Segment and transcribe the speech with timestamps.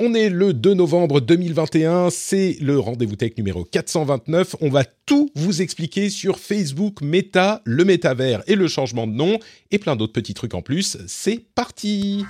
[0.00, 4.54] On est le 2 novembre 2021, c'est le rendez-vous tech numéro 429.
[4.60, 9.40] On va tout vous expliquer sur Facebook, Meta, le métavers et le changement de nom
[9.72, 10.98] et plein d'autres petits trucs en plus.
[11.08, 12.24] C'est parti!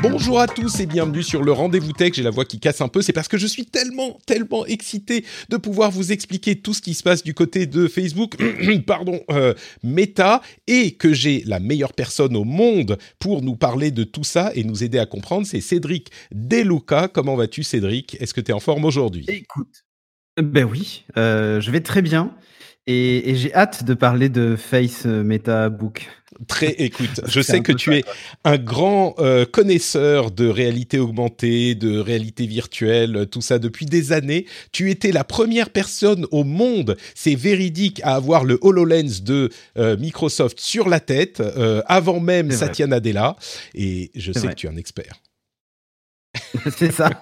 [0.00, 2.12] Bonjour à tous et bienvenue sur le rendez-vous tech.
[2.14, 5.24] J'ai la voix qui casse un peu, c'est parce que je suis tellement, tellement excité
[5.48, 8.36] de pouvoir vous expliquer tout ce qui se passe du côté de Facebook,
[8.86, 14.04] pardon, euh, Meta, et que j'ai la meilleure personne au monde pour nous parler de
[14.04, 15.46] tout ça et nous aider à comprendre.
[15.46, 17.08] C'est Cédric Deluca.
[17.08, 18.16] Comment vas-tu, Cédric?
[18.20, 19.24] Est-ce que tu es en forme aujourd'hui?
[19.26, 19.84] Écoute,
[20.40, 22.32] ben oui, euh, je vais très bien.
[22.88, 26.08] Et, et j'ai hâte de parler de Face Meta Book.
[26.46, 28.04] Très, écoute, je sais que tu es
[28.44, 34.46] un grand euh, connaisseur de réalité augmentée, de réalité virtuelle, tout ça depuis des années.
[34.72, 39.98] Tu étais la première personne au monde, c'est véridique, à avoir le HoloLens de euh,
[39.98, 43.36] Microsoft sur la tête, euh, avant même Satya Nadella.
[43.74, 44.48] Et je sais vrai.
[44.50, 45.20] que tu es un expert.
[46.76, 47.10] C'est ça.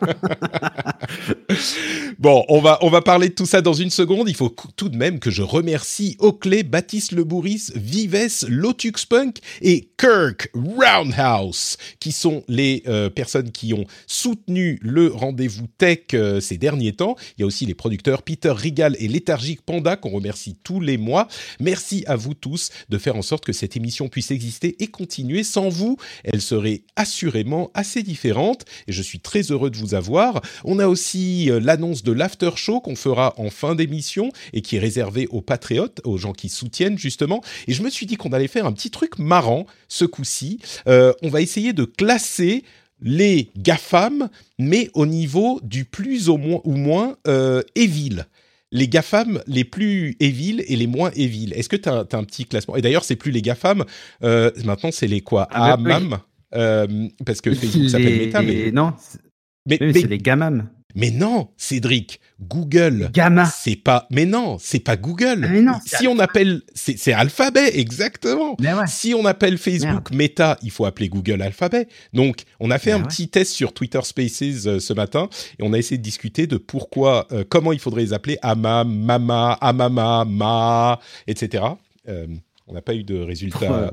[2.18, 4.28] Bon, on va, on va parler de tout ça dans une seconde.
[4.28, 9.38] Il faut tout de même que je remercie Oakley, Baptiste Le Bourris, Vives, Lotus Punk
[9.60, 16.40] et Kirk Roundhouse, qui sont les euh, personnes qui ont soutenu le rendez-vous tech euh,
[16.40, 17.16] ces derniers temps.
[17.36, 20.96] Il y a aussi les producteurs Peter Rigal et Léthargique Panda qu'on remercie tous les
[20.96, 21.28] mois.
[21.60, 25.44] Merci à vous tous de faire en sorte que cette émission puisse exister et continuer.
[25.44, 30.40] Sans vous, elle serait assurément assez différente et je suis très heureux de vous avoir.
[30.64, 34.76] On a aussi euh, l'annonce de l'after show qu'on fera en fin d'émission et qui
[34.76, 37.42] est réservé aux patriotes, aux gens qui soutiennent justement.
[37.68, 40.60] Et je me suis dit qu'on allait faire un petit truc marrant ce coup-ci.
[40.88, 42.64] Euh, on va essayer de classer
[43.00, 44.28] les GAFAM,
[44.58, 48.24] mais au niveau du plus au moins, ou moins euh, evil.
[48.72, 51.52] Les GAFAM les plus evil et les moins evil.
[51.54, 52.76] Est-ce que tu as, un petit classement?
[52.76, 53.84] Et d'ailleurs, c'est plus les GAFAM,
[54.22, 55.46] euh, maintenant c'est les quoi?
[55.50, 55.74] Ah.
[55.74, 56.18] AMAM
[56.56, 59.20] euh, parce que Facebook s'appelle Meta, mais, Non, c'est-
[59.66, 60.68] mais, c'est les Gamam.
[60.94, 63.46] mais non, Cédric, Google, Gamma.
[63.46, 64.06] c'est pas.
[64.10, 65.42] Mais non, c'est pas Google.
[65.44, 68.56] Ah, mais non, si on appelle, c'est Alphabet, exactement.
[68.60, 68.86] Mais ouais.
[68.86, 71.88] Si on appelle Facebook Meta, il faut appeler Google Alphabet.
[72.12, 73.06] Donc, on a fait un ouais.
[73.08, 75.28] petit test sur Twitter Spaces euh, ce matin
[75.58, 78.94] et on a essayé de discuter de pourquoi, euh, comment il faudrait les appeler Amam,
[78.94, 81.64] Mama, Amama, Ma, etc.
[82.08, 82.26] Euh,
[82.68, 83.90] on n'a pas eu de résultats Ouais.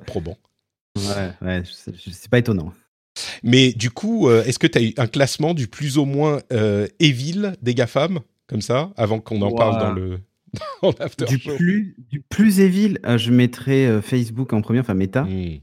[0.95, 2.73] Ouais, c'est pas étonnant.
[3.43, 6.41] Mais du coup, euh, est-ce que tu as eu un classement du plus ou moins
[6.51, 10.19] euh, evil des GAFAM, comme ça, avant qu'on en parle dans le
[10.81, 11.55] dans Du show?
[11.55, 15.23] plus, du plus évil, euh, je mettrais euh, Facebook en premier, enfin Meta.
[15.23, 15.59] Hmm.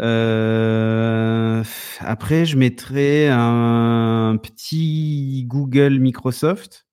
[0.00, 1.62] Euh,
[2.00, 6.83] après, je mettrais un petit Google Microsoft.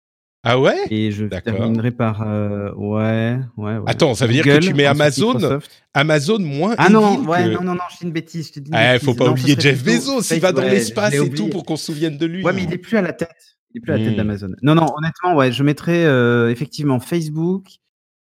[0.44, 0.75] Ah ouais?
[0.90, 2.24] Et je terminerai par.
[2.28, 3.84] euh, ouais, ouais, ouais.
[3.85, 5.72] Attends, ça veut dire que tu mets Amazon Microsoft.
[5.94, 8.47] Amazon moins Ah non, ouais, que- non, non, non, je dis une bêtise.
[8.47, 10.63] Je te dis une Ah, faut pas Non, oublier Jeff plutôt Bezos, il va dans
[10.63, 12.44] ouais, l'espace et tout pour qu'on se souvienne de lui.
[12.44, 13.35] Ouais, mais il est plus à la tête.
[13.74, 14.18] Il est plus à la tête Hmm.
[14.18, 14.50] d'Amazon.
[14.63, 17.68] Non, non, honnêtement, ouais, je mettrais euh, effectivement Facebook,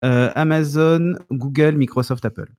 [0.03, 2.49] euh, Amazon, Google, Microsoft, Apple.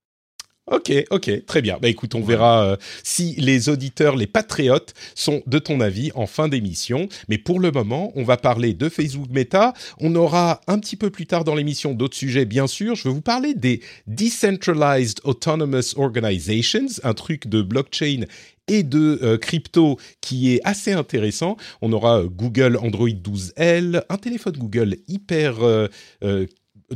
[0.70, 1.78] Ok, ok, très bien.
[1.82, 6.28] Bah écoute, on verra euh, si les auditeurs, les patriotes, sont de ton avis en
[6.28, 7.08] fin d'émission.
[7.28, 9.74] Mais pour le moment, on va parler de Facebook Meta.
[9.98, 12.94] On aura un petit peu plus tard dans l'émission d'autres sujets, bien sûr.
[12.94, 18.26] Je vais vous parler des Decentralized Autonomous Organizations, un truc de blockchain
[18.70, 21.56] et de euh, crypto qui est assez intéressant.
[21.82, 25.88] On aura euh, Google Android 12L, un téléphone Google hyper euh,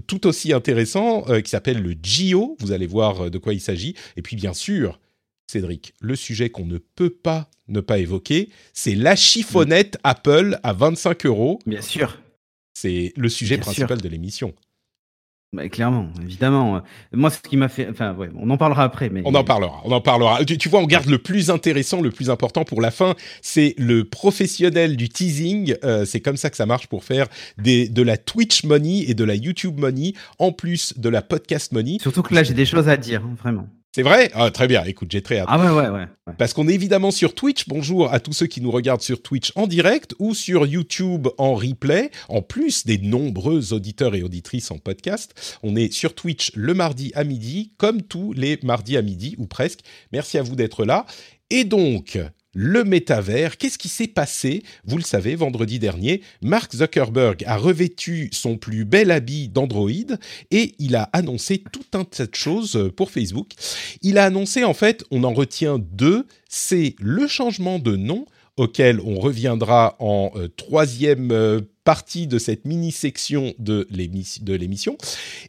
[0.06, 2.56] tout aussi intéressant euh, qui s'appelle le Gio.
[2.61, 3.94] Vous allez voir euh, de quoi il s'agit.
[4.17, 5.00] Et puis bien sûr,
[5.46, 10.73] Cédric, le sujet qu'on ne peut pas ne pas évoquer, c'est la chiffonnette Apple à
[10.73, 11.58] 25 euros.
[11.67, 12.20] Bien sûr.
[12.75, 14.55] C'est le sujet Bien principal de l'émission.
[15.55, 16.83] Bah, clairement, évidemment.
[17.12, 17.89] Moi, ce qui m'a fait.
[17.89, 19.09] Enfin, ouais, on en parlera après.
[19.09, 19.23] Mais...
[19.25, 20.45] On en parlera, on en parlera.
[20.45, 23.15] Tu, tu vois, on garde le plus intéressant, le plus important pour la fin.
[23.41, 25.77] C'est le professionnel du teasing.
[25.85, 29.15] Euh, c'est comme ça que ça marche pour faire des, de la Twitch money et
[29.15, 31.99] de la YouTube money, en plus de la podcast money.
[32.01, 33.69] Surtout que là, j'ai des choses à dire, hein, vraiment.
[33.94, 34.29] C'est vrai?
[34.35, 35.46] Ah, Très bien, écoute, j'ai très hâte.
[35.49, 36.06] Ah ouais, ouais, ouais.
[36.37, 37.69] Parce qu'on est évidemment sur Twitch.
[37.69, 41.55] Bonjour à tous ceux qui nous regardent sur Twitch en direct ou sur YouTube en
[41.55, 45.58] replay, en plus des nombreux auditeurs et auditrices en podcast.
[45.62, 49.46] On est sur Twitch le mardi à midi, comme tous les mardis à midi, ou
[49.46, 49.79] presque.
[50.11, 51.06] Merci à vous d'être là.
[51.50, 52.19] Et donc,
[52.55, 53.59] le métavers.
[53.59, 54.62] Qu'est-ce qui s'est passé?
[54.85, 59.91] Vous le savez, vendredi dernier, Mark Zuckerberg a revêtu son plus bel habit d'Android
[60.51, 63.53] et il a annoncé tout un tas de choses pour Facebook.
[64.03, 69.01] Il a annoncé, en fait, on en retient deux, c'est le changement de nom auquel
[69.01, 74.96] on reviendra en euh, troisième euh, partie de cette mini-section de l'émission.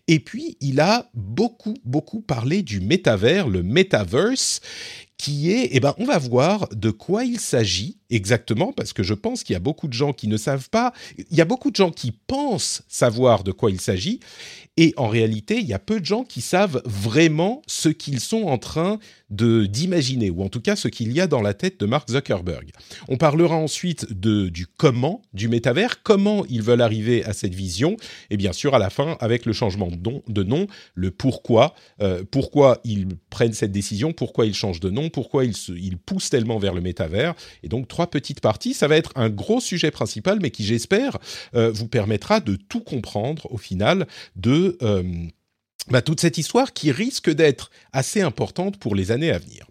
[0.08, 4.62] Et puis, il a beaucoup, beaucoup parlé du métavers, le metaverse,
[5.18, 9.14] qui est, eh ben, on va voir de quoi il s'agit exactement, parce que je
[9.14, 11.72] pense qu'il y a beaucoup de gens qui ne savent pas, il y a beaucoup
[11.72, 14.20] de gens qui pensent savoir de quoi il s'agit,
[14.78, 18.44] et en réalité, il y a peu de gens qui savent vraiment ce qu'ils sont
[18.44, 19.00] en train
[19.30, 22.72] d'imaginer, ou en tout cas ce qu'il y a dans la tête de Mark Zuckerberg.
[23.08, 27.98] On parlera ensuite de, du comment du métavers, comment ils veulent arriver à cette vision,
[28.30, 32.80] et bien sûr à la fin avec le changement de nom, le pourquoi, euh, pourquoi
[32.84, 36.58] ils prennent cette décision, pourquoi ils changent de nom, pourquoi ils, se, ils poussent tellement
[36.58, 38.74] vers le métavers, et donc trois petites parties.
[38.74, 41.18] Ça va être un gros sujet principal, mais qui j'espère
[41.56, 45.04] euh, vous permettra de tout comprendre au final de euh,
[45.90, 49.66] bah, toute cette histoire qui risque d'être assez importante pour les années à venir.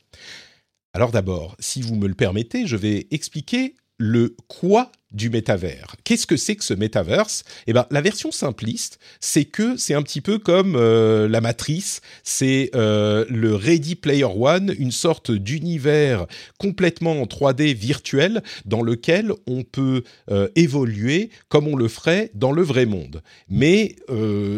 [0.93, 5.94] Alors d'abord, si vous me le permettez, je vais expliquer le quoi du métavers.
[6.02, 7.44] Qu'est-ce que c'est que ce métaverse?
[7.66, 12.00] Eh ben, la version simpliste, c'est que c'est un petit peu comme euh, la matrice,
[12.25, 16.26] c'est euh, le Ready Player One, une sorte d'univers
[16.58, 22.52] complètement en 3D virtuel dans lequel on peut euh, évoluer comme on le ferait dans
[22.52, 23.22] le vrai monde.
[23.49, 23.96] Mais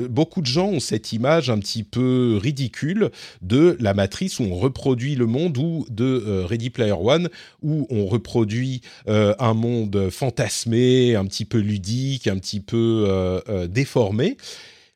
[0.08, 3.10] beaucoup de gens ont cette image un petit peu ridicule
[3.42, 7.28] de la matrice où on reproduit le monde ou de Ready Player One
[7.62, 13.66] où on reproduit un monde fantastique un petit peu ludique, un petit peu euh, euh,
[13.66, 14.37] déformé,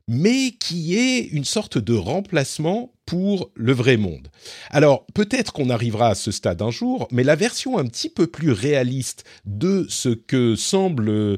[0.08, 4.28] mais qui est une sorte de remplacement pour le vrai monde.
[4.70, 8.26] Alors peut-être qu'on arrivera à ce stade un jour, mais la version un petit peu
[8.28, 11.36] plus réaliste de ce que semble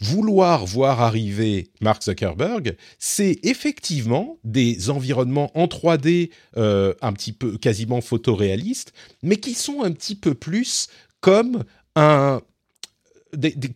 [0.00, 7.58] vouloir voir arriver Mark Zuckerberg, c'est effectivement des environnements en 3D euh, un petit peu
[7.58, 8.92] quasiment photoréalistes,
[9.22, 10.88] mais qui sont un petit peu plus
[11.20, 11.64] comme
[11.96, 12.40] un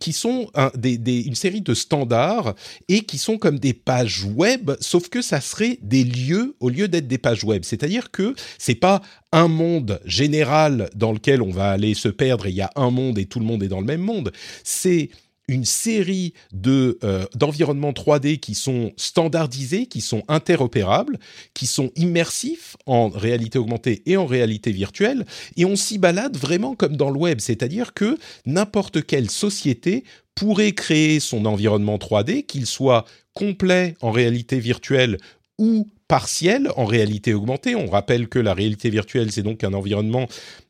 [0.00, 0.50] qui sont
[0.82, 2.54] une série de standards
[2.88, 6.88] et qui sont comme des pages web, sauf que ça serait des lieux au lieu
[6.88, 7.62] d'être des pages web.
[7.64, 9.02] C'est-à-dire que c'est pas
[9.32, 12.90] un monde général dans lequel on va aller se perdre et il y a un
[12.90, 14.32] monde et tout le monde est dans le même monde.
[14.62, 15.10] C'est
[15.48, 21.18] une série de euh, d'environnements 3D qui sont standardisés, qui sont interopérables,
[21.52, 25.26] qui sont immersifs en réalité augmentée et en réalité virtuelle,
[25.56, 30.04] et on s'y balade vraiment comme dans le web, c'est-à-dire que n'importe quelle société
[30.34, 33.04] pourrait créer son environnement 3D, qu'il soit
[33.34, 35.18] complet en réalité virtuelle
[35.58, 37.74] ou partiel en réalité augmentée.
[37.74, 40.26] On rappelle que la réalité virtuelle, c'est donc un environnement,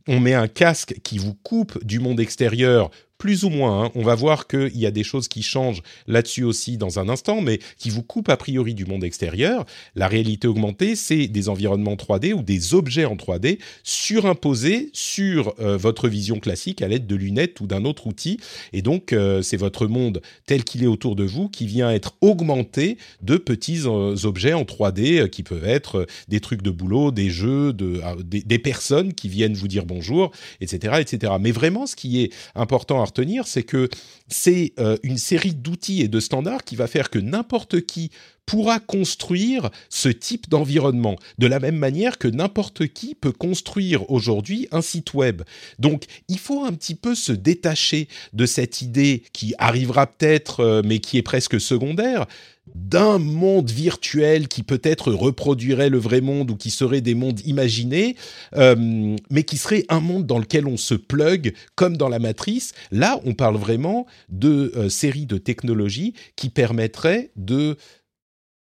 [0.07, 2.91] on met un casque qui vous coupe du monde extérieur
[3.25, 3.85] plus ou moins.
[3.85, 3.91] Hein.
[3.95, 7.41] On va voir qu'il y a des choses qui changent là-dessus aussi dans un instant,
[7.41, 9.65] mais qui vous coupent a priori du monde extérieur.
[9.95, 15.79] La réalité augmentée, c'est des environnements 3D ou des objets en 3D surimposés sur euh,
[15.79, 18.41] votre vision classique à l'aide de lunettes ou d'un autre outil.
[18.75, 22.17] Et donc, euh, c'est votre monde tel qu'il est autour de vous qui vient être
[22.21, 27.31] augmenté de petits euh, objets en 3D qui peuvent être des trucs de boulot, des
[27.31, 31.33] jeux, des, des personnes qui viennent vous dire bonjour, etc., etc.
[31.41, 33.14] Mais vraiment, ce qui est important à
[33.45, 33.89] c'est que
[34.29, 38.11] c'est euh, une série d'outils et de standards qui va faire que n'importe qui
[38.47, 44.69] pourra construire ce type d'environnement, de la même manière que n'importe qui peut construire aujourd'hui
[44.71, 45.43] un site web.
[45.79, 50.83] Donc il faut un petit peu se détacher de cette idée qui arrivera peut-être, euh,
[50.85, 52.27] mais qui est presque secondaire,
[52.75, 58.17] d'un monde virtuel qui peut-être reproduirait le vrai monde ou qui serait des mondes imaginés,
[58.57, 62.73] euh, mais qui serait un monde dans lequel on se plug comme dans la matrice.
[62.91, 67.77] Là, on parle vraiment de euh, séries de technologies qui permettraient de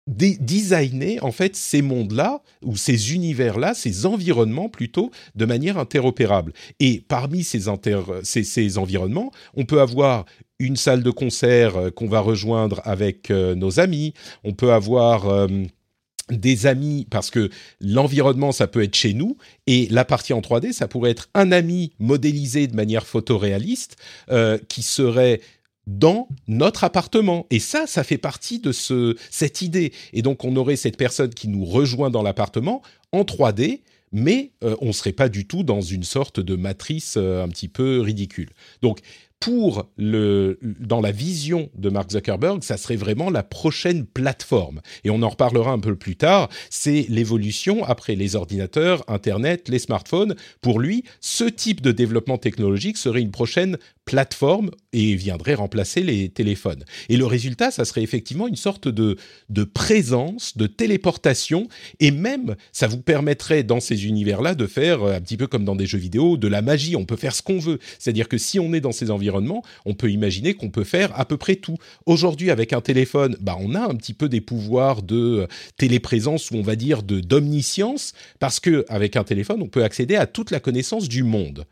[0.07, 6.53] designer en fait ces mondes-là ou ces univers-là, ces environnements plutôt de manière interopérable.
[6.79, 7.63] Et parmi ces,
[8.23, 10.25] ces, environnements, on peut avoir
[10.59, 15.27] une salle de concert euh, qu'on va rejoindre avec euh, nos amis, on peut avoir
[15.27, 15.47] euh,
[16.29, 17.49] des amis, parce que
[17.81, 21.51] l'environnement, ça peut être chez nous, et la partie en 3D, ça pourrait être un
[21.51, 23.97] ami modélisé de manière photoréaliste,
[24.67, 25.41] qui serait
[25.87, 27.45] dans notre appartement.
[27.49, 29.93] Et ça, ça fait partie de ce, cette idée.
[30.13, 34.87] Et donc, on aurait cette personne qui nous rejoint dans l'appartement en 3D, mais on
[34.87, 38.49] ne serait pas du tout dans une sorte de matrice un petit peu ridicule.
[38.81, 39.01] Donc
[39.39, 44.81] pour le, dans la vision de Mark Zuckerberg, ça serait vraiment la prochaine plateforme.
[45.03, 46.49] Et on en reparlera un peu plus tard.
[46.69, 50.35] C'est l'évolution après les ordinateurs, Internet, les smartphones.
[50.61, 56.29] Pour lui, ce type de développement technologique serait une prochaine plateforme et viendrait remplacer les
[56.29, 56.85] téléphones.
[57.09, 59.17] Et le résultat, ça serait effectivement une sorte de,
[59.49, 61.67] de présence, de téléportation,
[61.99, 65.75] et même ça vous permettrait dans ces univers-là de faire un petit peu comme dans
[65.75, 66.95] des jeux vidéo, de la magie.
[66.95, 67.79] On peut faire ce qu'on veut.
[67.99, 71.25] C'est-à-dire que si on est dans ces environnements, on peut imaginer qu'on peut faire à
[71.25, 71.77] peu près tout.
[72.05, 75.47] Aujourd'hui, avec un téléphone, bah, on a un petit peu des pouvoirs de
[75.77, 80.15] téléprésence ou on va dire de d'omniscience, parce que avec un téléphone, on peut accéder
[80.15, 81.65] à toute la connaissance du monde.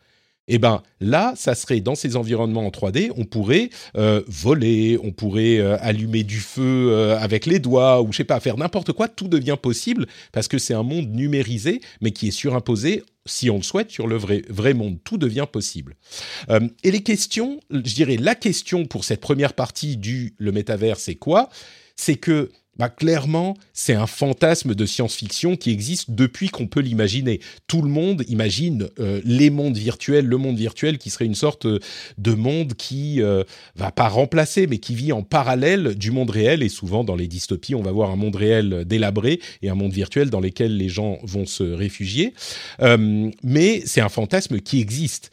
[0.50, 5.12] Eh ben là, ça serait dans ces environnements en 3D, on pourrait euh, voler, on
[5.12, 8.92] pourrait euh, allumer du feu euh, avec les doigts ou je sais pas, faire n'importe
[8.92, 9.08] quoi.
[9.08, 13.56] Tout devient possible parce que c'est un monde numérisé, mais qui est surimposé si on
[13.56, 14.98] le souhaite, sur le vrai, monde.
[15.06, 15.96] Tout devient possible.
[16.50, 21.16] et les questions, je dirais, la question pour cette première partie du le métavers, c'est
[21.16, 21.48] quoi?
[21.96, 27.40] C'est que bah, clairement, c'est un fantasme de science-fiction qui existe depuis qu'on peut l'imaginer.
[27.68, 31.68] Tout le monde imagine euh, les mondes virtuels, le monde virtuel qui serait une sorte
[31.68, 31.80] euh,
[32.18, 33.44] de monde qui euh,
[33.76, 36.64] va pas remplacer, mais qui vit en parallèle du monde réel.
[36.64, 39.94] Et souvent, dans les dystopies, on va voir un monde réel délabré et un monde
[39.94, 42.34] virtuel dans lequel les gens vont se réfugier.
[43.44, 45.32] mais c'est un fantasme qui existe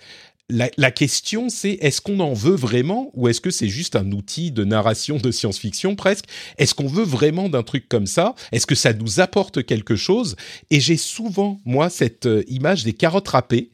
[0.50, 4.50] la, question, c'est est-ce qu'on en veut vraiment ou est-ce que c'est juste un outil
[4.50, 6.25] de narration de science-fiction presque?
[6.59, 8.35] Est-ce qu'on veut vraiment d'un truc comme ça?
[8.52, 10.37] Est-ce que ça nous apporte quelque chose?
[10.71, 13.71] Et j'ai souvent, moi, cette euh, image des carottes râpées.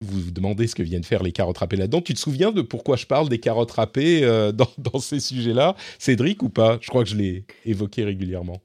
[0.00, 2.02] Vous vous demandez ce que viennent faire les carottes râpées là-dedans.
[2.02, 6.42] Tu te souviens de pourquoi je parle des carottes râpées euh, dans, ces sujets-là Cédric
[6.42, 6.78] ou pas?
[6.80, 8.60] Je crois que je l'ai évoqué régulièrement.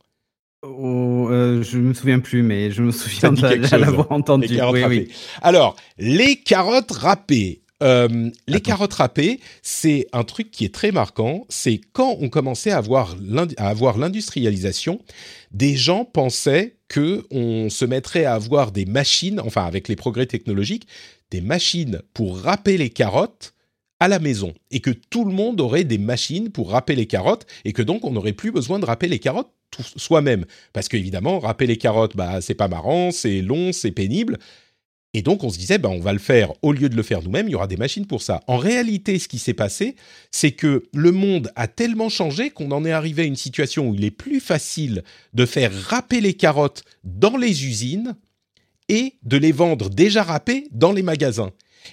[0.64, 4.48] Oh, euh, je me souviens plus, mais je me souviens de l'avoir entendu.
[4.48, 5.10] Les carottes oui,
[5.42, 7.62] Alors, les carottes râpées.
[7.82, 11.48] Euh, les carottes râpées, c'est un truc qui est très marquant.
[11.50, 15.02] C'est quand on commençait à avoir l'industrialisation,
[15.50, 20.28] des gens pensaient que on se mettrait à avoir des machines, enfin avec les progrès
[20.28, 20.88] technologiques,
[21.32, 23.56] des machines pour râper les carottes
[24.02, 27.46] à la maison et que tout le monde aurait des machines pour râper les carottes
[27.66, 29.54] et que donc on n'aurait plus besoin de râper les carottes
[29.96, 30.46] soi-même.
[30.74, 34.40] Parce qu'évidemment, râper les carottes, bah, c'est pas marrant, c'est long, c'est pénible.
[35.14, 37.22] Et donc, on se disait, bah, on va le faire, au lieu de le faire
[37.22, 38.42] nous-mêmes, il y aura des machines pour ça.
[38.48, 39.96] En réalité, ce qui s'est passé,
[40.32, 43.94] c'est que le monde a tellement changé qu'on en est arrivé à une situation où
[43.94, 45.04] il est plus facile
[45.34, 48.16] de faire râper les carottes dans les usines
[48.90, 51.52] et de les vendre déjà râpées dans les magasins.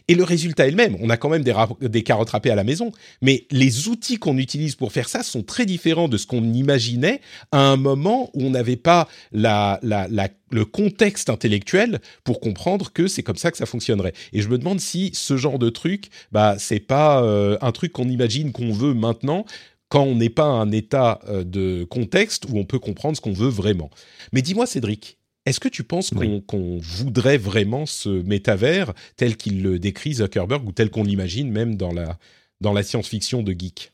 [0.08, 0.96] Et le résultat est le même.
[1.00, 2.92] On a quand même des, carottes râpées à la maison,
[3.22, 7.20] mais les outils qu'on utilise pour faire ça sont très différents de ce qu'on imaginait
[7.52, 13.36] à un moment où on n'avait pas le contexte intellectuel pour comprendre que c'est comme
[13.36, 14.14] ça que ça fonctionnerait.
[14.32, 17.92] Et je me demande si ce genre de truc, bah, c'est pas euh, un truc
[17.92, 19.44] qu'on imagine qu'on veut maintenant
[19.88, 23.32] quand on n'est pas un état euh, de contexte où on peut comprendre ce qu'on
[23.32, 23.90] veut vraiment.
[24.32, 26.10] Mais dis-moi, Cédric, est-ce que tu penses
[26.46, 31.76] qu'on voudrait vraiment ce métavers tel qu'il le décrit Zuckerberg ou tel qu'on l'imagine même
[31.76, 32.18] dans la,
[32.60, 33.92] dans la science-fiction de geek?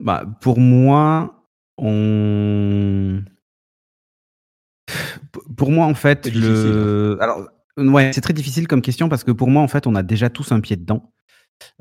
[0.00, 1.44] Bah, Pour moi,
[1.76, 3.22] on...
[5.56, 7.18] Pour moi, en fait, le...
[7.20, 7.22] Hein.
[7.22, 10.02] Alors, ouais, c'est très difficile comme question parce que pour moi, en fait, on a
[10.02, 11.12] déjà tous un pied dedans.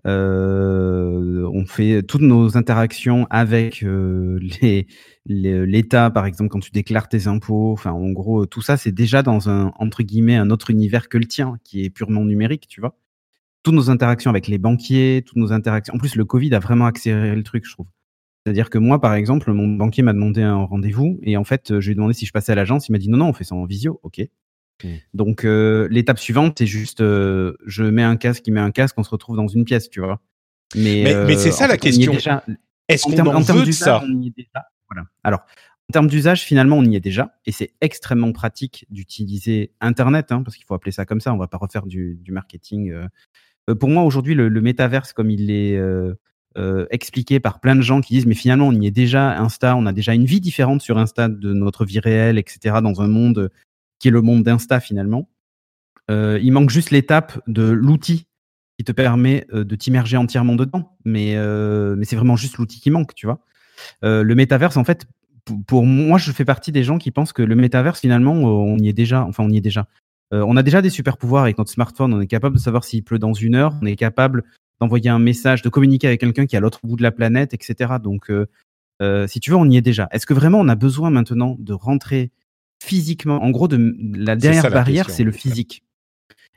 [0.05, 4.39] Euh, on fait toutes nos interactions avec euh,
[5.25, 7.71] l'État, par exemple, quand tu déclares tes impôts.
[7.71, 11.17] Enfin, en gros, tout ça, c'est déjà dans un entre guillemets un autre univers que
[11.17, 12.97] le tien, qui est purement numérique, tu vois.
[13.63, 15.95] Toutes nos interactions avec les banquiers, toutes nos interactions.
[15.95, 17.87] En plus, le Covid a vraiment accéléré le truc, je trouve.
[18.45, 21.85] C'est-à-dire que moi, par exemple, mon banquier m'a demandé un rendez-vous et en fait, je
[21.87, 22.89] lui ai demandé si je passais à l'agence.
[22.89, 23.99] Il m'a dit non, non, on fait ça en visio.
[24.03, 24.21] Ok.
[24.83, 24.87] Mmh.
[25.13, 28.97] Donc euh, l'étape suivante, c'est juste, euh, je mets un casque, il met un casque,
[28.97, 30.19] on se retrouve dans une pièce, tu vois.
[30.75, 32.13] Mais, mais, c'est euh, ça la question.
[32.89, 34.03] Est-ce qu'on en, veut de ça?
[34.89, 35.07] voilà.
[35.23, 35.41] Alors,
[35.89, 40.41] en termes d'usage, finalement, on y est déjà, et c'est extrêmement pratique d'utiliser Internet, hein,
[40.43, 41.33] parce qu'il faut appeler ça comme ça.
[41.33, 42.93] On va pas refaire du, marketing.
[43.79, 45.79] pour moi, aujourd'hui, le, le métaverse, comme il est
[46.89, 49.87] expliqué par plein de gens qui disent mais finalement on y est déjà Insta on
[49.87, 53.49] a déjà une vie différente sur Insta de notre vie réelle etc dans un monde
[54.03, 55.29] qui est le monde d'Insta finalement.
[56.11, 58.27] Euh, il manque juste l'étape de l'outil
[58.77, 60.97] qui te permet euh, de t'immerger entièrement dedans.
[61.05, 63.39] Mais, euh, mais c'est vraiment juste l'outil qui manque, tu vois.
[64.01, 65.05] le métaverse, en fait,
[65.67, 68.89] pour moi, je fais partie des gens qui pensent que le métaverse, finalement, on y
[68.89, 69.23] est déjà.
[69.23, 69.87] Enfin, on y est déjà.
[70.31, 72.13] on a déjà des super pouvoirs avec notre smartphone.
[72.13, 73.73] On est capable de savoir s'il pleut dans une heure.
[73.81, 74.43] On est capable
[74.81, 77.53] d'envoyer un message, de communiquer avec quelqu'un qui est à l'autre bout de la planète,
[77.53, 77.93] etc.
[78.03, 78.29] Donc,
[79.27, 80.09] si tu veux, on y est déjà.
[80.11, 82.31] Est-ce que vraiment on a besoin maintenant de rentrer
[82.83, 83.41] physiquement.
[83.41, 85.83] En gros, de, la dernière ça la barrière, c'est le physique.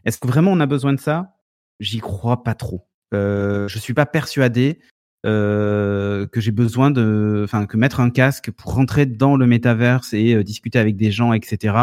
[0.04, 1.37] Est-ce que vraiment on a besoin de ça?
[1.80, 2.87] J'y crois pas trop.
[3.14, 4.80] Euh, je suis pas persuadé
[5.25, 10.14] euh, que j'ai besoin de, enfin, que mettre un casque pour rentrer dans le métaverse
[10.14, 11.76] et euh, discuter avec des gens, etc.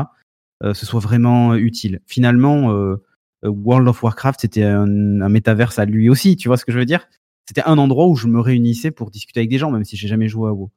[0.63, 2.01] euh, ce soit vraiment utile.
[2.05, 2.73] Finalement,
[3.43, 6.35] World of Warcraft, c'était un, un métaverse à lui aussi.
[6.35, 7.07] Tu vois ce que je veux dire?
[7.47, 10.07] C'était un endroit où je me réunissais pour discuter avec des gens, même si j'ai
[10.07, 10.71] jamais joué à WoW.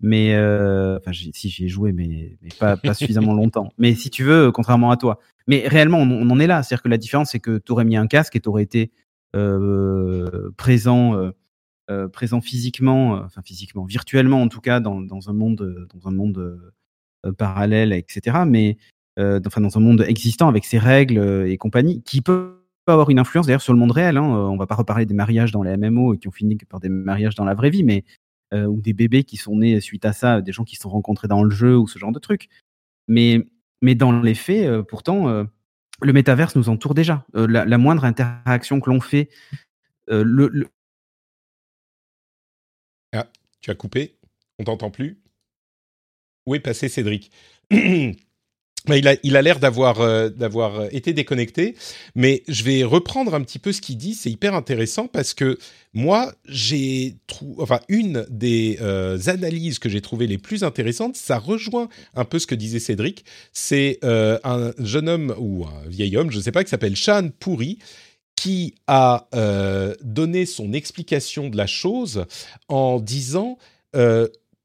[0.00, 3.72] Mais euh, enfin, si j'y ai joué, mais, mais pas, pas suffisamment longtemps.
[3.78, 5.18] Mais si tu veux, contrairement à toi.
[5.46, 6.62] Mais réellement, on, on en est là.
[6.62, 8.90] C'est-à-dire que la différence, c'est que tu aurais mis un casque et tu aurais été
[9.36, 11.30] euh, présent, euh,
[11.90, 15.86] euh, présent physiquement, euh, enfin physiquement, virtuellement en tout cas, dans, dans un monde, euh,
[15.94, 16.38] dans un monde
[17.26, 18.38] euh, parallèle, etc.
[18.46, 18.76] Mais
[19.18, 22.54] euh, enfin dans un monde existant avec ses règles euh, et compagnie, qui peut
[22.86, 24.16] avoir une influence d'ailleurs sur le monde réel.
[24.16, 24.24] Hein.
[24.24, 26.80] Euh, On va pas reparler des mariages dans les MMO et qui ont fini par
[26.80, 28.04] des mariages dans la vraie vie, mais
[28.54, 30.90] euh, ou des bébés qui sont nés suite à ça, des gens qui se sont
[30.90, 32.48] rencontrés dans le jeu ou ce genre de trucs.
[33.06, 33.44] Mais,
[33.82, 35.44] dans les faits, euh, pourtant, euh,
[36.02, 37.24] le métaverse nous entoure déjà.
[37.34, 39.30] La, moindre interaction que l'on fait,
[40.08, 40.68] le, le-
[43.60, 44.16] Tu as coupé
[44.58, 45.20] On t'entend plus
[46.46, 47.32] Où est passé Cédric?
[48.96, 51.74] il a, l'air d'avoir euh, euh, été déconnecté,
[52.14, 54.14] mais je vais reprendre un petit peu ce qu'il dit.
[54.14, 55.58] C'est hyper intéressant parce que
[55.94, 61.38] moi, j'ai trouvé, enfin, une des euh, analyses que j'ai trouvées les plus intéressantes, ça
[61.38, 63.24] rejoint un peu ce que disait Cédric.
[63.52, 67.30] C'est un jeune homme ou un vieil homme, je ne sais pas, qui s'appelle Shan
[67.38, 67.78] Pourri,
[68.36, 69.28] qui a
[70.02, 72.24] donné son explication de la chose
[72.68, 73.58] en disant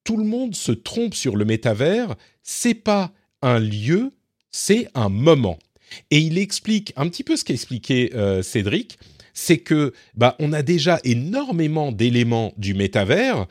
[0.03, 3.12] tout le monde se trompe sur le métavers, c'est pas
[3.43, 4.12] un lieu,
[4.51, 5.59] c'est un moment.
[6.09, 8.97] Et il explique un petit peu ce qu'expliquait euh, Cédric,
[9.35, 13.45] c'est que bah on a déjà énormément d'éléments du métavers,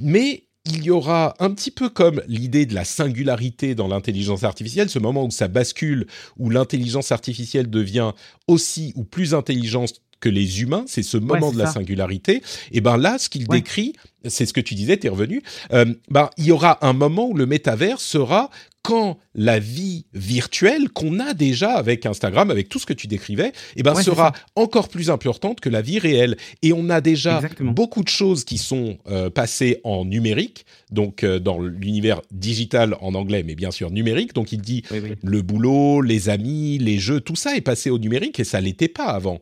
[0.00, 4.90] mais il y aura un petit peu comme l'idée de la singularité dans l'intelligence artificielle,
[4.90, 6.06] ce moment où ça bascule,
[6.38, 8.12] où l'intelligence artificielle devient
[8.48, 11.74] aussi ou plus intelligente que les humains, c'est ce moment de la ça.
[11.74, 12.42] singularité.
[12.72, 13.58] Et ben là, ce qu'il Ouais.
[13.58, 13.92] décrit,
[14.26, 15.42] c'est ce que tu disais, t'es revenu.
[15.72, 18.50] euh, ben il y aura un moment où le métavers sera
[18.82, 23.52] quand la vie virtuelle qu'on a déjà avec Instagram, avec tout ce que tu décrivais,
[23.76, 26.36] eh ben Ouais, sera encore plus importante que la vie réelle.
[26.62, 27.72] Et on a déjà Exactement.
[27.72, 33.14] beaucoup de choses qui sont euh, passées en numérique, donc euh, dans l'univers digital en
[33.14, 34.32] anglais, mais bien sûr numérique.
[34.34, 35.14] Donc il dit Oui, oui.
[35.22, 38.88] le boulot, les amis, les jeux, tout ça est passé au numérique et ça l'était
[38.88, 39.40] pas avant.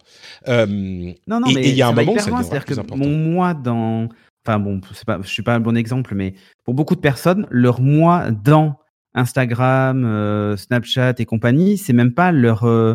[0.48, 2.38] Euh, Non, non, Et- mais il y a un moment où hyper ça loin.
[2.40, 3.04] deviendra C'est-à-dire plus que important.
[3.04, 4.08] mon moi dans,
[4.46, 7.80] enfin bon, pas, je suis pas un bon exemple, mais pour beaucoup de personnes, leur
[7.80, 8.76] moi dans
[9.16, 12.94] Instagram, euh, Snapchat et compagnie, c'est même pas leur, euh,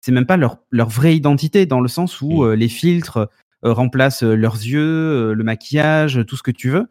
[0.00, 2.46] c'est même pas leur leur vraie identité dans le sens où Mm.
[2.48, 3.28] euh, les filtres
[3.62, 6.86] remplacent leurs yeux, le maquillage, tout ce que tu veux.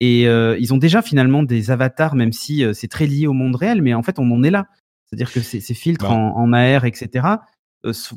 [0.00, 3.82] Et ils ont déjà finalement des avatars, même si c'est très lié au monde réel,
[3.82, 4.66] mais en fait on en est là.
[5.06, 6.12] C'est-à-dire que ces, ces filtres Bah.
[6.14, 7.26] en, en AR, etc.,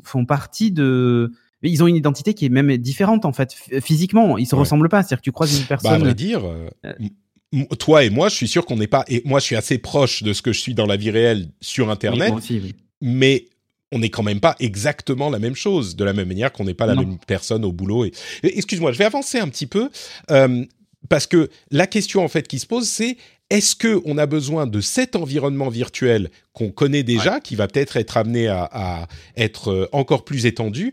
[0.04, 1.32] font partie de.
[1.62, 3.52] mais Ils ont une identité qui est même différente en fait.
[3.80, 4.60] Physiquement, ils se Ouais.
[4.60, 5.02] ressemblent pas.
[5.02, 6.00] C'est-à-dire que tu croises une bah, à personne.
[6.02, 6.68] vrai dire, euh,
[7.78, 9.04] toi et moi, je suis sûr qu'on n'est pas.
[9.08, 11.48] Et moi, je suis assez proche de ce que je suis dans la vie réelle
[11.60, 12.74] sur Internet, moi aussi, oui.
[13.00, 13.46] mais
[13.90, 16.74] on n'est quand même pas exactement la même chose, de la même manière qu'on n'est
[16.74, 17.02] pas la Non.
[17.02, 18.04] même personne au boulot.
[18.04, 19.88] Et, excuse-moi, je vais avancer un petit peu
[20.30, 20.64] euh,
[21.08, 23.16] parce que la question en fait qui se pose, c'est
[23.48, 27.96] est-ce que on a besoin de cet environnement virtuel qu'on connaît déjà, qui va peut-être
[27.96, 29.08] être amené à, à
[29.38, 30.92] être euh, encore plus étendu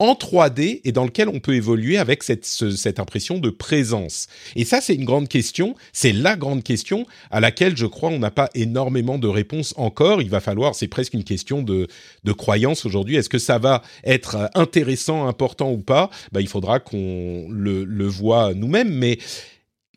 [0.00, 4.26] en 3D et dans lequel on peut évoluer avec cette, ce- cette impression de présence.
[4.56, 5.76] Et ça, c'est une grande question.
[5.92, 10.22] C'est la grande question à laquelle je crois on n'a pas énormément de réponses encore.
[10.22, 11.86] Il va falloir, c'est presque une question de,
[12.24, 13.16] de croyance aujourd'hui.
[13.16, 16.10] Est-ce que ça va être intéressant, important ou pas?
[16.32, 18.90] Bah, Il faudra qu'on le, le voit nous-mêmes.
[18.92, 19.18] Mais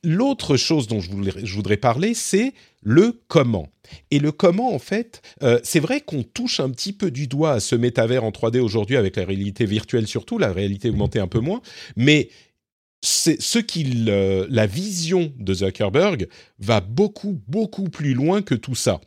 [0.04, 1.10] l'autre chose dont je
[1.56, 3.70] voudrais, parler, c'est le comment.
[4.12, 7.54] Et le comment, en fait, euh, c'est vrai qu'on touche un petit peu du doigt
[7.54, 11.28] à ce métavers en 3D aujourd'hui avec la réalité virtuelle surtout, la réalité augmentée un
[11.28, 11.62] peu moins,
[11.96, 12.30] mais
[13.02, 16.28] c'est ce qu'il, euh, la vision de Zuckerberg
[16.60, 19.02] va beaucoup beaucoup plus loin que tout ça.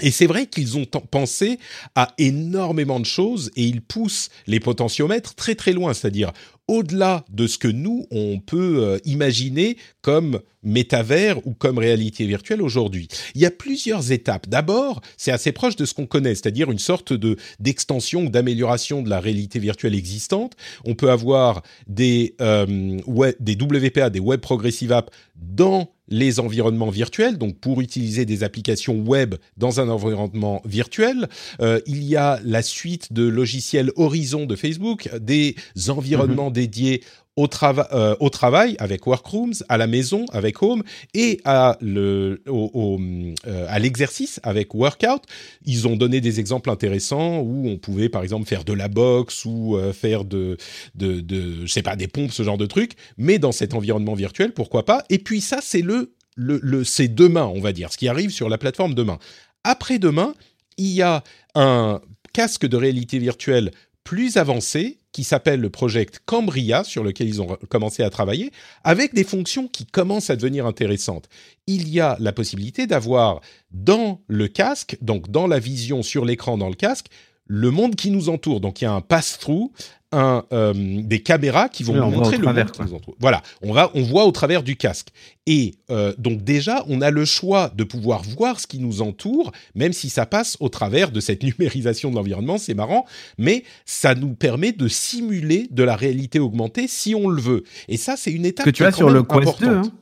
[0.00, 1.58] Et c'est vrai qu'ils ont pensé
[1.94, 6.32] à énormément de choses et ils poussent les potentiomètres très très loin, c'est-à-dire
[6.66, 12.62] au-delà de ce que nous, on peut euh, imaginer comme métavers ou comme réalité virtuelle
[12.62, 13.06] aujourd'hui.
[13.34, 14.48] Il y a plusieurs étapes.
[14.48, 19.02] D'abord, c'est assez proche de ce qu'on connaît, c'est-à-dire une sorte de d'extension ou d'amélioration
[19.02, 20.54] de la réalité virtuelle existante.
[20.86, 26.90] On peut avoir des, euh, web- des WPA, des Web Progressive Apps dans les environnements
[26.90, 31.28] virtuels, donc pour utiliser des applications web dans un environnement virtuel.
[31.60, 35.56] Euh, il y a la suite de logiciels Horizon de Facebook, des
[35.88, 37.02] environnements dédiés
[37.36, 40.82] au, euh, au travail avec Workrooms, à la maison avec Home
[41.14, 45.22] et euh, à l'exercice avec Workout.
[45.64, 49.44] Ils ont donné des exemples intéressants où on pouvait par exemple faire de la boxe
[49.44, 50.56] ou euh, faire de
[50.94, 54.52] de de sais pas des pompes ce genre de trucs, mais dans cet environnement virtuel
[54.52, 55.04] pourquoi pas?
[55.10, 58.30] Et puis ça c'est le le, le c'est demain on va dire ce qui arrive
[58.30, 59.18] sur la plateforme demain.
[59.64, 60.34] Après demain
[60.76, 61.22] il y a
[61.54, 62.00] un
[62.32, 63.70] casque de réalité virtuelle
[64.04, 68.50] plus avancé qui s'appelle le Project Cambria, sur lequel ils ont commencé à travailler,
[68.82, 71.28] avec des fonctions qui commencent à devenir intéressantes.
[71.68, 76.58] Il y a la possibilité d'avoir dans le casque, donc dans la vision sur l'écran
[76.58, 77.06] dans le casque,
[77.46, 78.60] le monde qui nous entoure.
[78.60, 79.70] Donc il y a un pass-through,
[80.14, 83.14] un, euh, des caméras qui vont Oui, nous montrer le travers, monde nous.
[83.20, 85.08] Voilà, on va, on voit au travers du casque.
[85.46, 89.52] Et euh, donc déjà, on a le choix de pouvoir voir ce qui nous entoure,
[89.74, 92.56] même si ça passe au travers de cette numérisation de l'environnement.
[92.58, 93.04] C'est marrant,
[93.38, 97.64] mais ça nous permet de simuler de la réalité augmentée si on le veut.
[97.88, 99.66] Et ça, c'est une étape que tu qui est as sur le Quest 2.
[99.66, 99.86] importante.
[99.86, 99.92] hein.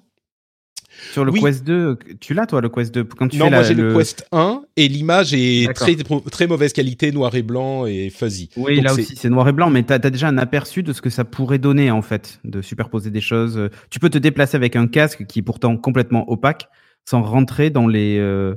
[1.11, 1.41] Sur le Oui.
[1.41, 3.95] Quest 2, tu l'as toi le Quest 2 quand tu Non, fais moi j'ai le...
[3.95, 8.51] Quest 1 et l'image est très, très mauvaise qualité, noir et blanc et fuzzy.
[8.57, 10.93] Oui, Donc là aussi, c'est noir et blanc, mais tu as, déjà un aperçu de
[10.93, 13.59] ce que ça pourrait donner, en fait, de superposer des choses.
[13.59, 16.69] Euh, Tu peux te déplacer avec un casque qui est pourtant complètement opaque,
[17.09, 18.55] sans rentrer dans les, euh,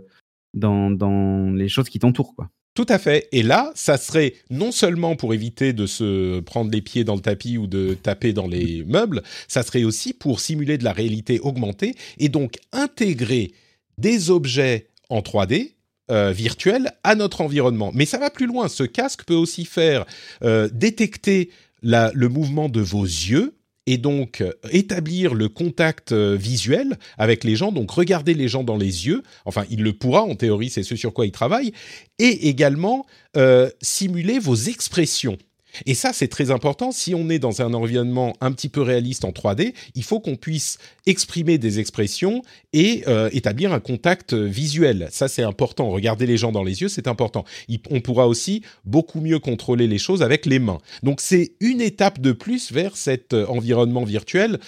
[0.54, 2.50] dans, dans les choses qui t'entourent, quoi.
[2.76, 3.30] Tout à fait.
[3.32, 7.22] Et là, ça serait non seulement pour éviter de se prendre les pieds dans le
[7.22, 11.40] tapis ou de taper dans les meubles, ça serait aussi pour simuler de la réalité
[11.40, 13.54] augmentée et donc intégrer
[13.98, 15.76] des objets en 3D
[16.12, 17.92] euh, virtuels à notre environnement.
[17.94, 18.68] Mais ça va plus loin.
[18.68, 20.06] Ce casque peut aussi faire
[20.44, 23.56] euh, détecter le mouvement de vos yeux
[23.88, 28.64] et donc euh, établir le contact euh, visuel avec les gens, donc regarder les gens
[28.64, 31.72] dans les yeux, enfin il le pourra en théorie, c'est ce sur quoi il travaille,
[32.20, 33.06] et également
[33.38, 35.38] euh, simuler vos expressions.
[35.86, 36.92] Et ça, c'est très important.
[36.92, 40.36] Si on est dans un environnement un petit peu réaliste en 3D, il faut qu'on
[40.36, 42.42] puisse exprimer des expressions
[42.74, 45.08] et euh, établir un contact visuel.
[45.12, 45.90] Ça, c'est important.
[45.90, 47.46] Regarder les gens dans les yeux, c'est important.
[47.90, 50.80] On pourra aussi beaucoup mieux contrôler les choses avec les mains.
[51.04, 54.60] Donc, c'est une étape de plus vers cet euh, environnement virtuel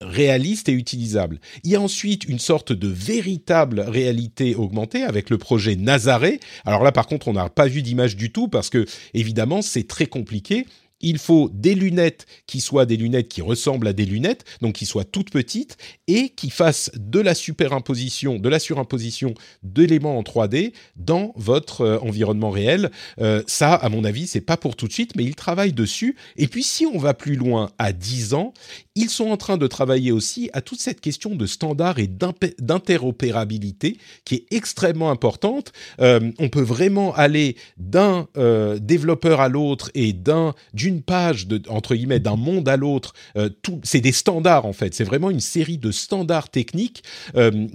[0.00, 1.40] réaliste et utilisable.
[1.64, 6.40] Il y a ensuite une sorte de véritable réalité augmentée avec le projet Nazaré.
[6.64, 9.86] Alors là, par contre, on n'a pas vu d'image du tout parce que, évidemment, c'est
[9.86, 10.66] très compliqué.
[11.00, 14.86] Il faut des lunettes qui soient des lunettes qui ressemblent à des lunettes, donc qui
[14.86, 20.72] soient toutes petites et qui fassent de la superimposition, de la surimposition d'éléments en 3D
[20.96, 22.90] dans votre euh, environnement réel.
[23.20, 26.16] Euh, ça, à mon avis, c'est pas pour tout de suite, mais ils travaillent dessus.
[26.36, 28.52] Et puis, si on va plus loin, à 10 ans,
[29.00, 33.96] ils sont en train de travailler aussi à toute cette question de standard et d'interopérabilité
[34.26, 35.72] qui est extrêmement importante.
[36.00, 41.94] Euh, on peut vraiment aller d'un euh, développeur à l'autre et d'un d'une page entre
[41.94, 43.14] guillemets d'un monde à l'autre.
[43.38, 43.48] Euh,
[43.84, 44.92] c'est des standards en fait.
[44.94, 47.02] C'est vraiment une série de standards techniques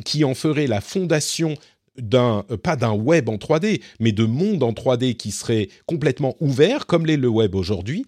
[0.04, 1.56] qui en ferait la fondation
[1.98, 6.86] d'un pas d'un web en 3D, mais de monde en 3D qui serait complètement ouvert
[6.86, 8.06] comme l'est le web aujourd'hui.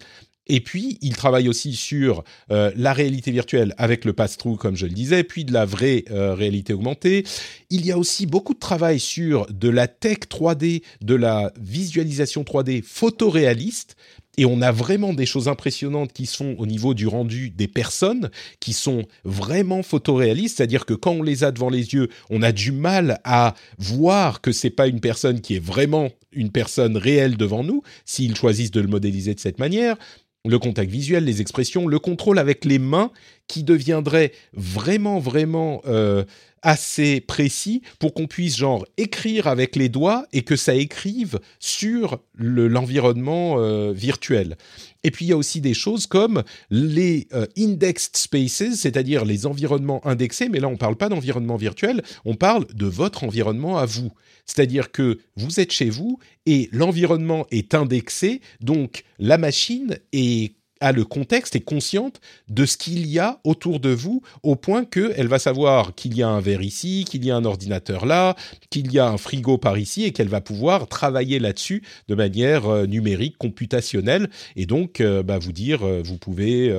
[0.48, 4.86] Et puis, il travaille aussi sur euh, la réalité virtuelle avec le pass-through, comme je
[4.86, 7.24] le disais, puis de la vraie euh, réalité augmentée.
[7.70, 12.42] Il y a aussi beaucoup de travail sur de la tech 3D, de la visualisation
[12.42, 13.96] 3D photoréaliste.
[14.38, 17.66] Et on a vraiment des choses impressionnantes qui se font au niveau du rendu des
[17.66, 18.30] personnes,
[18.60, 22.52] qui sont vraiment photoréalistes, c'est-à-dire que quand on les a devant les yeux, on a
[22.52, 27.36] du mal à voir que c'est pas une personne qui est vraiment une personne réelle
[27.36, 29.96] devant nous, s'ils choisissent de le modéliser de cette manière
[30.46, 33.10] le contact visuel, les expressions, le contrôle avec les mains
[33.48, 36.24] qui deviendrait vraiment, vraiment euh,
[36.62, 42.18] assez précis pour qu'on puisse genre écrire avec les doigts et que ça écrive sur
[42.34, 44.56] le- l'environnement euh, virtuel.
[45.04, 49.46] Et puis il y a aussi des choses comme les euh, indexed spaces, c'est-à-dire les
[49.46, 53.78] environnements indexés, mais là on ne parle pas d'environnement virtuel, on parle de votre environnement
[53.78, 54.12] à vous.
[54.44, 60.92] C'est-à-dire que vous êtes chez vous et l'environnement est indexé, donc la machine est a
[60.92, 65.28] le contexte, est consciente de ce qu'il y a autour de vous, au point qu'elle
[65.28, 68.36] va savoir qu'il y a un verre ici, qu'il y a un ordinateur là,
[68.70, 72.66] qu'il y a un frigo par ici, et qu'elle va pouvoir travailler là-dessus de manière
[72.66, 76.72] euh, numérique, computationnelle, et donc euh, bah, vous dire, euh, vous pouvez...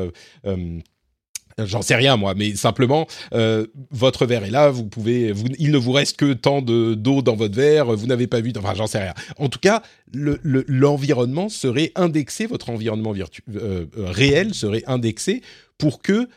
[1.65, 5.77] J'en sais rien moi, mais simplement euh, votre verre est là, vous pouvez, il ne
[5.77, 8.87] vous reste que tant de d'eau dans votre verre, vous n'avez pas vu, enfin j'en
[8.87, 9.13] sais rien.
[9.37, 9.81] En tout cas,
[10.13, 13.23] le- le- l'environnement serait indexé, votre environnement euh,
[13.55, 15.41] euh, réel serait indexé
[15.77, 16.27] pour que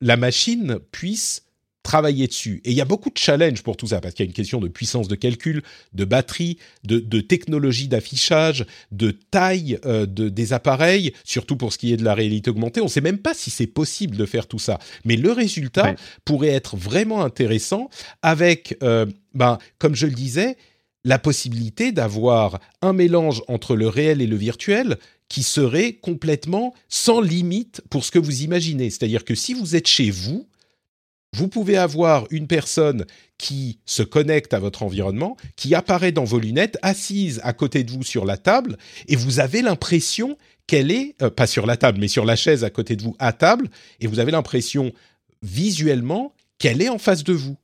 [0.00, 1.42] la machine puisse
[1.88, 2.60] travailler dessus.
[2.66, 4.34] Et il y a beaucoup de challenges pour tout ça, parce qu'il y a une
[4.34, 5.62] question de puissance de calcul,
[5.94, 11.78] de batterie, de, de technologie d'affichage, de taille euh, de, des appareils, surtout pour ce
[11.78, 12.82] qui est de la réalité augmentée.
[12.82, 14.78] On ne sait même pas si c'est possible de faire tout ça.
[15.06, 15.96] Mais le résultat Ouais.
[16.26, 17.88] pourrait être vraiment intéressant
[18.20, 20.56] avec, euh, ben, comme je le disais,
[21.04, 24.98] la possibilité d'avoir un mélange entre le réel et le virtuel
[25.30, 28.90] qui serait complètement sans limite pour ce que vous imaginez.
[28.90, 30.46] C'est-à-dire que si vous êtes chez vous,
[31.34, 33.04] vous pouvez avoir une personne
[33.36, 37.90] qui se connecte à votre environnement, qui apparaît dans vos lunettes, assise à côté de
[37.90, 38.76] vous sur la table,
[39.08, 40.36] et vous avez l'impression
[40.66, 43.16] qu'elle est, euh, pas sur la table, mais sur la chaise à côté de vous
[43.18, 43.68] à table,
[44.00, 44.92] et vous avez l'impression
[45.42, 47.56] visuellement qu'elle est en face de vous.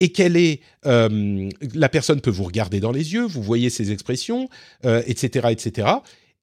[0.00, 3.92] Et qu'elle est, euh, la personne peut vous regarder dans les yeux, vous voyez ses
[3.92, 4.48] expressions,
[4.84, 5.88] euh, etc., etc.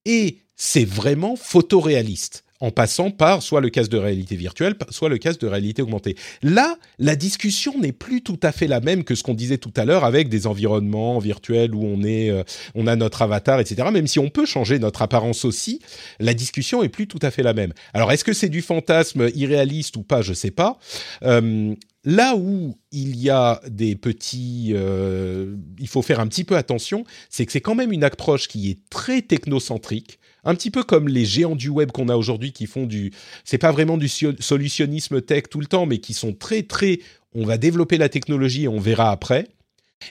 [0.05, 5.17] Et c'est vraiment photoréaliste en passant par soit le casque de réalité virtuelle, soit le
[5.17, 6.15] casque de réalité augmentée.
[6.41, 9.73] Là, la discussion n'est plus tout à fait la même que ce qu'on disait tout
[9.75, 12.43] à l'heure avec des environnements virtuels où on est, euh,
[12.75, 13.87] on a notre avatar, etc.
[13.91, 15.79] Même si on peut changer notre apparence aussi,
[16.19, 17.73] la discussion est plus tout à fait la même.
[17.93, 20.21] Alors, est-ce que c'est du fantasme irréaliste ou pas?
[20.21, 20.77] Je sais pas.
[21.23, 26.57] Euh, là où il y a des petits, euh, il faut faire un petit peu
[26.57, 30.83] attention, c'est que c'est quand même une approche qui est très technocentrique un petit peu
[30.83, 33.11] comme les géants du web qu'on a aujourd'hui qui font du
[33.43, 36.99] c'est pas vraiment du solutionnisme tech tout le temps mais qui sont très très
[37.33, 39.47] on va développer la technologie et on verra après.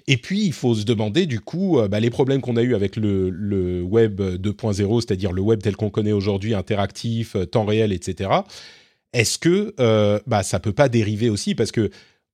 [0.06, 2.74] Et puis il faut se demander du coup euh, bah, les problèmes qu'on a eu
[2.74, 7.64] avec le, le web 2.0 c'est-à-dire le web tel qu'on connaît aujourd'hui interactif euh, temps
[7.64, 8.42] réel etc
[9.12, 11.54] est-ce que euh, bah ça peut pas dériver aussi?
[11.54, 11.90] Parce que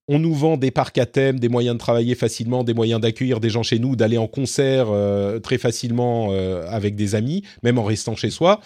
[0.09, 3.41] on nous vend des parcs à thème, des moyens de travailler facilement, des moyens d'accueillir
[3.41, 7.79] des gens chez nous, d'aller en concert euh, très facilement euh, avec des amis, même
[7.79, 8.61] en restant chez soi.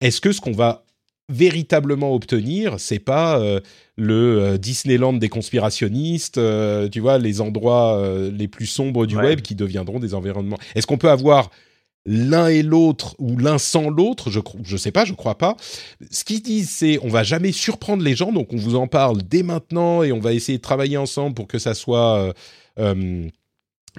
[0.00, 0.84] Est-ce que ce qu'on va
[1.32, 3.60] véritablement obtenir, c'est pas euh,
[3.96, 6.38] le Disneyland des conspirationnistes,
[6.92, 8.00] tu vois, les endroits
[8.32, 9.24] les plus sombres du Ouais.
[9.24, 10.58] web qui deviendront des environnements?
[10.74, 11.50] Est-ce qu'on peut avoir
[12.06, 15.56] l'un et l'autre ou l'un sans l'autre je je sais pas je crois pas.
[16.10, 19.22] Ce qu'ils disent c'est on va jamais surprendre les gens donc on vous en parle
[19.22, 22.32] dès maintenant et on va essayer de travailler ensemble pour que ça soit euh,
[22.78, 23.28] euh,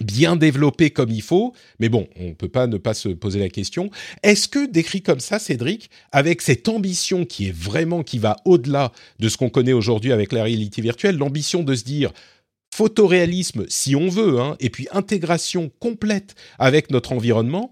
[0.01, 1.53] bien développé comme il faut.
[1.79, 3.89] Mais bon on peut pas ne pas se poser la question.
[4.21, 8.91] Est-ce que décrit comme ça Cédric avec cette ambition qui est vraiment qui va au-delà
[9.19, 12.11] de ce qu'on connaît aujourd'hui avec la réalité virtuelle l'ambition de se dire
[12.75, 17.71] photoréalisme si on veut hein, et puis intégration complète avec notre environnement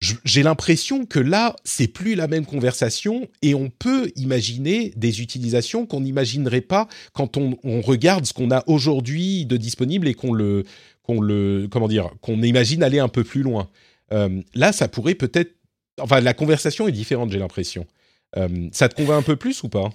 [0.00, 5.84] j'ai l'impression que là, c'est plus la même conversation et on peut imaginer des utilisations
[5.84, 10.32] qu'on n'imaginerait pas quand on, on regarde ce qu'on a aujourd'hui de disponible et qu'on
[10.32, 10.64] le,
[11.02, 13.68] qu'on le, comment dire, qu'on imagine aller un peu plus loin.
[14.12, 15.54] Euh, là, ça pourrait peut-être,
[16.00, 17.86] enfin, la conversation est différente, j'ai l'impression.
[18.36, 19.90] Euh, ça te convainc un peu plus ou pas?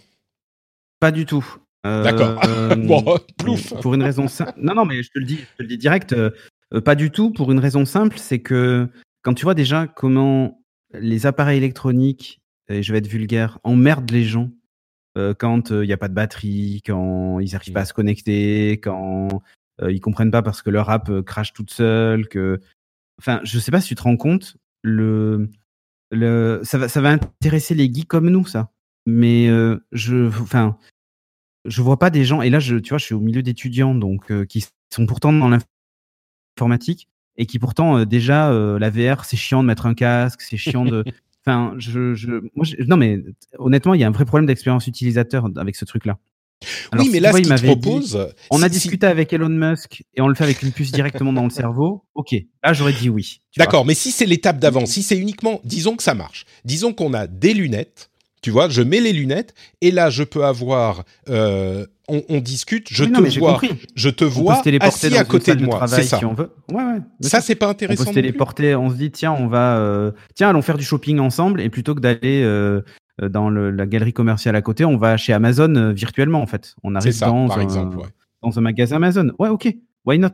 [0.99, 1.45] Pas du tout.
[1.85, 2.39] Euh, D'accord.
[2.77, 3.73] Bon, plouf.
[3.81, 4.53] Pour une raison simple.
[4.57, 6.15] Non, non, mais je te le dis, je te le dis direct.
[6.83, 7.31] pas du tout.
[7.31, 8.87] Pour une raison simple, c'est que
[9.25, 14.23] quand tu vois déjà comment les appareils électroniques, et je vais être vulgaire, emmerdent les
[14.23, 14.51] gens
[15.17, 18.73] euh, quand il n'y a pas de batterie, quand ils n'arrivent pas à se connecter,
[18.73, 19.41] quand
[19.81, 22.61] euh, ils comprennent pas parce que leur app euh, crache toute seule, que,
[23.19, 25.49] enfin, je sais pas si tu te rends compte, le,
[26.11, 28.71] le, ça va, ça va intéresser les geeks comme nous, ça.
[29.07, 30.77] Mais euh, je, enfin,
[31.65, 32.43] je vois pas des gens.
[32.43, 35.33] Et là, je, tu vois, je suis au milieu d'étudiants, donc euh, qui sont pourtant
[35.33, 39.93] dans l'informatique et qui pourtant euh, déjà euh, la VR, c'est chiant de mettre un
[39.93, 41.03] casque, c'est chiant de.
[41.47, 43.19] Enfin, je, je, moi, je- non, mais
[43.59, 46.17] honnêtement, il y a un vrai problème d'expérience utilisateur avec ce truc-là.
[46.91, 48.79] Alors, Oui, mais là, tu vois, ce il m'avait dit- propose, on a si- si-
[48.79, 52.03] discuté avec Elon Musk et on le fait avec une puce directement dans le cerveau.
[52.15, 53.41] Ok, là j'aurais dit oui.
[53.57, 57.13] D'accord, mais si c'est l'étape d'avant, si c'est uniquement, disons que ça marche, disons qu'on
[57.13, 58.09] a des lunettes,
[58.45, 62.87] tu vois, je mets les lunettes et là je peux avoir, euh, on, on discute,
[62.91, 63.59] je Oui, te non, vois,
[63.95, 66.19] je te On vois assis à côté de moi, c'est ça.
[66.19, 66.51] si on veut.
[66.71, 66.99] Ouais, ouais.
[67.21, 68.03] Ça c'est pas on intéressant.
[68.03, 71.17] peut se téléporter, on se dit tiens, on va euh, tiens, allons faire du shopping
[71.17, 72.83] ensemble et plutôt que d'aller euh,
[73.19, 76.75] dans le- la galerie commerciale à côté, on va chez Amazon euh, virtuellement en fait.
[76.83, 77.97] On arrive ça, dans par un, exemple.
[77.97, 78.05] ouais.
[78.43, 79.31] dans un magasin Amazon.
[79.39, 79.75] Ouais, OK.
[80.05, 80.29] Why not?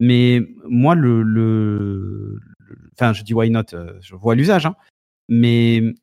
[0.00, 2.40] Mais moi le
[2.98, 3.62] enfin, je dis why not,
[4.00, 4.74] je vois l'usage hein.
[5.28, 5.94] Mais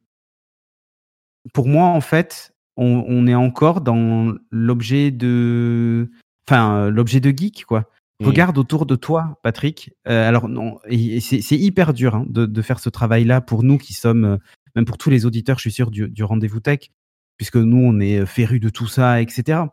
[1.54, 6.10] pour moi en fait, on, on est encore dans l'objet de
[6.48, 7.90] enfin, euh, l'objet de geek quoi.
[8.20, 8.26] Mm.
[8.26, 9.92] Regarde autour de toi, Patrick.
[10.08, 13.94] Euh, alors non, c'est hyper dur hein, de, de faire ce travail-là pour nous qui
[13.94, 14.38] sommes, euh,
[14.76, 16.92] même pour tous les auditeurs, je suis sûr du, du rendez-vous tech,
[17.38, 19.64] puisque nous on est férus de tout ça, etc.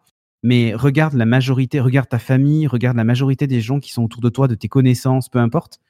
[0.42, 4.20] Mais regarde la majorité, regarde ta famille, regarde la majorité des gens qui sont autour
[4.20, 5.80] de toi, de tes connaissances, peu importe,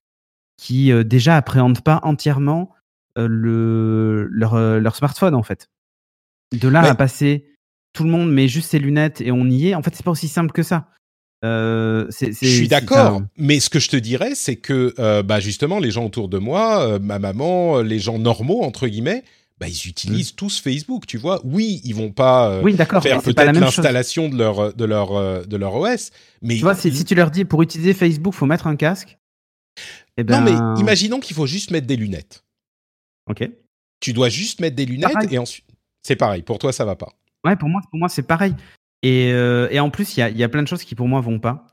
[0.57, 2.78] qui euh, déjà appréhendent pas entièrement euh,
[3.27, 5.69] le leur, euh, leur smartphone en fait.
[6.53, 6.89] De là Ouais.
[6.89, 7.47] à passer
[7.95, 9.75] tout le monde met juste ses lunettes et on y est.
[9.75, 10.89] En fait, c'est pas aussi simple que ça.
[11.45, 15.79] Euh, Je suis d'accord, mais ce que je te dirais, c'est que euh, bah justement,
[15.79, 19.23] les gens autour de moi, euh, ma maman, euh, les gens normaux entre guillemets,
[19.61, 21.41] bah ils utilisent tous Facebook, tu vois.
[21.45, 22.63] Oui, ils vont pas euh.
[22.63, 23.03] Oui, d'accord.
[23.03, 26.11] faire peut-être l'installation de leur de leur euh, de leur OS,
[26.43, 29.19] mais Tu vois, si, si tu leur dis pour utiliser Facebook, faut mettre un casque.
[30.17, 32.45] Eh ben, non, mais imaginons qu'il faut juste mettre des lunettes.
[33.29, 33.49] Ok.
[34.01, 35.29] Tu dois juste mettre des lunettes Pareil.
[35.35, 35.65] et ensuite
[36.03, 36.43] c'est pareil.
[36.43, 37.13] Pour toi, ça va pas.
[37.45, 38.55] Ouais, pour moi, pour moi c'est pareil.
[39.03, 40.95] Et, euh, et en plus, il y a, il y a plein de choses qui
[40.95, 41.67] pour moi vont pas.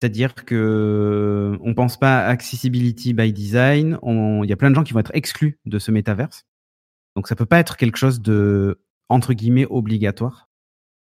[0.00, 3.98] C'est-à-dire que on pense pas à accessibility by design.
[4.04, 6.44] Il y a plein de gens qui vont être exclus de ce métaverse.
[7.16, 10.48] Donc ça peut pas être quelque chose de entre guillemets obligatoire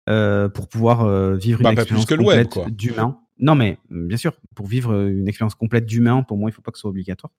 [0.10, 3.20] euh, pour pouvoir euh, vivre Bah, une plus expérience que complète d'humain.
[3.40, 6.54] Non, mais euh, bien sûr, pour vivre euh, une expérience complète d'humain, pour moi, il
[6.54, 7.34] faut pas que ce soit obligatoire.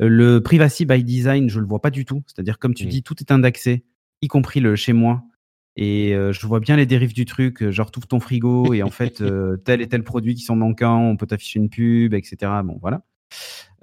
[0.00, 2.22] Le privacy by design, je le vois pas du tout.
[2.26, 3.84] C'est-à-dire, comme tu dis, tout est indexé,
[4.20, 5.22] y compris le chez moi.
[5.76, 8.82] Et euh, je vois bien les dérives du truc, euh, genre tout ton frigo et
[8.82, 12.12] en fait euh, tel et tel produit qui sont manquants, on peut t'afficher une pub,
[12.12, 12.36] etc.
[12.64, 13.04] Bon voilà.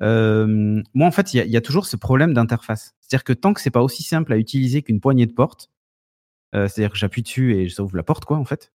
[0.02, 2.94] Euh, moi en fait, il y, a- il y a toujours ce problème d'interface.
[3.02, 5.72] C'est-à-dire que tant que c'est pas aussi simple à utiliser qu'une poignée de porte,
[6.54, 8.72] c'est-à-dire que j'appuie dessus et ça ouvre la porte quoi en fait,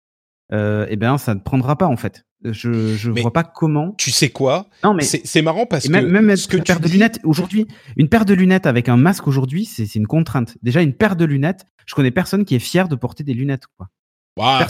[0.52, 2.24] eh ben ça ne prendra pas en fait.
[2.44, 3.92] Je je Mais- vois pas comment.
[3.98, 6.62] Tu sais quoi Non mais C'est marrant parce et que même, même ce que une
[6.64, 10.06] paire de dis- lunettes aujourd'hui, une paire de lunettes avec un masque aujourd'hui, c'est une
[10.06, 10.56] contrainte.
[10.62, 13.64] Déjà une paire de lunettes, je connais personne qui est fier de porter des lunettes
[13.76, 13.88] quoi.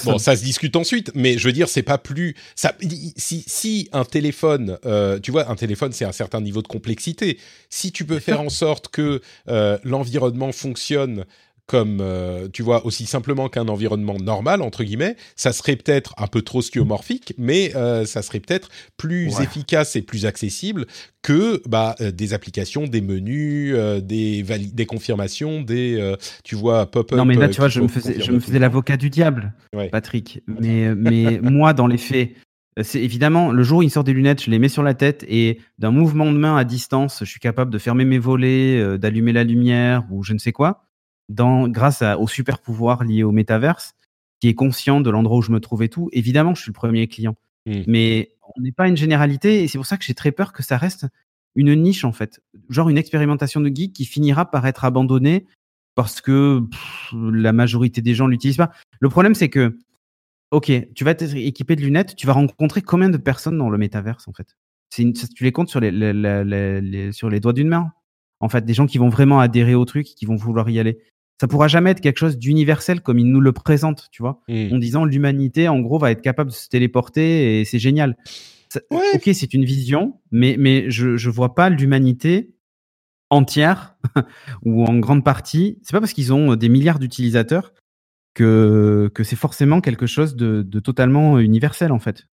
[0.05, 2.35] Bon, ça se discute ensuite, mais je veux dire, c'est pas plus.
[2.55, 2.75] Ça,
[3.17, 7.39] si, si un téléphone, euh, tu vois, un téléphone, c'est un certain niveau de complexité.
[7.71, 11.25] Si tu peux faire en sorte que euh, l'environnement fonctionne
[11.67, 16.27] comme, euh, tu vois, aussi simplement qu'un environnement normal, entre guillemets, ça serait peut-être un
[16.27, 19.45] peu trop skeuomorphique, mais euh, ça serait peut-être plus Ouais.
[19.45, 20.87] efficace et plus accessible
[21.23, 27.17] que bah, euh, des applications, des menus, des, confirmations, des, tu vois, pop-up.
[27.17, 29.89] Non mais là tu vois, je me faisais, je me l'avocat du diable, Ouais.
[29.89, 30.43] Patrick.
[30.47, 32.33] Mais mais moi dans les faits,
[32.83, 35.25] c'est évidemment le jour où il sort des lunettes, je les mets sur la tête
[35.29, 38.99] et d'un mouvement de main à distance, je suis capable de fermer mes volets, euh,
[38.99, 40.85] d'allumer la lumière ou je ne sais quoi,
[41.29, 43.95] dans grâce à- au super pouvoir lié au métaverse,
[44.41, 46.09] qui est conscient de l'endroit où je me trouve et tout.
[46.13, 47.37] Évidemment, je suis le premier client.
[47.67, 47.83] Mm.
[47.87, 50.63] Mais on n'est pas une généralité et c'est pour ça que j'ai très peur que
[50.63, 51.07] ça reste
[51.57, 55.47] une niche en fait, genre une expérimentation de geek qui finira par être abandonnée
[55.95, 58.73] parce que pff, la majorité des gens l'utilisent pas.
[59.01, 59.79] Le problème c'est que
[60.51, 63.79] ok, tu vas être équipé de lunettes, tu vas rencontrer combien de personnes dans le
[63.79, 64.57] métaverse en fait?
[64.99, 67.93] Une- Tu les comptes sur les, les- les- les- les- sur les doigts d'une main?
[68.41, 70.99] En fait, des gens qui vont vraiment adhérer au truc, qui vont vouloir y aller.
[71.41, 74.73] Ça pourra jamais être quelque chose d'universel comme ils nous le présentent, tu vois Mm.
[74.75, 78.17] en disant l'humanité en gros va être capable de se téléporter et c'est génial.
[78.69, 79.03] Ça- Ouais.
[79.15, 82.55] Ok, c'est une vision, mais mais je je vois pas l'humanité
[83.31, 83.97] entière
[84.65, 85.79] ou en grande partie.
[85.83, 87.73] C'est pas parce qu'ils ont des milliards d'utilisateurs
[88.35, 92.27] que que c'est forcément quelque chose de, de totalement universel en fait.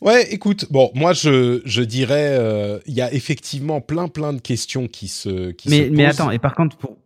[0.00, 4.40] Ouais, écoute, bon, moi je, je dirais, euh, il y a effectivement plein plein de
[4.40, 6.20] questions qui se qui Mais se mais posent.
[6.20, 6.96] attends, et par contre pour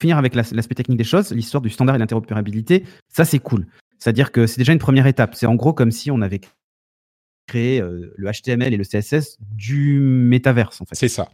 [0.00, 3.66] finir avec l'as- l'aspect technique des choses, l'histoire du standard et l'interopérabilité, ça c'est cool.
[3.98, 5.34] C'est-à-dire que c'est déjà une première étape.
[5.34, 6.40] C'est en gros comme si on avait
[7.46, 10.94] créé euh, le HTML et le CSS du métaverse en fait.
[10.96, 11.28] C'est ça.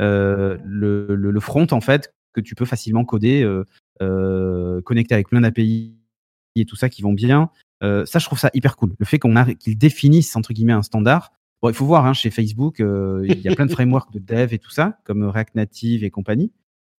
[0.00, 3.42] euh, le, le, le front en fait que tu peux facilement coder,
[4.02, 5.94] euh, connecter avec plein d'API
[6.56, 7.50] et tout ça qui vont bien.
[7.82, 8.94] Ça, je trouve ça hyper cool.
[8.98, 11.32] Le fait qu'on a qu'ils définissent entre guillemets un standard.
[11.62, 14.18] Bon, il faut voir hein, chez Facebook, euh, il y a plein de frameworks de
[14.18, 16.50] dev et tout ça, comme React Native et compagnie.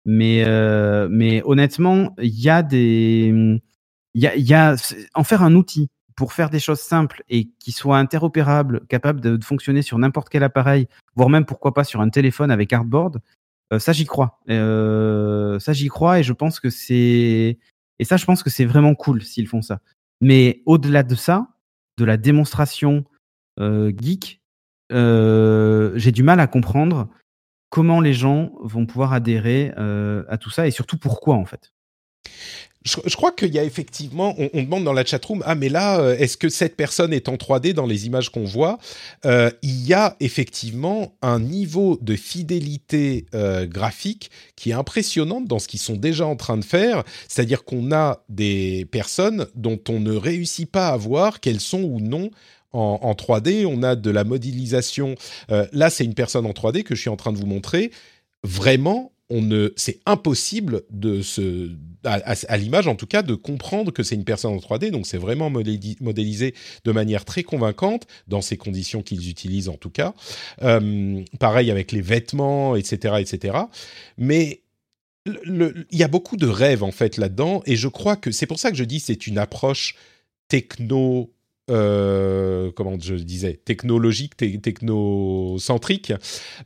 [0.06, 3.60] Mais euh, mais honnêtement, il y a des,
[4.14, 4.76] y a,
[5.16, 9.44] en faire un outil pour faire des choses simples et qui soient interopérables, capables de,
[9.44, 13.20] fonctionner sur n'importe quel appareil, voire même pourquoi pas sur un téléphone avec Artboard,
[13.74, 14.40] euh, ça j'y crois.
[14.50, 17.58] Euh, ça j'y crois et je pense que c'est
[17.98, 19.82] et ça je pense que c'est vraiment cool s'ils font ça.
[20.22, 21.48] Mais au-delà de ça,
[21.98, 23.06] de la démonstration
[23.60, 24.40] geek,
[24.92, 27.10] j'ai du mal à comprendre
[27.76, 31.74] comment les gens vont pouvoir adhérer euh, à tout ça et surtout pourquoi en fait.
[32.86, 36.16] Je, crois qu'il y a effectivement, on, demande dans la chatroom, ah mais là, euh,
[36.18, 38.78] est-ce que cette personne est en 3D dans les images qu'on voit
[39.26, 45.68] Euh, Il y a effectivement un niveau de fidélité graphique qui est impressionnante dans ce
[45.68, 47.04] qu'ils sont déjà en train de faire.
[47.28, 52.00] C'est-à-dire qu'on a des personnes dont on ne réussit pas à voir qu'elles sont ou
[52.00, 52.30] non
[52.76, 53.66] en, en 3D.
[53.66, 55.16] On a de la modélisation.
[55.52, 57.92] Euh, là, c'est une personne en 3D que je suis en train de vous montrer.
[58.44, 61.72] Vraiment, on ne, c'est impossible de se,
[62.04, 64.92] à, l'image en tout cas, de comprendre que c'est une personne en 3D.
[64.92, 66.54] Donc c'est vraiment modéli- modélisé
[66.84, 70.14] de manière très convaincante dans ces conditions qu'ils utilisent en tout cas.
[70.62, 73.58] Euh, pareil avec les vêtements, etc., etc.
[74.18, 74.62] Mais
[75.26, 78.60] il y a beaucoup de rêves en fait là-dedans, et je crois que c'est pour
[78.60, 79.96] ça que je dis c'est une approche
[80.48, 81.32] techno.
[81.72, 86.14] Euh, comment je disais technologique, technocentrique.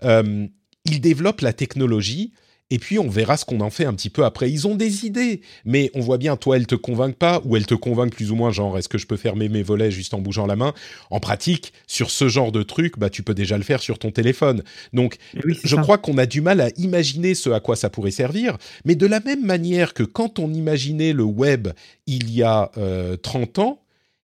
[0.03, 0.47] Euh,
[0.85, 2.33] il développe la technologie
[2.69, 4.51] et puis on verra ce qu'on en fait un petit peu après.
[4.51, 7.65] Ils ont des idées, mais on voit bien, toi, elles te convainquent pas, ou elles
[7.65, 10.19] te convainquent plus ou moins, genre, est-ce que je peux fermer mes volets juste en
[10.19, 10.73] bougeant la main?
[11.09, 14.11] En pratique, sur ce genre de truc, bah, tu peux déjà le faire sur ton
[14.11, 14.63] téléphone.
[14.93, 18.57] Donc, je crois qu'on a du mal à imaginer ce à quoi ça pourrait servir,
[18.85, 21.69] mais de la même manière que quand on imaginait le web
[22.05, 22.71] il y a
[23.23, 23.81] 30 euh, ans,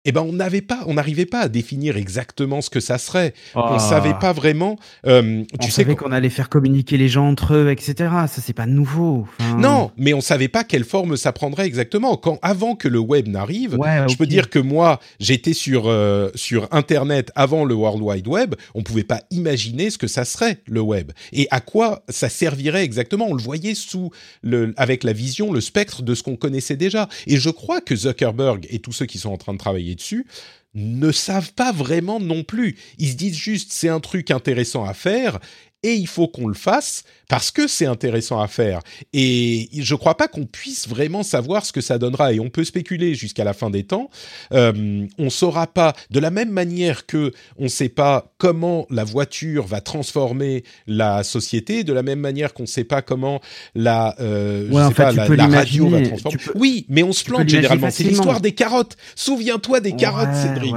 [0.05, 3.34] eh ben on n'avait pas, on n'arrivait pas à définir exactement ce que ça serait.
[3.55, 3.78] On On ah.
[3.78, 4.76] savait pas vraiment.
[5.07, 7.94] Euh, tu on sais savait qu'on allait faire communiquer les gens entre eux, etc.
[8.26, 9.26] Ça c'est pas nouveau.
[9.59, 12.16] Non, mais on savait pas quelle forme ça prendrait exactement.
[12.16, 13.78] Quand avant que le web n'arrive,
[14.09, 18.57] je peux dire que moi j'étais sur euh, sur Internet avant le World Wide Web.
[18.74, 22.82] On pouvait pas imaginer ce que ça serait le web et à quoi ça servirait
[22.82, 23.26] exactement?
[23.28, 24.11] On le voyait sous
[24.42, 27.09] le avec la vision, le spectre de ce qu'on connaissait déjà.
[27.28, 30.26] Et je crois que Zuckerberg et tous ceux qui sont en train de travailler dessus
[30.74, 32.76] ne savent pas vraiment non plus.
[32.99, 35.38] Ils se disent juste c'est un truc intéressant à faire
[35.83, 38.80] et il faut qu'on le fasse parce que c'est intéressant à faire.
[39.12, 42.33] Et je ne crois pas qu'on puisse vraiment savoir ce que ça donnera.
[42.33, 44.11] Et on peut spéculer jusqu'à la fin des temps.
[44.53, 48.87] Euh, on ne saura pas, de la même manière que on ne sait pas comment
[48.91, 53.41] la voiture va transformer la société, de la même manière qu'on ne sait pas comment
[53.74, 56.39] la, euh, la, radio va transformer.
[56.55, 57.91] Oui, mais on se plante généralement.
[57.91, 58.97] C'est l'histoire des carottes.
[59.16, 60.74] Souviens-toi des carottes, Cédric.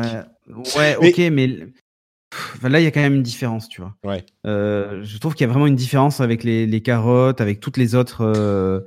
[0.78, 1.49] Ouais, ok, mais
[2.64, 3.96] là, il y a quand même une différence, tu vois.
[4.04, 4.26] Ouais.
[4.46, 7.96] Euh, je trouve qu'il y a vraiment une différence avec les, carottes, avec toutes les
[7.96, 8.22] autres.
[8.22, 8.82] Euh,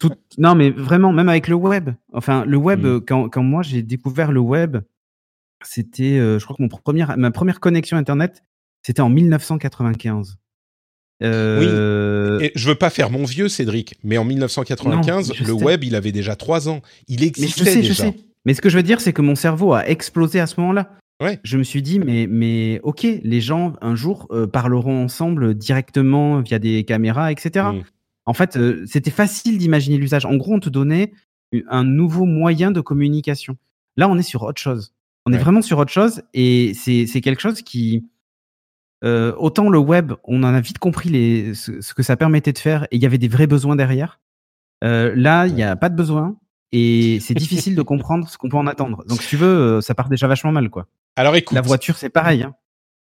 [0.38, 1.90] non, mais vraiment, même avec le web.
[2.12, 3.00] Enfin, le web, mm.
[3.06, 4.78] quand, quand, moi j'ai découvert le web,
[5.64, 8.42] c'était, euh, je crois que mon premier, ma première connexion Internet,
[8.82, 10.36] c'était en 1995.
[11.22, 11.26] Oui.
[11.26, 16.12] Et je veux pas faire mon vieux, Cédric, mais en 1995, le web, il avait
[16.12, 16.82] déjà trois ans.
[17.08, 17.88] Il existait mais je sais, déjà.
[17.88, 18.14] Je sais.
[18.44, 20.90] Mais ce que je veux dire, c'est que mon cerveau a explosé à ce moment-là.
[21.44, 26.40] Je me suis dit, mais, mais ok, les gens un jour euh, parleront ensemble directement
[26.40, 27.66] via des caméras, etc.
[27.72, 27.82] Mmh.
[28.26, 30.26] En fait, euh, c'était facile d'imaginer l'usage.
[30.26, 31.12] En gros, on te donnait
[31.68, 33.56] un nouveau moyen de communication.
[33.96, 34.92] Là, on est sur autre chose.
[35.24, 38.04] On est vraiment sur autre chose et c'est quelque chose qui.
[39.04, 42.58] Euh, autant le web, on en a vite compris les, ce, que ça permettait de
[42.58, 44.20] faire et il y avait des vrais besoins derrière.
[44.82, 46.36] là, il n'y a pas de besoin
[46.72, 49.04] et c'est difficile de comprendre ce qu'on peut en attendre.
[49.06, 50.86] Donc, si tu veux, ça part déjà vachement mal, quoi.
[51.16, 51.54] Alors écoute.
[51.54, 52.42] La voiture, c'est pareil.
[52.42, 52.54] Hein.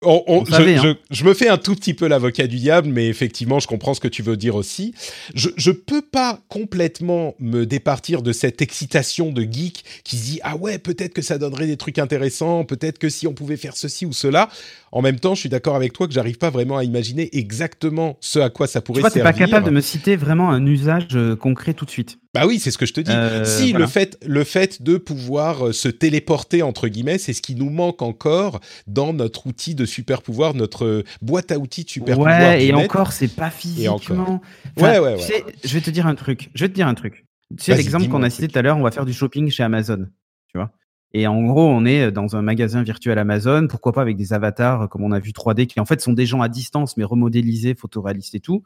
[0.04, 0.96] Hein.
[1.12, 4.00] je, me fais un tout petit peu l'avocat du diable, mais effectivement, je comprends ce
[4.00, 4.96] que tu veux dire aussi.
[5.36, 10.40] Je ne peux pas complètement me départir de cette excitation de geek qui se dit
[10.44, 13.78] ah ouais peut-être que ça donnerait des trucs intéressants, peut-être que si on pouvait faire
[13.78, 14.50] ceci ou cela.
[14.92, 18.18] En même temps, je suis d'accord avec toi que j'arrive pas vraiment à imaginer exactement
[18.20, 19.34] ce à quoi ça pourrait tu vois, servir.
[19.34, 22.18] Tu pas capable de me citer vraiment un usage euh, concret tout de suite.
[22.34, 23.12] Bah oui, c'est ce que je te dis.
[23.12, 27.42] Euh, si le fait, le fait de pouvoir euh, se téléporter entre guillemets, c'est ce
[27.42, 31.90] qui nous manque encore dans notre outil de super pouvoir, notre boîte à outils de
[31.90, 32.40] super pouvoir.
[32.40, 34.42] Ouais, et encore, c'est pas physiquement.
[34.78, 35.46] ouais, ouais, ouais.
[35.64, 36.50] je vais te dire un truc.
[36.56, 37.26] Je vais te dire un truc.
[37.58, 39.64] Tu sais l'exemple qu'on a cité tout à l'heure, on va faire du shopping chez
[39.64, 40.08] Amazon.
[40.48, 40.72] Tu vois.
[41.14, 44.88] Et en gros, on est dans un magasin virtuel Amazon, pourquoi pas avec des avatars
[44.88, 47.76] comme on a vu 3D, qui en fait sont des gens à distance, mais remodélisés,
[47.76, 48.64] photoréalistes et tout.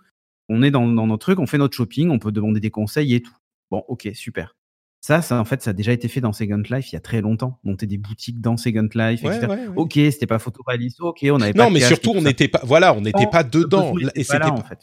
[0.49, 3.16] On est dans, dans notre truc, on fait notre shopping, on peut demander des conseils
[3.16, 3.34] et tout.
[3.72, 4.55] Bon, ok, super.
[5.01, 6.99] Ça, ça, en fait, ça a déjà été fait dans Second Life il y a
[6.99, 7.59] très longtemps.
[7.63, 9.47] Monter des boutiques dans Second Life, etc.
[9.76, 10.99] Ok, c'était pas photoréaliste.
[10.99, 11.66] Ok, on avait pas.
[11.66, 12.61] Non, mais surtout, on n'était pas.
[12.63, 13.93] Voilà, on n'était pas dedans.
[14.16, 14.80] Et c'était en fait.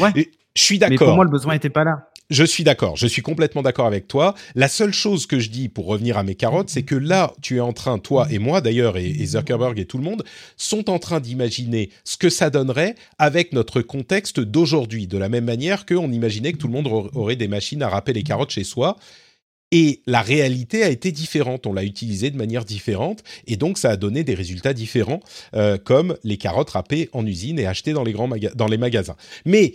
[0.00, 0.30] Ouais.
[0.54, 0.92] je suis d'accord.
[0.92, 2.08] Mais pour moi, le besoin n'était pas là.
[2.28, 4.34] Je suis d'accord, je suis complètement d'accord avec toi.
[4.56, 7.58] La seule chose que je dis pour revenir à mes carottes, c'est que là, tu
[7.58, 10.24] es en train, toi et moi d'ailleurs, et, Zuckerberg et tout le monde,
[10.56, 15.44] sont en train d'imaginer ce que ça donnerait avec notre contexte d'aujourd'hui, de la même
[15.44, 18.64] manière qu'on imaginait que tout le monde aurait des machines à râper les carottes chez
[18.64, 18.96] soi.
[19.70, 23.90] Et la réalité a été différente, on l'a utilisé de manière différente, et donc ça
[23.90, 25.20] a donné des résultats différents,
[25.54, 29.16] euh, comme les carottes râpées en usine et achetées dans les, grands dans les magasins.
[29.44, 29.74] Mais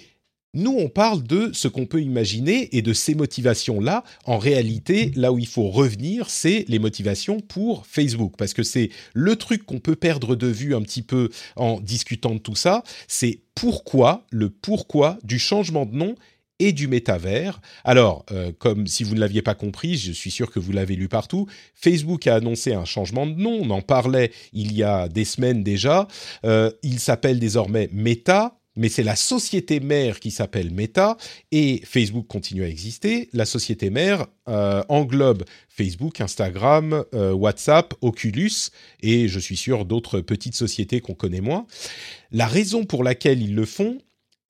[0.53, 4.03] nous, on parle de ce qu'on peut imaginer et de ces motivations-là.
[4.25, 8.89] En réalité, là où il faut revenir, c'est les motivations pour Facebook, parce que c'est
[9.13, 12.83] le truc qu'on peut perdre de vue un petit peu en discutant de tout ça.
[13.07, 16.15] C'est pourquoi, le pourquoi du changement de nom
[16.59, 17.59] et du métavers.
[17.85, 20.95] Alors, euh, comme si vous ne l'aviez pas compris, je suis sûr que vous l'avez
[20.95, 25.07] lu partout, Facebook a annoncé un changement de nom, on en parlait il y a
[25.07, 26.07] des semaines déjà,
[26.45, 31.17] euh, il s'appelle désormais Meta, mais c'est la société mère qui s'appelle Meta
[31.51, 33.29] et Facebook continue à exister.
[33.33, 38.69] La société mère euh, englobe Facebook, Instagram, euh, WhatsApp, Oculus
[39.01, 41.65] et je suis sûr d'autres petites sociétés qu'on connaît moins.
[42.31, 43.97] La raison pour laquelle ils le font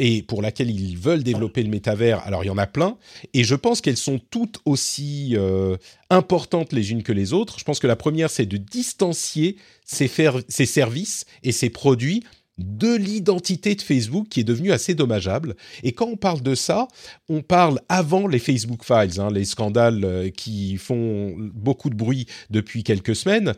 [0.04, 2.26] et pour laquelle ils veulent développer le métavers.
[2.26, 2.98] Alors il y en a plein,
[3.36, 5.78] et je pense qu'elles sont toutes aussi euh,
[6.10, 7.60] importantes les unes que les autres.
[7.60, 10.10] Je pense que la première, c'est de distancier ces,
[10.48, 12.24] ces services et ces produits
[12.64, 15.55] de l'identité de Facebook qui est devenue assez dommageable.
[15.84, 16.88] Et quand on parle de ça,
[17.30, 22.28] on parle avant les Facebook Files, hein, les scandales euh, qui font beaucoup de bruit
[22.49, 23.53] depuis quelques semaines.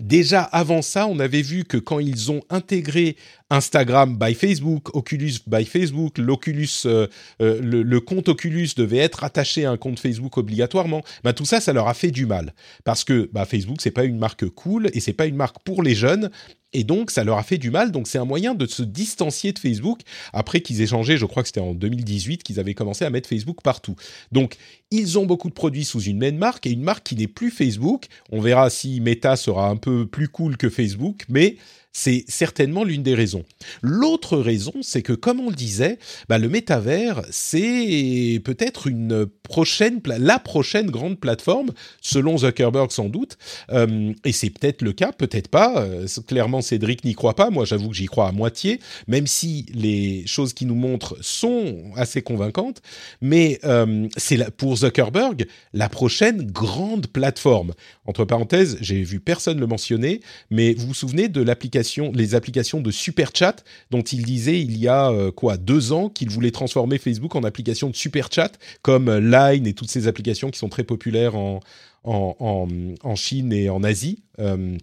[0.00, 3.16] Déjà avant ça, on avait vu que quand ils ont intégré
[3.50, 7.06] Instagram by Facebook, Oculus by Facebook, l'Oculus, euh,
[7.42, 11.02] euh, le, compte Oculus devait être attaché à un compte Facebook obligatoirement.
[11.22, 14.04] Bah, tout ça, ça leur a fait du mal parce que bah, Facebook c'est pas
[14.04, 16.30] une marque cool et c'est pas une marque pour les jeunes
[16.72, 17.90] et donc, ça leur a fait du mal.
[17.90, 20.00] Donc, c'est un moyen de se distancier de Facebook
[20.32, 21.16] après qu'ils aient changé.
[21.16, 23.96] Je crois que c'était en 2018 qu'ils avaient commencé à mettre Facebook partout.
[24.30, 24.56] Donc,
[24.90, 27.50] ils ont beaucoup de produits sous une même marque et une marque qui n'est plus
[27.50, 28.06] Facebook.
[28.30, 31.56] On verra si Meta sera un peu plus cool que Facebook, mais
[31.92, 33.44] c'est certainement l'une des raisons.
[33.82, 40.00] L'autre raison, c'est que, comme on le disait, bah, le métavers, c'est peut-être une prochaine,
[40.04, 41.70] la prochaine grande plateforme,
[42.00, 43.38] selon Zuckerberg sans doute.
[43.72, 45.82] Euh, et c'est peut-être le cas, peut-être pas.
[45.82, 47.50] Euh, clairement, Cédric n'y croit pas.
[47.50, 48.78] Moi, j'avoue que j'y crois à moitié,
[49.08, 52.82] même si les choses qu'il nous montre sont assez convaincantes.
[53.20, 57.72] Mais euh, c'est pour Zuckerberg la prochaine grande plateforme.
[58.06, 60.20] Entre parenthèses, j'ai vu personne le mentionner,
[60.50, 64.76] mais vous vous souvenez de l'application les applications de super chat dont il disait il
[64.76, 68.52] y a euh, quoi deux ans qu'il voulait transformer Facebook en application de super chat
[68.82, 71.60] comme euh, Line et toutes ces applications qui sont très populaires en,
[72.04, 74.22] en, Chine et en Asie.
[74.38, 74.76] Euh,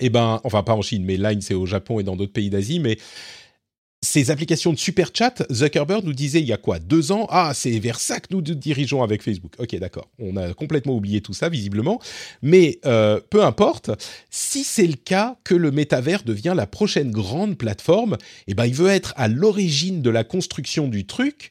[0.00, 2.50] eh ben, enfin pas en Chine, mais Line c'est au Japon et dans d'autres pays
[2.50, 2.98] d'Asie, mais
[4.04, 7.52] ces applications de super chat, Zuckerberg nous disait il y a quoi deux ans, ah
[7.54, 9.52] c'est vers ça que nous dirigeons avec Facebook.
[9.58, 12.00] Ok d'accord, on a complètement oublié tout ça visiblement,
[12.42, 13.90] mais euh, peu importe.
[14.30, 18.74] Si c'est le cas que le métavers devient la prochaine grande plateforme, eh ben il
[18.74, 21.50] veut être à l'origine de la construction du truc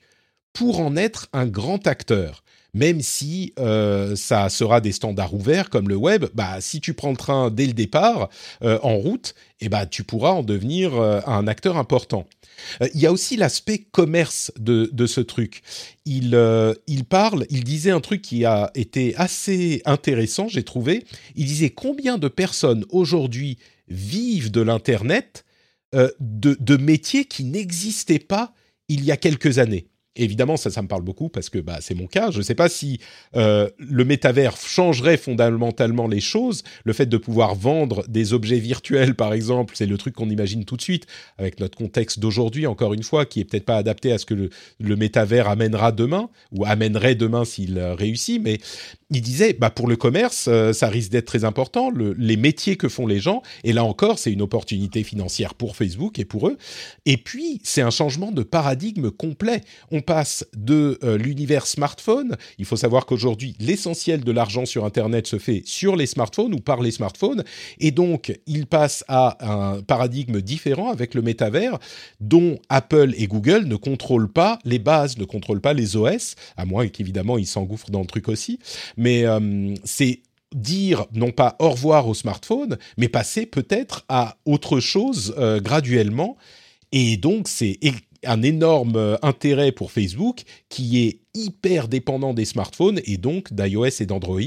[0.54, 2.43] pour en être un grand acteur
[2.74, 7.12] même si euh, ça sera des standards ouverts comme le web, bah, si tu prends
[7.12, 8.30] le train dès le départ
[8.64, 12.26] euh, en route, eh bah, tu pourras en devenir euh, un acteur important.
[12.94, 15.64] Il y a aussi l'aspect commerce de, de, ce truc.
[16.06, 16.40] Il,
[16.86, 21.04] il parle, il disait un truc qui a été assez intéressant, j'ai trouvé.
[21.36, 23.58] Il disait combien de personnes aujourd'hui
[23.88, 25.46] vivent de l'Internet
[25.94, 28.54] de, de métiers qui n'existaient pas
[28.88, 29.88] il y a quelques années?
[30.16, 32.30] Évidemment, ça, ça me parle beaucoup parce que bah, c'est mon cas.
[32.30, 33.00] Je ne sais pas si
[33.36, 36.64] euh, le métavers changerait fondamentalement les choses.
[36.84, 40.66] Le fait de pouvoir vendre des objets virtuels, par exemple, c'est le truc qu'on imagine
[40.66, 41.08] tout de suite
[41.40, 44.36] avec notre contexte d'aujourd'hui, encore une fois, qui est peut-être pas adapté à ce que
[44.36, 48.40] le, le métavers amènera demain ou amènerait demain s'il euh, réussit.
[48.40, 48.60] Mais
[49.10, 52.78] il disait, bah, pour le commerce, euh, ça risque d'être très important, le, les métiers
[52.78, 53.42] que font les gens.
[53.64, 56.58] Et là encore, c'est une opportunité financière pour Facebook et pour eux.
[57.06, 59.62] Et puis, c'est un changement de paradigme complet.
[60.04, 62.38] Passe de euh, l'univers smartphone.
[62.58, 66.60] Il faut savoir qu'aujourd'hui, l'essentiel de l'argent sur Internet se fait sur les smartphones ou
[66.60, 67.44] par les smartphones.
[67.80, 71.80] Et donc, il passe à un paradigme différent avec le métavers,
[72.20, 76.66] dont Apple et Google ne contrôlent pas les bases, ne contrôlent pas les OS, à
[76.66, 78.60] moins qu'évidemment ils s'engouffrent dans le truc aussi.
[78.98, 80.22] Mais euh, c'est
[80.54, 86.38] dire non pas au revoir au smartphone, mais passer peut-être à autre chose euh, graduellement.
[86.92, 87.80] Et donc, c'est
[88.26, 94.02] un énorme euh, intérêt pour Facebook qui est hyper dépendant des smartphones et donc d'iOS
[94.02, 94.40] et d'Android.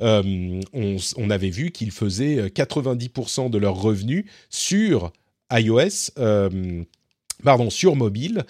[0.00, 5.12] Euh, on, avait vu qu'ils faisaient 90% de leurs revenus sur
[5.52, 6.10] iOS.
[6.18, 6.82] Euh,
[7.44, 8.44] pardon, sur mobile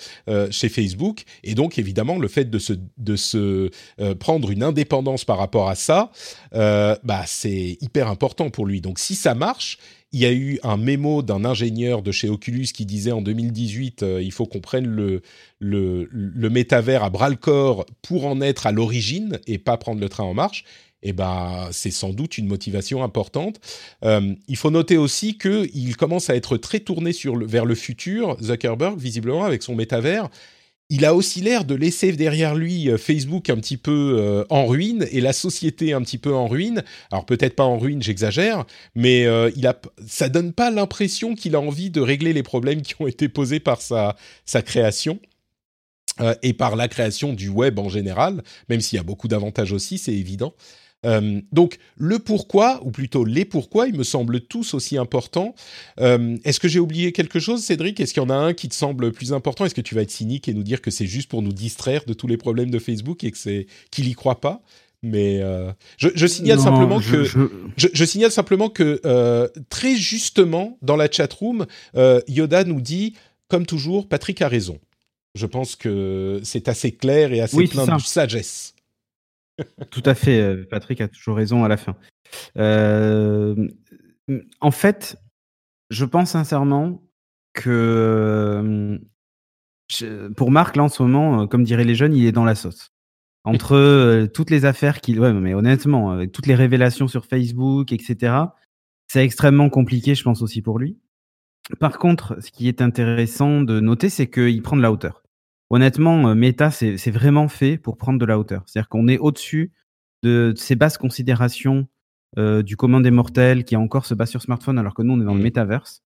[0.51, 1.25] chez Facebook.
[1.45, 3.71] Et donc, évidemment, le fait de se, de se
[4.19, 6.11] prendre une indépendance par rapport à ça,
[6.53, 8.81] bah, c'est hyper important pour lui.
[8.81, 9.79] Donc, si ça marche,
[10.13, 14.03] il y a eu un mémo d'un ingénieur de chez Oculus qui disait en 2018
[14.03, 15.21] euh, il faut qu'on prenne le,
[15.59, 20.01] le, le métavers à bras le corps pour en être à l'origine et pas prendre
[20.01, 20.65] le train en marche.
[21.03, 23.61] Eh ben, c'est sans doute une motivation importante.
[24.05, 28.99] Euh, il faut noter aussi qu'il commence à être très tourné vers le futur, Zuckerberg,
[28.99, 30.29] visiblement, avec son métavers
[30.89, 34.67] il a aussi l'air de laisser derrière lui euh, Facebook un petit peu euh, en
[34.67, 36.85] ruine et la société un petit peu en ruine.
[37.11, 39.71] Alors peut-être pas en ruine, j'exagère, mais euh, il
[40.07, 43.61] ça donne pas l'impression qu'il a envie de régler les problèmes qui ont été posés
[43.61, 45.19] par sa, sa création.
[46.43, 49.99] et par la création du web en général, même s'il y a beaucoup d'avantages aussi,
[49.99, 50.55] c'est évident.
[51.07, 55.55] Euh, donc le pourquoi, ou plutôt les pourquoi, ils me semblent tous aussi importants.
[56.01, 58.01] Euh, est-ce que j'ai oublié quelque chose, Cédric?
[58.01, 59.65] Est-ce qu'il y en a un qui te semble plus important?
[59.65, 62.05] Est-ce que tu vas être cynique et nous dire que c'est juste pour nous distraire
[62.07, 64.63] de tous les problèmes de Facebook et que qu'il y croit pas?
[65.03, 67.25] Mais euh, je, signale simplement que
[67.77, 68.05] je...
[68.05, 69.01] signale simplement que
[69.69, 71.67] très justement dans la chat room,
[72.29, 73.15] Yoda nous dit
[73.49, 74.79] comme toujours, Patrick a raison.
[75.35, 78.75] Je pense que c'est assez clair et assez plein de sagesse.
[79.91, 81.97] Tout à fait, euh, Patrick a toujours raison à la fin.
[82.57, 83.69] Euh,
[84.61, 85.17] en fait,
[85.91, 87.03] je pense sincèrement
[87.55, 89.01] que
[90.37, 92.91] pour Marc, là en ce moment, comme diraient les jeunes, il est dans la sauce.
[93.45, 95.21] Entre toutes les affaires qu'il.
[95.21, 98.35] Ouais, mais honnêtement, avec toutes les révélations sur Facebook, etc.,
[99.07, 100.99] c'est extrêmement compliqué, je pense aussi pour lui.
[101.79, 105.23] Par contre, ce qui est intéressant de noter, c'est qu'il prend de la hauteur.
[105.71, 108.63] Honnêtement, Meta, c'est vraiment fait pour prendre de la hauteur.
[108.67, 109.73] C'est-à-dire qu'on est au-dessus
[110.23, 111.89] de, ces basses considérations
[112.37, 115.25] du commun des mortels qui encore se base sur smartphone alors que nous, on est
[115.25, 115.43] dans le mmh.
[115.43, 116.03] métaverse.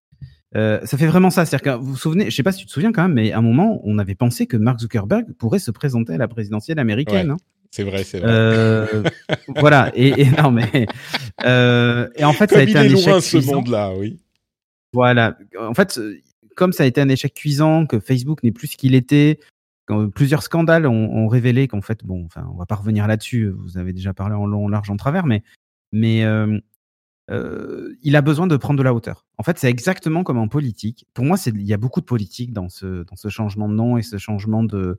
[0.54, 1.44] ça fait vraiment ça.
[1.44, 3.32] C'est-à-dire que vous vous souvenez, je sais pas si tu te souviens quand même, mais
[3.32, 6.78] à un moment, on avait pensé que Mark Zuckerberg pourrait se présenter à la présidentielle
[6.78, 7.32] américaine.
[7.32, 7.36] Hein.
[7.70, 8.28] C'est vrai, c'est vrai.
[8.30, 9.02] Euh,
[9.56, 9.92] voilà.
[9.94, 10.86] Et, et, non, mais
[11.44, 14.18] euh, et en fait, ça a été un échec ce monde-là, oui.
[14.92, 15.38] Voilà.
[15.58, 16.00] En fait,
[16.60, 19.40] comme ça a été un échec cuisant, que Facebook n'est plus ce qu'il était,
[20.14, 23.48] plusieurs scandales ont, révélé qu'en fait, bon, enfin, on va pas revenir là-dessus.
[23.48, 25.42] Vous avez déjà parlé en long, large, en travers, mais
[25.90, 26.60] mais euh,
[27.30, 29.24] euh, il a besoin de prendre de la hauteur.
[29.38, 31.06] En fait, c'est exactement comme en politique.
[31.14, 33.96] Pour moi, il y a beaucoup de politique dans ce, dans ce changement de nom
[33.96, 34.98] et ce changement de,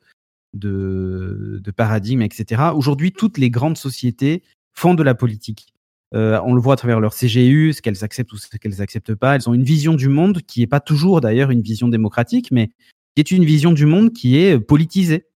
[0.54, 2.72] de paradigme, etc.
[2.74, 4.42] Aujourd'hui, toutes les grandes sociétés
[4.74, 5.76] font de la politique.
[6.14, 9.16] Euh, on le voit à travers leur CGU, ce qu'elles acceptent ou ce qu'elles n'acceptent
[9.16, 9.36] pas.
[9.36, 12.68] Elles ont une vision du monde qui n'est pas toujours d'ailleurs une vision démocratique, mais
[13.16, 15.28] qui est une vision du monde qui est politisée.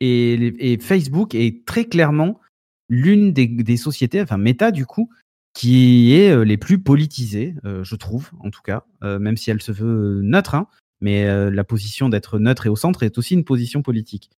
[0.00, 2.40] Et, Facebook est très clairement
[2.88, 5.10] l'une des, sociétés, enfin Meta du coup,
[5.52, 9.62] qui est euh, les plus politisées, euh, je trouve, en tout cas, même si elle
[9.62, 10.68] se veut neutre, hein,
[11.00, 14.30] mais la position d'être neutre et au centre est aussi une position politique.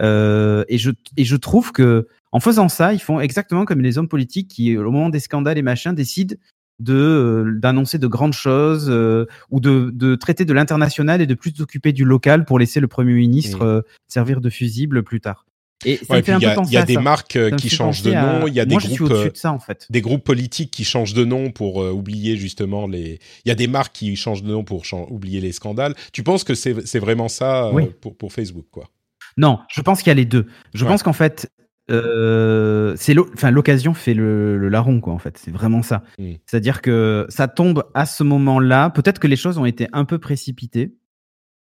[0.00, 4.08] Et, je, et je trouve que en faisant ça, ils font exactement comme les hommes
[4.08, 6.34] politiques qui, au moment des scandales et machin, décident
[6.80, 11.34] de euh, d'annoncer de grandes choses euh, ou de, de, traiter de l'international et de
[11.34, 15.46] plus s'occuper du local pour laisser le premier ministre euh, servir de fusible plus tard.
[15.84, 18.12] Et ça me fait un peu penser Il y a, des marques qui changent de
[18.12, 19.86] nom, il y a des groupes, de ça, en fait.
[19.90, 23.18] des groupes politiques qui changent de nom pour oublier justement les.
[23.44, 25.94] Il y a des marques qui changent de nom pour oublier les scandales.
[26.12, 28.88] Tu penses que c'est vraiment ça pour, pour Facebook, quoi?
[29.36, 30.46] Non, je pense qu'il y a les deux.
[30.74, 31.50] Je pense qu'en fait,
[31.90, 36.34] euh, c'est l'occasion fait le, larron quoi en fait c'est vraiment ça mm.
[36.46, 39.64] c'est à dire que ça tombe à ce moment là peut-être que les choses ont
[39.64, 40.94] été un peu précipitées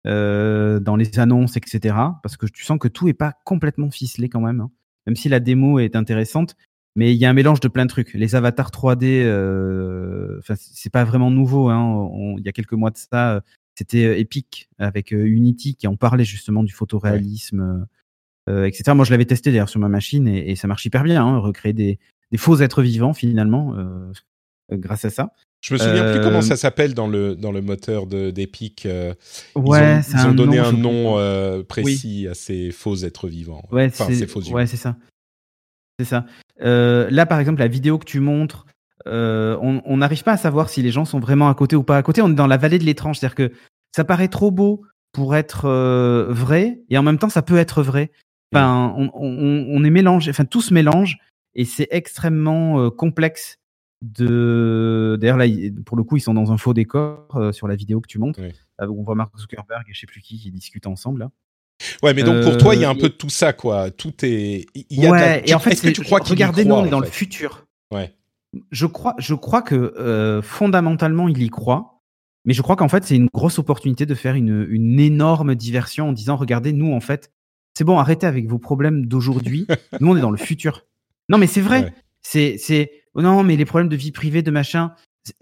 [0.07, 1.93] euh, dans les annonces etc
[2.23, 4.71] parce que tu sens que tout est pas complètement ficelé quand même hein.
[5.07, 6.55] même si la démo est intéressante
[6.95, 10.91] mais il y a un mélange de plein de trucs les avatars 3D euh, c'est
[10.91, 12.09] pas vraiment nouveau hein.
[12.37, 13.41] il y a quelques mois de ça
[13.77, 17.85] c'était Epic avec Unity qui en parlait justement du photoréalisme
[18.47, 18.93] euh, etc.
[18.95, 21.25] Moi, je l'avais testé d'ailleurs sur ma machine et, ça marche hyper bien.
[21.25, 21.99] Hein, recréer des,
[22.37, 24.11] faux êtres vivants finalement euh,
[24.71, 25.33] euh, grâce à ça.
[25.61, 28.85] Je me souviens plus comment ça s'appelle dans le dans le moteur d'Epic.
[28.85, 29.15] Euh,
[29.55, 31.17] ouais, ils ont, donné un nom
[31.67, 33.67] précis à ces faux êtres vivants.
[33.71, 34.95] Ouais, c'est faux ouais, c'est ça.
[35.99, 36.25] C'est ça.
[36.59, 38.67] là, par exemple, la vidéo que tu montres,
[39.05, 42.03] on n'arrive pas à savoir si les gens sont vraiment à côté ou pas à
[42.03, 42.21] côté.
[42.21, 43.51] On est dans la vallée de l'étrange, c'est-à-dire que
[43.95, 44.83] ça paraît trop beau
[45.13, 45.69] pour être
[46.29, 48.11] vrai et en même temps ça peut être vrai.
[48.53, 51.17] Enfin, on, on, on, est mélangé, enfin tout se mélange
[51.57, 53.57] et c'est extrêmement euh, complexe.
[54.03, 55.45] De d'ailleurs là,
[55.83, 58.19] pour le coup, ils sont dans un faux décor euh, sur la vidéo que tu
[58.19, 58.39] montres.
[58.39, 61.31] Euh, on voit Mark Zuckerberg et je sais plus qui qui discutent ensemble là.
[62.03, 63.89] Ouais, mais donc pour toi, il y a un peu de tout ça, quoi.
[63.89, 64.67] Tout est.
[64.75, 66.89] Il y a ouais, et en fait, est-ce que tu crois regardez, nous, on est
[66.89, 67.65] dans le futur.
[67.91, 68.13] Ouais.
[68.71, 72.01] Je crois, je crois que fondamentalement, il y croit.
[72.45, 76.09] Mais je crois qu'en fait, c'est une grosse opportunité de faire une, une énorme diversion
[76.09, 77.29] en disant, regardez, nous, en fait,
[77.77, 79.67] c'est bon, arrêtez avec vos problèmes d'aujourd'hui.
[80.01, 80.87] Nous, on est dans le futur.
[81.29, 81.93] Non, mais c'est vrai.
[82.23, 84.93] C'est, c'est, oh non, mais les problèmes de vie privée, de machin.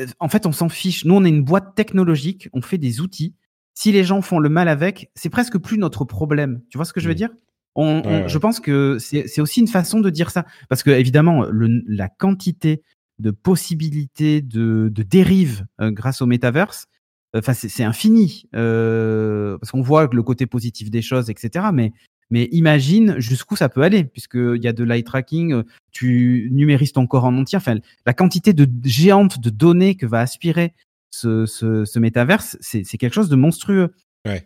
[0.01, 1.05] Euh, en fait, on s'en fiche.
[1.05, 2.49] Nous, on est une boîte technologique.
[2.51, 3.35] On fait des outils.
[3.73, 6.61] Si les gens font le mal avec, c'est presque plus notre problème.
[6.69, 7.29] Tu vois ce que je veux dire?
[7.75, 10.45] On, Je pense que c'est aussi une façon de dire ça.
[10.67, 12.83] Parce que, évidemment, la quantité
[13.19, 16.87] de possibilités de, de dérives euh, grâce au métaverse,
[17.35, 18.45] euh, enfin, c'est infini.
[18.51, 21.67] parce qu'on voit le côté positif des choses, etc.
[21.73, 21.93] Mais
[22.31, 26.91] mais imagine jusqu'où ça peut aller, puisqu'il y a de l'eye tracking, euh, tu numérises
[26.91, 27.57] ton corps en entier.
[27.57, 30.73] Enfin, la quantité de géante de données que va aspirer
[31.11, 33.93] ce, ce, ce métaverse, c'est quelque chose de monstrueux.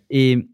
[0.09, 0.49] Et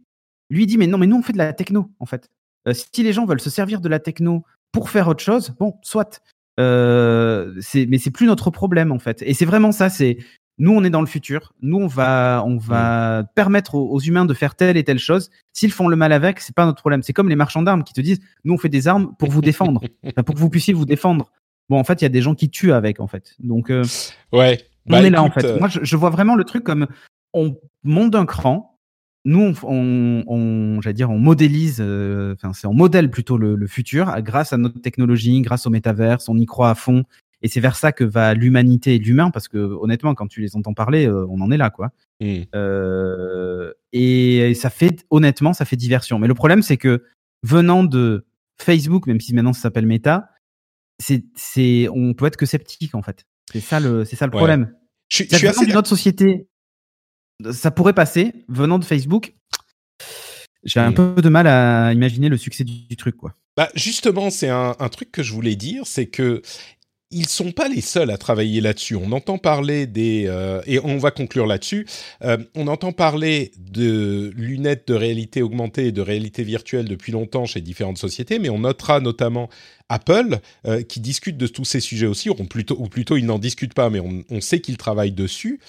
[0.52, 2.30] lui dit, mais non, mais nous, on fait de la techno, en fait.
[2.68, 5.78] Euh, si les gens veulent se servir de la techno pour faire autre chose, bon,
[5.82, 6.22] soit.
[6.60, 7.54] Euh,
[7.88, 9.22] mais c'est plus notre problème, en fait.
[9.26, 10.18] Et c'est vraiment ça, c'est
[10.58, 11.54] nous, on est dans le futur.
[11.62, 15.30] Nous, on va, on va permettre aux, humains de faire telle et telle chose.
[15.54, 17.04] S'ils font le mal avec, c'est pas notre problème.
[17.04, 19.42] C'est comme les marchands d'armes qui te disent, nous, on fait des armes pour vous
[19.42, 19.82] défendre,
[20.26, 21.32] pour que vous puissiez vous défendre.
[21.70, 23.36] Bon, en fait, il y a des gens qui tuent avec, en fait.
[23.40, 23.84] Donc, euh,
[24.32, 24.64] ouais.
[24.88, 25.44] on bah, est là, en fait.
[25.44, 26.88] Euh, Moi, je, vois vraiment le truc comme
[27.34, 28.75] on monte d'un cran.
[29.26, 34.14] Nous, on, on, dire, on modélise, euh, enfin, c'est on modèle plutôt le, le, futur
[34.22, 37.04] grâce à notre technologie, grâce au métaverse, on y croit à fond.
[37.42, 40.56] Et c'est vers ça que va l'humanité et l'humain, parce que honnêtement, quand tu les
[40.56, 41.92] entends parler, euh, on en est là, quoi.
[42.22, 42.44] Mm.
[42.56, 46.20] Euh, et ça fait, honnêtement, ça fait diversion.
[46.20, 47.04] Mais le problème, c'est que
[47.44, 48.26] venant de
[48.58, 50.30] Facebook, même si maintenant ça s'appelle Meta,
[51.00, 53.26] c'est, c'est, on peut être que sceptique en fait.
[53.52, 54.38] C'est ça le, c'est ça le Ouais.
[54.38, 54.74] problème.
[55.10, 56.48] Je, suis- je suis assez autre société,
[57.52, 58.34] ça pourrait passer.
[58.48, 59.34] Venant de Facebook,
[60.64, 63.34] j'ai un peu de mal à imaginer le succès du, du truc, quoi.
[63.58, 66.42] Bah justement, c'est un, un truc que je voulais dire, c'est que
[67.12, 68.96] ils sont pas les seuls à travailler là-dessus.
[68.96, 71.86] On entend parler des euh, et on va conclure là-dessus.
[72.24, 77.46] Euh, on entend parler de lunettes de réalité augmentée et de réalité virtuelle depuis longtemps
[77.46, 79.50] chez différentes sociétés, mais on notera notamment
[79.88, 83.40] Apple euh, qui discute de tous ces sujets aussi, ou plutôt, ou plutôt ils n'en
[83.40, 85.60] discutent pas, mais on, on sait qu'ils travaillent dessus.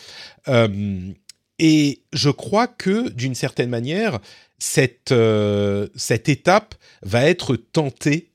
[1.58, 4.18] Et je crois que d'une certaine manière,
[4.58, 8.30] cette, euh, cette étape va être tentée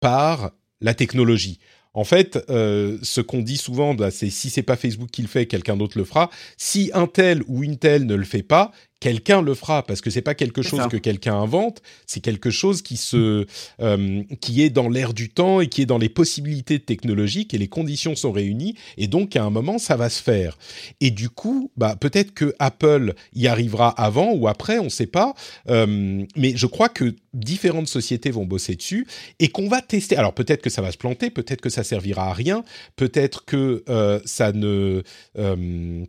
[0.00, 1.58] par la technologie.
[1.94, 5.28] En fait, euh, ce qu'on dit souvent, bah, c'est si c'est pas Facebook qui le
[5.28, 6.30] fait, quelqu'un d'autre le fera.
[6.56, 8.70] Si un tel ou une telle ne le fait pas,
[9.00, 12.82] quelqu'un le fera parce que c'est pas quelque chose que quelqu'un invente, c'est quelque chose
[12.82, 13.46] qui se
[13.80, 17.58] euh, qui est dans l'air du temps et qui est dans les possibilités technologiques et
[17.58, 20.58] les conditions sont réunies et donc à un moment ça va se faire.
[21.00, 25.06] Et du coup, bah peut-être que Apple y arrivera avant ou après, on ne sait
[25.06, 25.34] pas.
[25.68, 29.06] Euh, mais je crois que différentes sociétés vont bosser dessus
[29.38, 30.16] et qu'on va tester.
[30.16, 32.64] Alors peut-être que ça va se planter, peut-être que ça servira à rien,
[32.96, 35.02] peut-être que euh, ça ne
[35.38, 36.04] euh,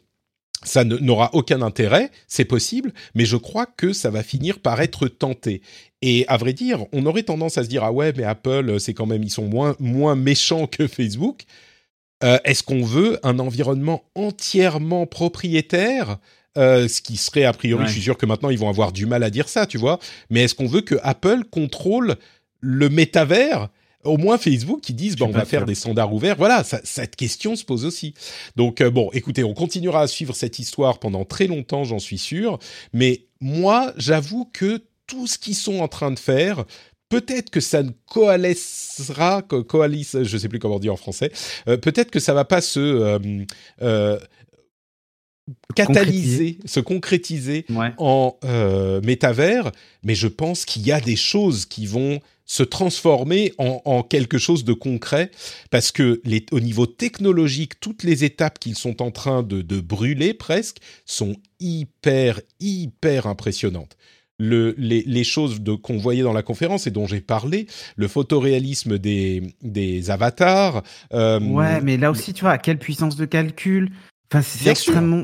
[0.63, 5.07] ça n'aura aucun intérêt, c'est possible, mais je crois que ça va finir par être
[5.07, 5.61] tenté.
[6.01, 8.93] Et à vrai dire, on aurait tendance à se dire ah ouais, mais Apple, c'est
[8.93, 11.43] quand même ils sont moins moins méchants que Facebook.
[12.23, 16.17] Euh, Est-ce qu'on veut un environnement entièrement propriétaire?
[16.57, 17.87] Euh, ce qui serait a priori, Ouais.
[17.87, 19.99] je suis sûr que maintenant ils vont avoir du mal à dire ça, tu vois.
[20.29, 22.15] Mais est-ce qu'on veut que Apple contrôle
[22.59, 23.69] le métavers?
[24.05, 26.37] Au moins Facebook qui disent suis on va faire des standards ouverts.
[26.37, 28.13] Voilà, ça- cette question se pose aussi.
[28.55, 32.17] Donc euh, bon, écoutez, on continuera à suivre cette histoire pendant très longtemps, j'en suis
[32.17, 32.59] sûr.
[32.93, 36.63] Mais moi, j'avoue que tout ce qu'ils sont en train de faire,
[37.09, 41.31] peut-être que ça ne coalescera, co- coalice, je sais plus comment on dit en français.
[41.67, 42.79] euh, peut-être que ça va pas se
[43.81, 44.19] euh,
[45.75, 47.91] catalyser, se concrétiser Ouais.
[47.97, 49.71] en euh, métavers,
[50.03, 52.19] mais je pense qu'il y a des choses qui vont
[52.49, 55.29] se transformer en, en quelque chose de concret,
[55.69, 59.79] parce que les, au niveau technologique, toutes les étapes qu'ils sont en train de, de
[59.79, 63.95] brûler presque sont hyper, hyper impressionnantes.
[64.39, 68.07] Le, les, les choses de- qu'on voyait dans la conférence et dont j'ai parlé, le
[68.07, 70.81] photoréalisme des, des avatars.
[71.13, 73.91] euh, Ouais, mais là aussi, tu vois, à quelle puissance de calcul
[74.31, 75.23] Enfin, c'est extrêmement.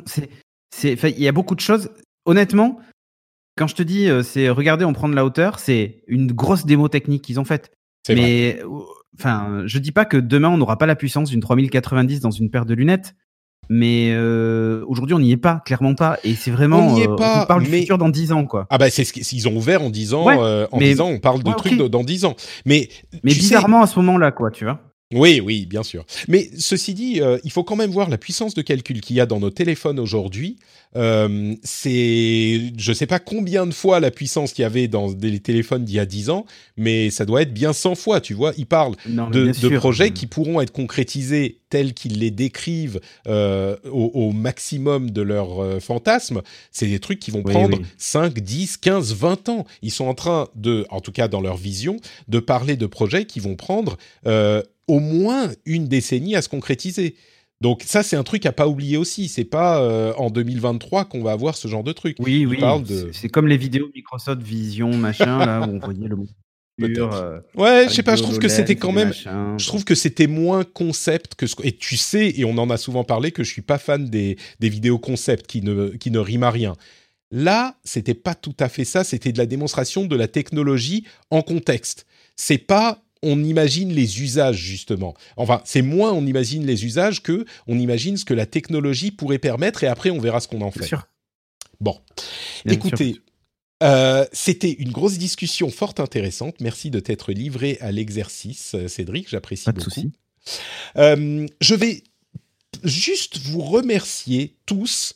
[0.83, 1.89] Il y a beaucoup de choses.
[2.25, 2.79] Honnêtement,
[3.57, 6.65] quand je te dis, euh, c'est regardez, on prend de la hauteur, c'est une grosse
[6.65, 7.71] démo technique qu'ils ont faite.
[8.09, 8.67] Mais, euh,
[9.17, 12.49] enfin, je dis pas que demain on n'aura pas la puissance d'une 3090 dans une
[12.51, 13.15] paire de lunettes.
[13.67, 16.19] Mais euh, aujourd'hui, on n'y est pas, clairement pas.
[16.23, 16.87] Et c'est vraiment.
[16.87, 18.67] On n'y est euh, pas, on parle mais- du futur dans 10 ans, quoi.
[18.69, 21.17] Ah bah c'est ce qu'ils ont ouvert en disant, Ouais, euh, en mais- disant on
[21.19, 22.35] parle de Ouais, trucs dans 10 ans.
[22.67, 22.89] Mais,
[23.23, 24.81] Mais tu sais- bizarrement, à ce moment-là, quoi, tu vois.
[25.15, 26.03] Oui, oui, bien sûr.
[26.27, 29.25] Mais ceci dit, il faut quand même voir la puissance de calcul qu'il y a
[29.25, 30.57] dans nos téléphones aujourd'hui.
[30.95, 35.39] Euh, c'est, je sais pas combien de fois la puissance qu'il y avait dans des
[35.39, 36.45] téléphones d'il y a 10 ans,
[36.77, 38.53] mais ça doit être bien 100 fois, tu vois.
[38.57, 44.11] Ils parlent Non, de, projets qui pourront être concrétisés tels qu'ils les décrivent euh, au,
[44.13, 46.41] au maximum de leur euh, fantasme.
[46.71, 47.85] C'est des trucs qui vont Oui, prendre oui.
[47.97, 49.65] 5, 10, 15, 20 ans.
[49.81, 53.25] Ils sont en train de, en tout cas dans leur vision, de parler de projets
[53.25, 57.15] qui vont prendre euh, au moins une décennie à se concrétiser.
[57.61, 59.27] Donc ça, c'est un truc à pas oublier aussi.
[59.29, 62.17] C'est pas euh, en 2023 qu'on va avoir ce genre de truc.
[62.19, 62.57] Oui, oui.
[62.87, 66.17] de- C'est- comme les vidéos Microsoft Vision, machin, là, où on voyait le
[66.79, 68.17] futur, euh, Ouais, je sais pas.
[68.17, 69.07] Je trouve que c'était et quand même.
[69.07, 69.55] machins.
[69.57, 72.75] Je trouve que c'était moins concept que ce et tu sais et on en a
[72.77, 76.19] souvent parlé que je suis pas fan des, des vidéos concept qui ne qui ne
[76.19, 76.73] riment à rien.
[77.31, 81.41] Là, c'était pas tout à fait ça, c'était de la démonstration de la technologie en
[81.41, 82.05] contexte.
[82.35, 85.13] C'est pas on imagine les usages justement.
[85.35, 89.39] Enfin, c'est moins on imagine les usages que on imagine ce que la technologie pourrait
[89.39, 90.87] permettre et après on verra ce qu'on en Bien fait.
[90.87, 91.07] sûr.
[91.81, 91.99] Bon,
[92.63, 93.21] Bien écoutez, sûr.
[93.83, 96.55] euh, c'était une grosse discussion fort intéressante.
[96.61, 99.89] Merci de t'être livré à l'exercice, euh, Cédric, j'apprécie beaucoup.
[99.89, 100.11] souci.
[100.97, 102.03] Euh, je vais
[102.83, 105.15] juste vous remercier tous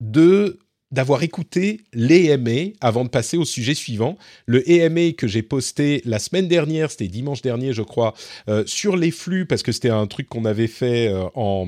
[0.00, 0.58] de
[0.90, 4.16] d'avoir écouté l'EMA avant de passer au sujet suivant.
[4.46, 8.14] Le EMA que j'ai posté la semaine dernière, c'était dimanche dernier je crois,
[8.48, 11.66] euh, sur les flux, parce que c'était un truc qu'on avait fait euh, en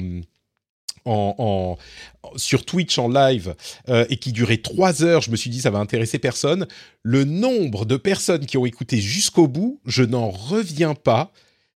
[2.36, 3.54] sur Twitch en live
[3.88, 6.66] euh, et qui durait trois heures, je me suis dit ça va intéresser personne.
[7.02, 11.32] Le nombre de personnes qui ont écouté jusqu'au bout, je n'en reviens pas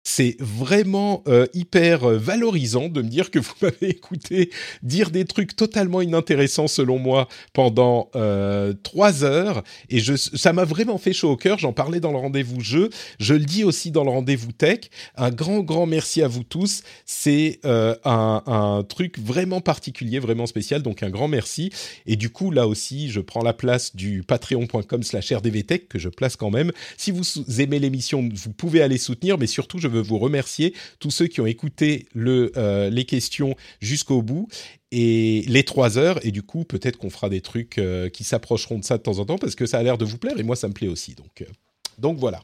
[0.05, 4.51] c'est vraiment euh, hyper euh, valorisant de me dire que vous m'avez écouté
[4.83, 10.65] dire des trucs totalement inintéressants selon moi pendant euh, trois heures et je, ça m'a
[10.65, 11.59] vraiment fait chaud au cœur.
[11.59, 14.91] J'en parlais dans le rendez-vous jeu, je le dis aussi dans le rendez-vous tech.
[15.17, 16.83] Un grand grand merci à vous tous.
[17.07, 20.83] C'est un, un, truc vraiment particulier, vraiment spécial.
[20.83, 21.71] Donc un grand merci.
[22.07, 26.51] Et du coup là aussi, je prends la place du patreon.com/rdvtech que je place quand
[26.51, 26.73] même.
[26.99, 27.23] Si vous
[27.59, 31.41] aimez l'émission, vous pouvez aller soutenir, mais surtout je veux vous remercier, tous ceux qui
[31.41, 34.49] ont écouté euh, les questions jusqu'au bout
[34.91, 36.25] et les trois heures.
[36.27, 39.19] Et du coup, peut-être qu'on fera des trucs euh, qui s'approcheront de ça de temps
[39.19, 40.89] en temps parce que ça a l'air de vous plaire et moi, ça me plaît
[40.89, 41.15] aussi.
[41.15, 41.47] Donc, euh,
[41.99, 42.43] donc voilà.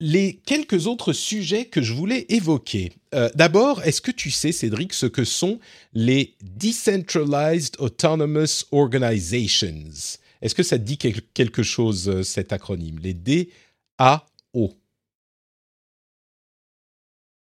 [0.00, 2.92] les quelques autres sujets que je voulais évoquer.
[3.34, 5.58] D'abord, est-ce que tu sais, Cédric, ce que sont
[5.94, 10.18] les Decentralized Autonomous Organizations?
[10.42, 12.98] Est-ce que ça te dit quelque chose, euh, cet acronyme?
[13.00, 14.74] Les DAO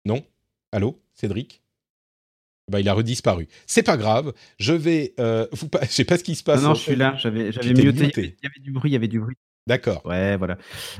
[0.05, 0.23] Non?
[0.71, 0.99] Allô?
[1.13, 1.61] Cédric?
[2.69, 3.47] Bah, il a redisparu.
[3.65, 4.33] C'est pas grave.
[4.59, 5.13] Je vais.
[5.19, 6.61] Euh, vous Je sais pas ce qui se passe.
[6.61, 7.15] Non, non je suis là.
[7.17, 8.11] J'avais, j'avais muté.
[8.15, 8.91] Il y avait du bruit.
[8.91, 9.35] Il y avait du bruit.
[9.65, 10.05] D'accord.
[10.05, 10.57] Ouais, voilà.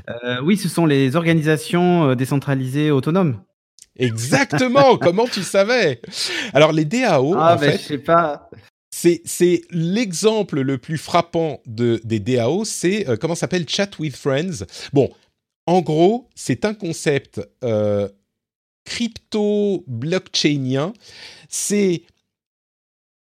[0.08, 3.42] Euh, oui, ce sont les organisations décentralisées autonomes.
[3.96, 4.96] Exactement.
[5.00, 6.00] Comment tu savais?
[6.52, 7.34] Alors les DAO.
[7.36, 8.48] Ah, en ben, fait, je sais pas
[9.24, 13.68] c'est l'exemple le plus frappant de, des DAO, c'est euh, comment s'appelle?
[13.68, 14.64] Chat with Friends.
[14.92, 15.10] Bon,
[15.66, 18.08] en gros, c'est un concept euh,
[18.84, 20.92] crypto-blockchainien.
[21.48, 22.02] C'est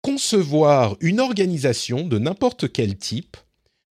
[0.03, 3.37] concevoir une organisation de n'importe quel type,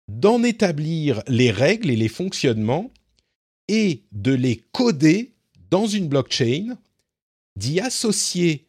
[0.08, 2.90] d'en établir les règles et les fonctionnements
[3.68, 5.32] et de les coder
[5.70, 6.78] dans une blockchain,
[7.56, 8.67] d'y associer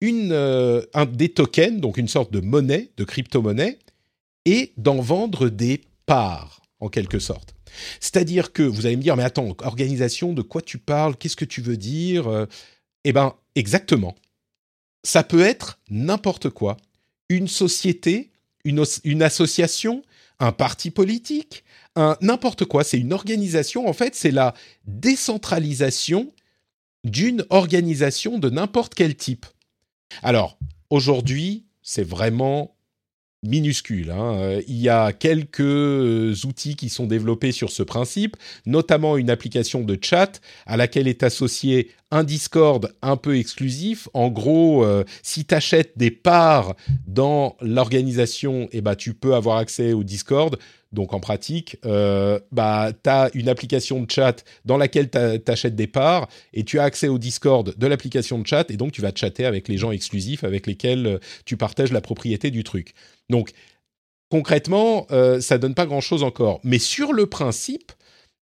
[0.00, 3.78] une, euh, un, des tokens, donc une sorte de monnaie, de crypto-monnaie,
[4.46, 7.54] et d'en vendre des parts, en quelque sorte.
[8.00, 11.16] C'est-à-dire que vous allez me dire, mais attends, organisation, de quoi tu parles?
[11.16, 12.26] Qu'est-ce que tu veux dire?
[12.28, 12.46] Euh,
[13.04, 14.14] Eh bien, exactement.
[15.04, 16.76] Ça peut être n'importe quoi.
[17.28, 18.30] Une société,
[18.64, 20.02] une, une association,
[20.40, 21.64] un parti politique,
[22.20, 22.82] n'importe quoi.
[22.84, 24.54] C'est une organisation, en fait, c'est la
[24.86, 26.32] décentralisation
[27.04, 29.46] d'une organisation de n'importe quel type.
[30.22, 30.58] Alors,
[30.90, 32.76] aujourd'hui, c'est vraiment
[33.42, 34.10] minuscule.
[34.10, 34.34] Hein.
[34.36, 38.36] Euh, il y a quelques euh, outils qui sont développés sur ce principe,
[38.66, 44.08] notamment une application de chat à laquelle est associé un Discord un peu exclusif.
[44.12, 46.74] En gros, euh, si tu achètes des parts
[47.06, 50.58] dans l'organisation, eh ben, tu peux avoir accès au Discord.
[50.92, 55.18] Donc en pratique, euh, bah, tu as une application de chat dans laquelle tu
[55.50, 58.90] achètes des parts et tu as accès au Discord de l'application de chat et donc
[58.90, 62.64] tu vas chatter avec les gens exclusifs avec lesquels euh, tu partages la propriété du
[62.64, 62.94] truc.
[63.28, 63.52] Donc
[64.30, 66.60] concrètement, euh, ça donne pas grand-chose encore.
[66.64, 67.92] Mais sur le principe,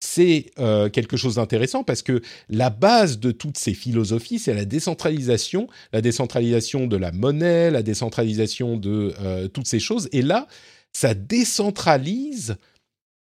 [0.02, 4.66] c'est euh, quelque chose d'intéressant parce que la base de toutes ces philosophies, c'est la
[4.66, 10.10] décentralisation, la décentralisation de la monnaie, la décentralisation de toutes ces choses.
[10.12, 10.48] Et là,
[10.94, 12.56] ça décentralise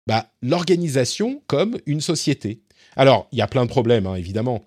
[0.07, 2.63] bah, l'organisation comme une société.
[2.97, 4.65] Alors, il y a plein de problèmes, hein, évidemment.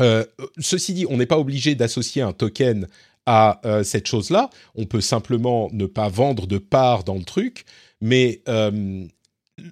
[0.00, 0.24] Euh,
[0.58, 2.86] ceci dit, on n'est pas obligé d'associer un token
[3.28, 4.50] à cette chose-là.
[4.76, 7.64] On peut simplement ne pas vendre de part dans le truc,
[8.00, 8.40] mais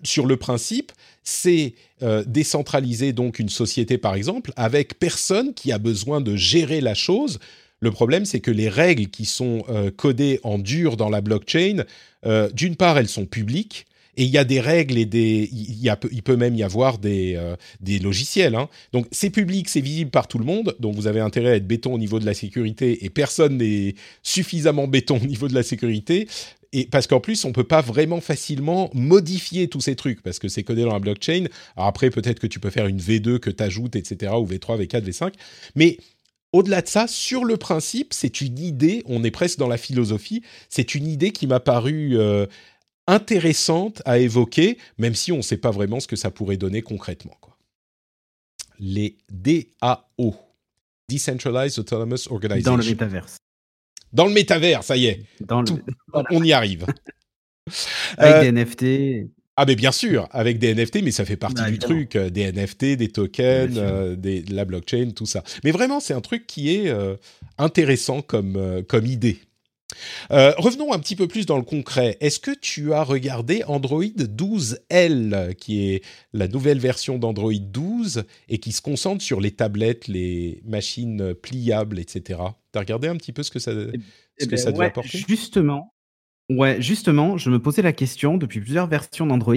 [0.03, 0.93] sur le principe,
[1.23, 6.81] c'est euh, décentraliser donc une société par exemple avec personne qui a besoin de gérer
[6.81, 7.39] la chose.
[7.85, 11.85] Le problème, c'est que les règles qui sont euh, codées en dur dans la blockchain,
[12.25, 13.85] euh, d'une part, elles sont publiques.
[14.17, 16.63] Et il y a des règles et des, il, y a, il peut même y
[16.63, 17.37] avoir des,
[17.81, 18.55] des logiciels.
[18.55, 18.69] Hein.
[18.93, 20.77] Donc c'est public, c'est visible par tout le monde.
[20.79, 23.97] Donc vous avez intérêt à être béton au niveau de la sécurité et personne n'est
[24.23, 26.29] suffisamment béton au niveau de la sécurité
[26.75, 30.49] et parce qu'en plus, on peut pas vraiment facilement modifier tous ces trucs parce que
[30.49, 31.45] c'est codé dans la blockchain.
[31.77, 35.05] Après, peut-être que tu peux faire une V2 que tu ajoutes, etc., ou V3, V4,
[35.05, 35.33] V5.
[35.77, 35.99] Mais
[36.55, 40.43] au-delà de ça, sur le principe, c'est une idée, on est presque dans la philosophie,
[40.69, 42.47] c'est une idée qui m'a paru euh,
[43.09, 46.81] intéressante à évoquer, même si on ne sait pas vraiment ce que ça pourrait donner
[46.81, 47.37] concrètement.
[47.41, 47.59] Quoi.
[48.79, 50.37] Les DAO,
[51.11, 52.71] Decentralized Autonomous Organization.
[52.71, 53.37] Dans le métaverse.
[54.13, 55.27] Dans le métavers, ça y est.
[56.31, 56.87] On y arrive.
[58.17, 59.29] Avec des euh, NFT.
[59.57, 62.29] Ah mais bien sûr, avec des NFT, mais ça fait partie bah, du truc, euh,
[62.29, 65.45] des NFT, des tokens, euh, des, de la blockchain, tout ça.
[65.63, 66.93] Mais vraiment, c'est un truc qui est
[67.59, 69.39] intéressant comme, comme idée.
[70.31, 72.17] Euh, revenons un petit peu plus dans le concret.
[72.21, 78.59] Est-ce que tu as regardé Android 12L, qui est la nouvelle version d'Android 12 et
[78.59, 82.41] qui se concentre sur les tablettes, les machines pliables, etc.
[82.73, 83.91] Tu as regardé un petit peu ce que ça, ce
[84.39, 85.25] Eh que ben ça devait apporter?
[85.29, 85.94] justement,
[86.51, 89.55] ouais, justement, je me posais la question depuis plusieurs versions d'Android.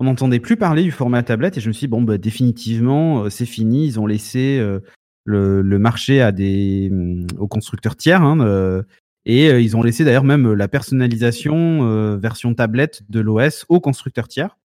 [0.00, 3.24] On n'entendait plus parler du format tablette et je me suis dit, bon, bah, définitivement,
[3.24, 3.86] euh, c'est fini.
[3.86, 4.80] Ils ont laissé euh,
[5.24, 8.22] le, marché à des, hum, aux constructeurs tiers.
[8.22, 8.82] hein, euh,
[9.24, 14.58] et ils ont laissé d'ailleurs même la personnalisation version tablette de l'OS aux constructeurs tiers.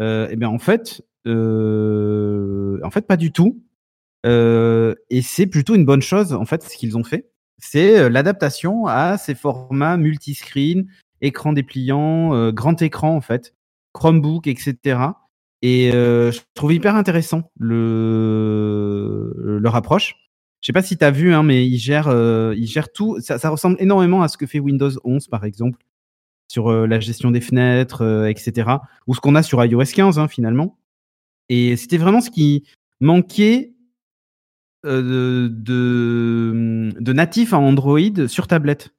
[0.00, 3.60] Et bien en fait, en fait pas du tout.
[4.24, 7.28] Et c'est plutôt une bonne chose en fait ce qu'ils ont fait.
[7.58, 10.86] C'est euh, l'adaptation à ces formats multiscreen,
[11.20, 13.54] écran dépliant, euh, grand écran en fait,
[13.92, 15.00] Chromebook, etc.
[15.62, 20.14] Et euh, je trouve hyper intéressant le leur approche.
[20.60, 22.12] Je sais pas si tu as vu, hein, mais ils gèrent,
[22.56, 23.20] ils gèrent tout.
[23.20, 25.78] Ça, ça ressemble énormément à ce que fait Windows 11, par exemple,
[26.48, 28.68] sur la gestion des fenêtres, etc.
[29.06, 30.76] Ou ce qu'on a sur iOS 15, hein, finalement.
[31.48, 32.64] Et c'était vraiment ce qui
[33.00, 33.72] manquait
[34.84, 38.90] de, de, de natif à Android sur tablette.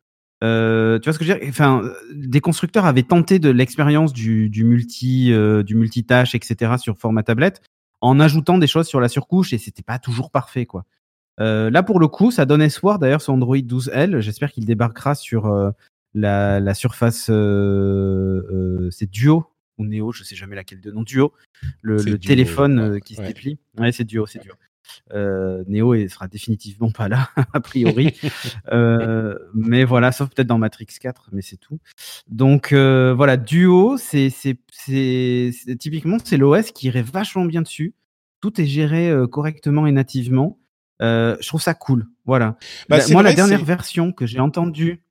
[0.44, 1.50] Euh, tu vois ce que je veux dire?
[1.50, 6.74] Enfin, des constructeurs avaient tenté de l'expérience du, du multi, euh, du multitâche, etc.
[6.78, 7.62] sur format tablette,
[8.02, 10.86] en ajoutant des choses sur la surcouche et c'était pas toujours parfait, quoi.
[11.42, 14.20] Euh, là, pour le coup, ça donne espoir d'ailleurs sur Android 12L.
[14.20, 15.72] J'espère qu'il débarquera sur euh,
[16.14, 17.30] la, la surface.
[17.30, 19.46] Euh, euh, c'est Duo
[19.78, 21.04] ou Neo, je sais jamais laquelle de nom.
[21.04, 21.34] Duo,
[21.82, 22.86] le, C'est le Duo, téléphone ouais.
[22.96, 23.28] euh, qui se Ouais.
[23.28, 23.58] déplie.
[23.78, 24.54] Ouais, c'est Duo, c'est Duo.
[25.14, 28.14] Euh, Neo il sera définitivement pas là a priori,
[28.72, 31.80] Euh, mais voilà, sauf peut-être dans Matrix 4, mais c'est tout.
[32.28, 34.30] Donc euh, voilà, Duo, c'est
[35.80, 37.94] typiquement c'est l'OS qui irait vachement bien dessus.
[38.42, 40.58] Tout est géré euh, correctement et nativement.
[41.02, 42.08] Je trouve ça cool.
[42.26, 42.58] Voilà.
[42.90, 45.02] Bah, La- moi, vrai, la dernière version que j'ai entendue,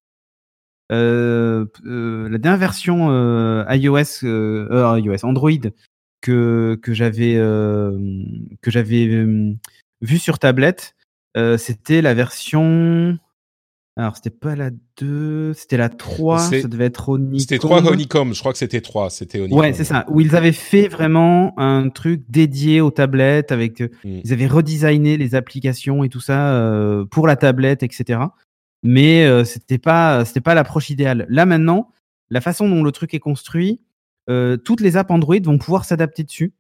[0.91, 5.51] euh, euh, la dernière version euh, iOS, iOS, Android
[6.21, 7.99] que que j'avais euh,
[8.61, 9.55] que j'avais euh,
[10.01, 10.95] vu sur tablette,
[11.37, 13.19] euh, c'était la version.
[13.97, 17.39] Alors, c'était pas la 2, c'était la 3, C'est- ça devait être Honeycomb.
[17.41, 19.59] C'était 3 Honeycomb, je crois que c'était 3, c'était Honeycomb.
[19.59, 20.05] Ouais, c'est ça.
[20.09, 23.81] Où ils avaient fait vraiment un truc dédié aux tablettes avec.
[23.81, 24.21] Mm.
[24.23, 28.21] Ils avaient redesigné les applications et tout ça euh, pour la tablette, etc.
[28.85, 31.27] Mais euh, c'était pas, c'était pas l'approche idéale.
[31.29, 31.91] Là maintenant,
[32.31, 33.81] la façon dont le truc est construit,
[34.65, 36.53] toutes les apps Android vont pouvoir s'adapter dessus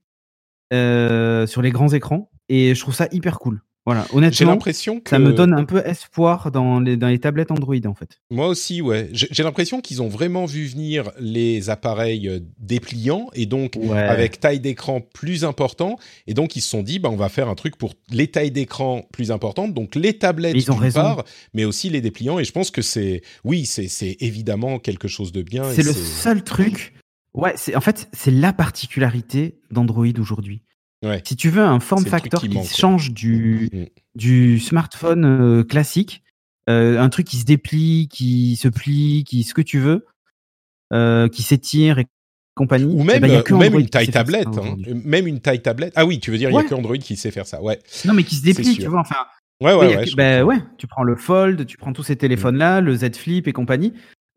[0.73, 3.63] euh, sur les grands écrans et je trouve ça hyper cool.
[3.87, 7.19] Voilà, J'ai honnêtement, l'impression que ça me donne un peu espoir dans les, dans les
[7.19, 8.21] tablettes Android en fait.
[8.31, 9.09] Moi aussi, ouais.
[9.15, 13.97] J'ai l'impression qu'ils ont vraiment vu venir les appareils euh, dépliants et donc Ouais.
[13.97, 15.97] avec taille d'écran plus important.
[16.27, 18.51] Et donc ils se sont dit, bah, on va faire un truc pour les tailles
[18.51, 22.39] d'écran plus importantes, donc les tablettes ils ont part, mais aussi les dépliants.
[22.39, 25.65] Et je pense que c'est, oui, c'est évidemment quelque chose de bien.
[25.73, 26.93] C'est le seul truc.
[27.39, 30.63] Ouais, c'est en fait c'est la particularité d'Android aujourd'hui.
[31.05, 31.23] Ouais.
[31.25, 33.85] Si tu veux un form factor qui qui, manque, change du Mm.
[34.17, 36.23] du smartphone euh, classique,
[36.69, 40.05] euh, un truc qui se déplie, qui se plie, qui ce que tu veux,
[40.93, 42.07] euh, qui s'étire et
[42.57, 42.93] compagnie.
[42.93, 44.75] Ou eh même, ben, ou même une taille tablette, hein.
[45.05, 45.93] même une taille tablette.
[45.95, 46.63] Ah oui, tu veux dire, il Ouais.
[46.63, 47.63] y a que Android qui sait faire ça.
[47.63, 49.01] Ouais, Non, mais qui se déplie, tu vois.
[49.01, 49.15] Enfin,
[49.63, 49.97] ouais, ouais.
[49.97, 53.15] Ouais, que- ben ouais, tu prends le Fold, tu prends tous ces téléphones-là, le Z
[53.15, 53.93] Flip et compagnie.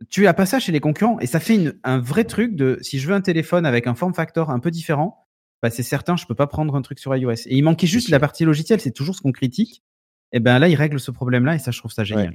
[0.09, 2.79] Tu as pas ça chez les concurrents et ça fait une- un vrai truc de
[2.81, 5.27] si je veux un téléphone avec un form factor un peu différent,
[5.61, 7.31] bah c'est certain, je peux pas prendre un truc sur iOS.
[7.47, 9.83] Et il manquait juste la partie logicielle, c'est toujours ce qu'on critique.
[10.33, 12.33] Et ben là, il règle ce problème-là et ça, je trouve ça génial.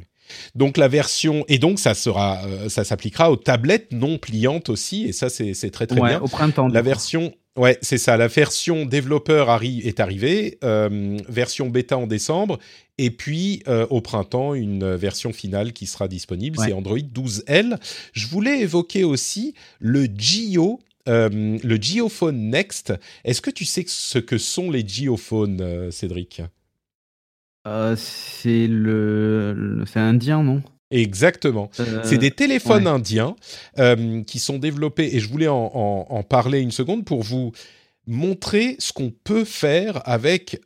[0.54, 5.04] Donc la version et donc ça sera, euh, ça s'appliquera aux tablettes non pliantes aussi.
[5.04, 6.20] Et ça, c'est très très Ouais, bien.
[6.20, 6.68] au printemps.
[6.68, 8.16] La version, ouais, c'est ça.
[8.16, 12.58] La version développeur arri- est arrivée, euh, version bêta en décembre,
[12.98, 16.58] et puis euh, au printemps une version finale qui sera disponible.
[16.58, 16.66] Ouais.
[16.66, 17.78] C'est Android 12L.
[18.12, 20.80] Je voulais évoquer aussi le Geo.
[21.06, 22.92] le Geophone Next,
[23.24, 26.42] est-ce que tu sais ce que sont les geophones, euh, Cédric?
[27.66, 30.62] Euh, c'est le, le- c'est indien, non?
[30.92, 31.68] Exactement.
[31.80, 32.90] Euh, C'est des téléphones ouais.
[32.92, 33.34] indiens
[33.80, 37.50] euh, qui sont développés, et je voulais en, en- en parler une seconde pour vous
[38.06, 40.60] montrer ce qu'on peut faire avec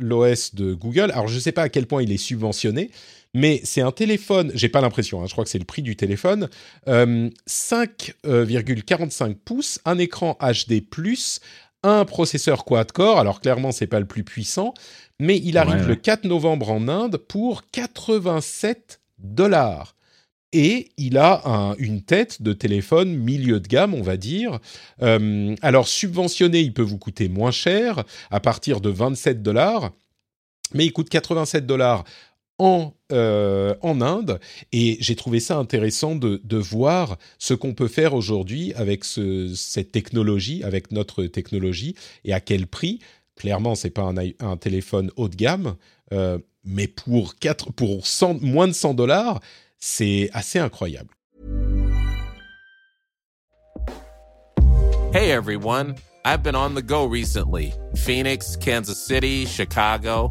[0.00, 1.12] l'OS de Google.
[1.12, 2.90] Alors, je ne sais pas à quel point il est subventionné,
[3.32, 5.94] mais c'est un téléphone, j'ai pas l'impression, hein, je crois que c'est le prix du
[5.94, 6.48] téléphone,
[6.88, 10.82] euh, 5,45 pouces, un écran HD+,
[11.82, 14.74] un processeur quad-core, alors clairement, c'est pas le plus puissant,
[15.18, 19.94] mais il arrive Ouais, le 4 novembre en Inde pour 87 dollars.
[20.52, 24.58] Et il a un- une tête de téléphone milieu de gamme, on va dire.
[25.00, 29.92] Euh, alors subventionné, il peut vous coûter moins cher, à partir de 27 dollars,
[30.74, 32.04] mais il coûte 87 dollars
[32.60, 34.38] en, euh, en Inde
[34.70, 39.92] et j'ai trouvé ça intéressant de, voir ce qu'on peut faire aujourd'hui avec ce, cette
[39.92, 43.00] technologie, avec notre technologie et à quel prix.
[43.34, 45.76] Clairement, c'est pas un, téléphone haut de gamme,
[46.12, 49.40] euh, mais pour, 4, pour 100, moins de 100 dollars,
[49.78, 51.14] c'est assez incroyable.
[55.14, 55.94] Hey everyone,
[56.26, 57.72] I've been on the go recently.
[57.96, 60.30] Phoenix, Kansas City, Chicago.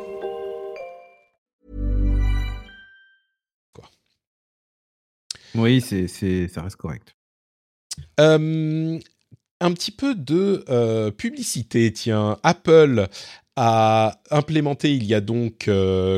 [5.55, 6.07] Oui, c'est,
[6.47, 7.15] ça reste correct.
[8.17, 8.99] Un
[9.73, 12.37] petit peu de publicité, tiens.
[12.43, 13.07] Apple
[13.57, 15.69] a implémenté il y a donc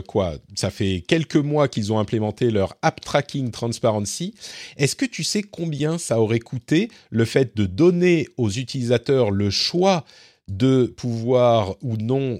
[0.08, 4.36] quoi Ça fait quelques mois qu'ils ont implémenté leur App Tracking Transparency.
[4.78, 9.50] Est-ce que tu sais combien ça aurait coûté le fait de donner aux utilisateurs le
[9.50, 10.06] choix
[10.48, 12.40] de pouvoir ou non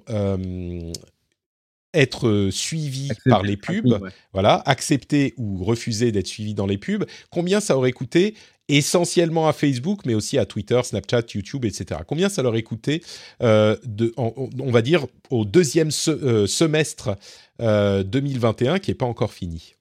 [1.94, 4.10] être suivi Accepter par les le pubs, ouais.
[4.34, 8.36] voilà, accepter ou refuser d'être suivi dans les pubs, combien ça aurait coûté
[8.70, 12.00] essentiellement à Facebook, mais aussi à Twitter, Snapchat, YouTube, etc.
[12.08, 13.04] Combien ça leur aurait coûté,
[13.42, 17.18] euh, de, en- on va dire, au deuxième se- euh, semestre
[17.62, 19.76] euh, 2021, qui n'est pas encore fini?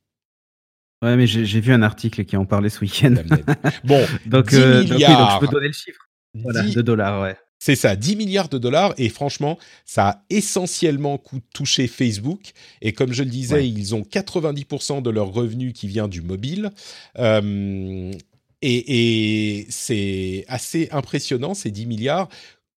[1.02, 3.14] Ouais, mais j'ai, vu un article qui en parlait ce week-end.
[3.84, 5.40] Bon, Donc, 10 euh, donc, oui, donc milliards.
[5.40, 6.08] je peux donner le chiffre.
[6.34, 7.36] Voilà, 10 de dollars, ouais.
[7.64, 9.56] C'est ça, 10 milliards de dollars et franchement,
[9.86, 11.22] ça a essentiellement
[11.54, 12.50] touché Facebook
[12.80, 13.68] et comme je le disais, Ouais.
[13.68, 16.70] ils ont 90% de leurs revenus qui vient du mobile
[17.20, 18.10] Euh,
[18.62, 22.28] et, et c'est assez impressionnant ces 10 milliards.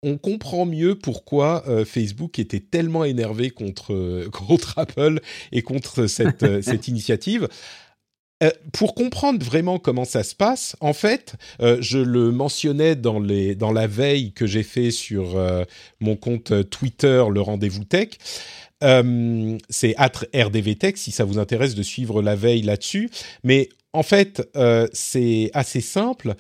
[0.04, 5.20] On comprend mieux pourquoi euh, Facebook était tellement énervé contre, euh, contre Apple
[5.52, 7.48] et contre cette, euh, cette initiative.
[8.44, 13.22] Euh, pour comprendre vraiment comment ça se passe, en fait, euh, je le mentionnais dans,
[13.22, 15.64] la veille que j'ai fait sur euh,
[16.02, 18.10] mon compte Twitter, le rendez-vous tech.
[18.82, 23.10] C'est @rdvtech si ça vous intéresse de suivre la veille là-dessus.
[23.44, 24.48] Mais en fait,
[24.94, 26.36] c'est assez simple.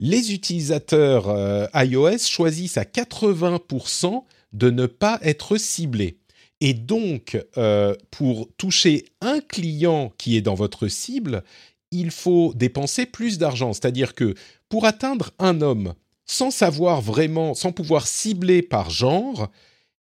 [0.00, 4.24] Les utilisateurs iOS choisissent à 80%
[4.54, 6.18] de ne pas être ciblés.
[6.60, 11.44] Et donc, euh, pour toucher un client qui est dans votre cible,
[11.90, 13.72] il faut dépenser plus d'argent.
[13.72, 14.34] C'est-à-dire que
[14.68, 15.94] pour atteindre un homme,
[16.26, 19.50] sans savoir vraiment, sans pouvoir cibler par genre,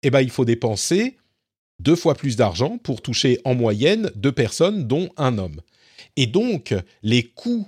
[0.03, 1.17] eh ben, il faut dépenser
[1.79, 5.61] deux fois plus d'argent pour toucher en moyenne deux personnes, dont un homme.
[6.15, 7.67] Et donc, les coûts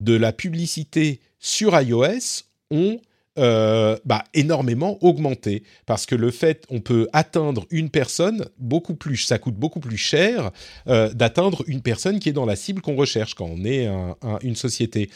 [0.00, 3.00] de la publicité sur iOS ont
[3.38, 5.62] euh, bah, énormément augmenté.
[5.86, 9.96] Parce que le fait on peut atteindre une personne beaucoup plus ça coûte beaucoup plus
[9.96, 10.50] cher
[10.88, 14.16] euh, d'atteindre une personne qui est dans la cible qu'on recherche quand on est un-
[14.22, 15.08] un- une société.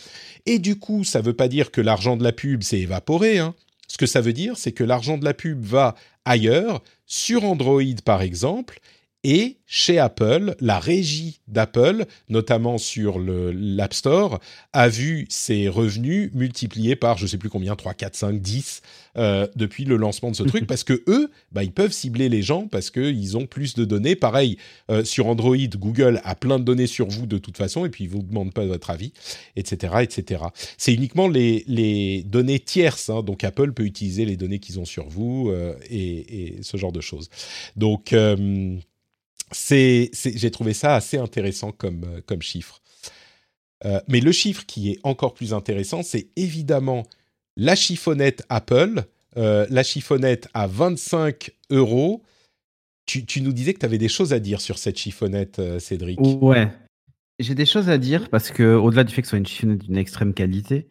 [0.46, 3.54] Et du coup ça veut pas dire que l'argent de la pub s'est évaporé hein.
[3.88, 5.94] ce que ça veut dire c'est que l'argent de la pub va
[6.24, 6.82] ailleurs.
[7.08, 8.80] Sur Android par exemple
[9.28, 14.38] et chez Apple, la régie d'Apple, notamment sur l'App Store,
[14.72, 18.82] a vu ses revenus multipliés par je ne sais plus combien, 3, 4, 5, 10
[19.16, 22.42] euh, depuis le lancement de ce truc, parce que eux, bah, ils peuvent cibler les
[22.42, 24.14] gens parce qu'ils ont plus de données.
[24.14, 24.58] Pareil,
[24.92, 28.04] euh, sur Android, Google a plein de données sur vous de toute façon, et puis
[28.04, 29.12] ils vous demandent pas votre avis,
[29.56, 29.94] etc.
[30.02, 30.44] etc.
[30.78, 34.84] C'est uniquement les, les données tierces, hein, donc Apple peut utiliser les données qu'ils ont
[34.84, 37.28] sur vous euh, et, et ce genre de choses.
[37.74, 38.78] Donc, euh,
[39.52, 42.82] c'est, j'ai trouvé ça assez intéressant comme, euh, comme chiffre.
[43.84, 47.04] Euh, mais le chiffre qui est encore plus intéressant, c'est évidemment
[47.56, 49.04] la chiffonnette Apple,
[49.36, 52.22] euh, la chiffonnette à 25 euros.
[53.06, 56.18] Tu, nous disais que tu avais des choses à dire sur cette chiffonnette, Cédric.
[56.20, 56.68] Ouais.
[57.38, 59.78] J'ai des choses à dire parce que, au-delà du fait que ce soit une chiffonnette
[59.78, 60.88] d'une extrême qualité,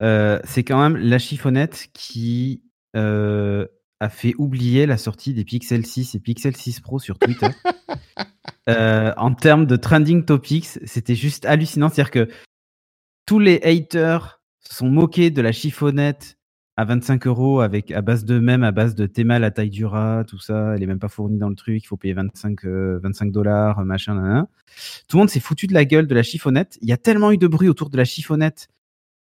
[0.00, 2.62] c'est quand même la chiffonnette qui
[4.00, 7.48] a fait oublier la sortie des Pixel 6 et Pixel 6 Pro sur Twitter.
[8.68, 11.88] Euh, en termes de trending topics, c'était juste hallucinant.
[11.88, 12.28] C'est-à-dire que
[13.24, 16.36] tous les haters se sont moqués de la chiffonnette
[16.76, 19.84] à 25 euros avec à base de même, à base de théma, la taille du
[19.84, 20.74] rat, tout ça.
[20.74, 21.80] Elle est même pas fournie dans le truc.
[21.80, 24.48] Il faut payer 25 euh, 25 dollars, machin.
[25.06, 26.76] Tout le monde s'est foutu de la gueule de la chiffonnette.
[26.82, 28.66] Il y a tellement eu de bruit autour de la chiffonnette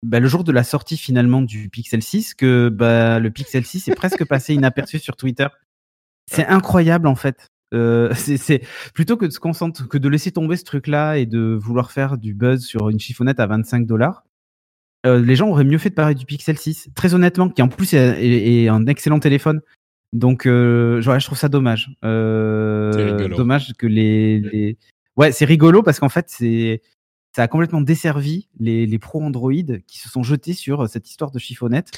[0.05, 3.89] bah, le jour de la sortie finalement du Pixel 6 que bah, le Pixel 6
[3.89, 5.47] est presque passé inaperçu sur Twitter.
[6.31, 7.49] C'est incroyable en fait.
[7.73, 8.63] Euh, c'est
[8.95, 12.17] plutôt que de se concentrer, que de laisser tomber ce truc-là et de vouloir faire
[12.19, 14.25] du buzz sur une chiffonnette à 25 dollars.
[15.07, 16.89] euh, les gens auraient mieux fait de parler du Pixel 6.
[16.95, 19.61] Très honnêtement, qui en plus est, est- est un excellent téléphone.
[20.13, 21.91] Donc, euh, je trouve ça dommage.
[22.05, 24.79] Euh, dommage que les, les...
[25.17, 26.81] Ouais, c'est rigolo parce qu'en fait, c'est
[27.35, 29.53] ça a complètement desservi les, les pros Android
[29.87, 31.91] qui se sont jetés sur cette histoire de chiffonnette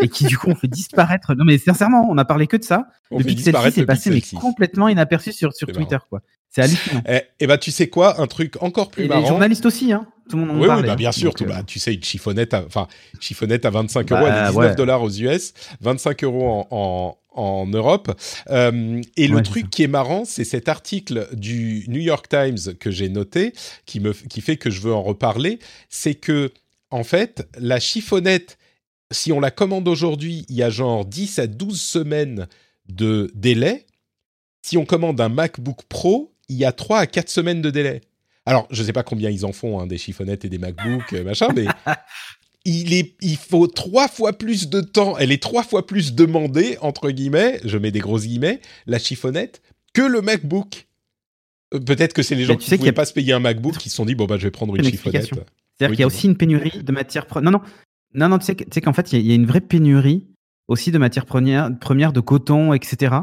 [0.00, 1.34] et qui du coup ont fait disparaître.
[1.34, 2.88] Non mais sincèrement, on a parlé que de ça.
[3.10, 4.42] On le Pixel disparaître 6 est passé mais Pixel 6.
[4.42, 6.22] complètement inaperçu sur, sur Twitter quoi.
[6.54, 7.02] C'est hallucinant.
[7.08, 8.20] Eh, eh ben, tu sais quoi?
[8.20, 9.26] Un truc encore plus Et les marrant.
[9.26, 10.06] journalistes aussi, hein.
[10.30, 10.96] Tout le monde en Oui, oui, bah, hein.
[10.96, 11.34] bien sûr.
[11.34, 12.86] Tout, euh, bah, tu sais, une chiffonnette, à, enfin,
[13.20, 14.74] chiffonnette à 25 Bah, euros, elle est 19 ouais.
[14.76, 18.12] dollars aux US, 25 euros en, en, en Europe.
[18.50, 19.68] Euh, et le Ouais, truc ça.
[19.70, 23.54] qui est marrant, c'est cet article du New York Times que j'ai noté,
[23.86, 25.58] qui me, qui fait que je veux en reparler.
[25.88, 26.52] C'est que,
[26.90, 28.58] en fait, la chiffonnette,
[29.10, 32.46] si on la commande aujourd'hui, il y a genre 10 à 12 semaines
[32.88, 33.86] de délai.
[34.62, 38.00] Si on commande un MacBook Pro, il y a 3 à 4 semaines de délai.
[38.46, 41.12] Alors, je ne sais pas combien ils en font, hein, des chiffonnettes et des MacBooks,
[41.12, 41.66] euh, machin, mais
[42.64, 46.76] il, est, il faut trois fois plus de temps, elle est trois fois plus demandée,
[46.80, 49.62] entre guillemets, je mets des grosses guillemets, la chiffonnette,
[49.94, 50.86] que le MacBook.
[51.74, 53.38] Euh, Peut-être que c'est les gens tu qui ne pouvaient a- pas se payer un
[53.40, 55.24] MacBook qui se sont dit, bon, bah, je vais prendre une Une chiffonnette.
[55.26, 55.46] C'est-à-dire
[55.80, 57.50] Oui, qu'il y a aussi une pénurie de matières premières.
[57.52, 57.64] Non, non,
[58.14, 60.26] non, non, tu sais, qu'en fait, il y, a- il y a une vraie pénurie
[60.68, 63.14] aussi de matières premières, premières de coton, etc.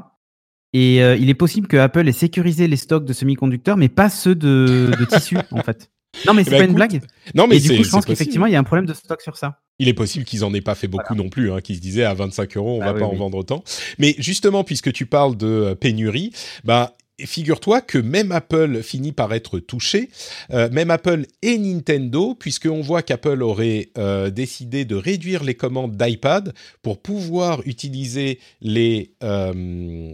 [0.73, 4.09] Et euh, il est possible que Apple ait sécurisé les stocks de semi-conducteurs, mais pas
[4.09, 5.89] ceux de, de tissus, en fait.
[6.25, 7.01] Non, mais c'est bah, pas une blague.
[7.35, 9.21] Non, mais et du coup, je pense qu'effectivement, il y a un problème de stock
[9.21, 9.59] sur ça.
[9.77, 12.03] Il est possible qu'ils en aient pas fait beaucoup non plus, hein, qu'ils se disaient
[12.03, 13.63] à 25 euros, on Ah va oui, pas en vendre autant.
[13.97, 16.33] Mais justement, puisque tu parles de euh, pénurie,
[16.65, 16.93] bah
[17.25, 20.09] figure-toi que même Apple finit par être touché,
[20.51, 25.97] euh, même Apple et Nintendo, puisqu'on voit qu'Apple aurait euh, décidé de réduire les commandes
[25.97, 30.11] d'iPad pour pouvoir utiliser les, euh,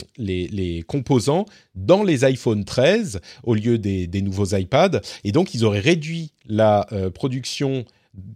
[0.87, 1.45] composants
[1.75, 5.01] dans les iPhone 13 au lieu des, des nouveaux iPads.
[5.23, 7.85] Et donc, ils auraient réduit la production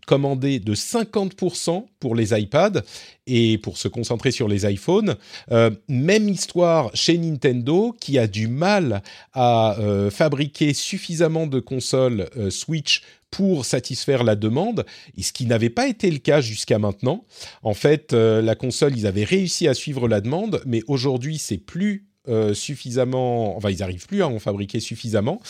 [0.07, 2.81] commandée de 50% pour les iPads
[3.27, 5.15] et pour se concentrer sur les iPhones.
[5.51, 9.03] Euh, même histoire chez Nintendo qui a du mal
[9.33, 14.85] à euh, fabriquer suffisamment de consoles euh, Switch pour satisfaire la demande,
[15.19, 17.25] ce qui n'avait pas été le cas jusqu'à maintenant.
[17.61, 22.08] En fait, la console, ils avaient réussi à suivre la demande, mais aujourd'hui, c'est plus
[22.29, 25.41] euh, suffisamment, enfin, ils n'arrivent plus à en fabriquer suffisamment.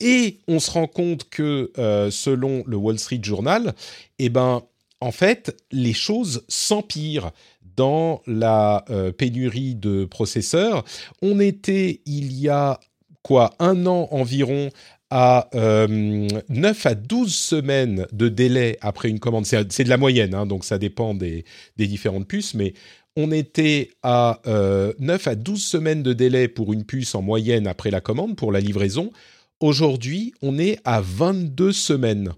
[0.00, 3.74] Et on se rend compte que, euh, selon le Wall Street Journal,
[4.18, 4.62] eh ben,
[5.00, 7.30] en fait, les choses s'empirent
[7.76, 10.84] dans la euh, pénurie de processeurs.
[11.22, 12.80] On était, il y a
[13.22, 14.70] quoi, un an environ,
[15.10, 19.46] à euh, 9 à 12 semaines de délai après une commande.
[19.46, 21.44] C'est c'est de la moyenne, hein, donc ça dépend des,
[21.76, 22.74] des différentes puces, mais
[23.20, 27.66] on était à euh, 9 à 12 semaines de délai pour une puce en moyenne
[27.66, 29.10] après la commande, pour la livraison.
[29.58, 32.32] Aujourd'hui, on est à 22 semaines.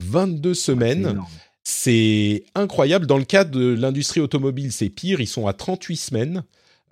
[0.00, 1.20] 22 C'est semaines.
[1.62, 3.06] C'est incroyable.
[3.06, 5.20] Dans le cas de l'industrie automobile, c'est pire.
[5.20, 6.44] Ils sont à 38 semaines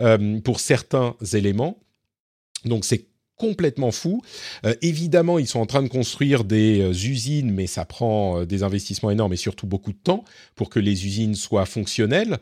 [0.03, 1.79] euh, pour certains éléments.
[2.65, 3.07] Donc c'est
[3.41, 4.21] complètement fou.
[4.67, 8.45] Euh, évidemment, ils sont en train de construire des euh, usines, mais ça prend euh,
[8.45, 10.23] des investissements énormes et surtout beaucoup de temps
[10.55, 12.37] pour que les usines soient fonctionnelles.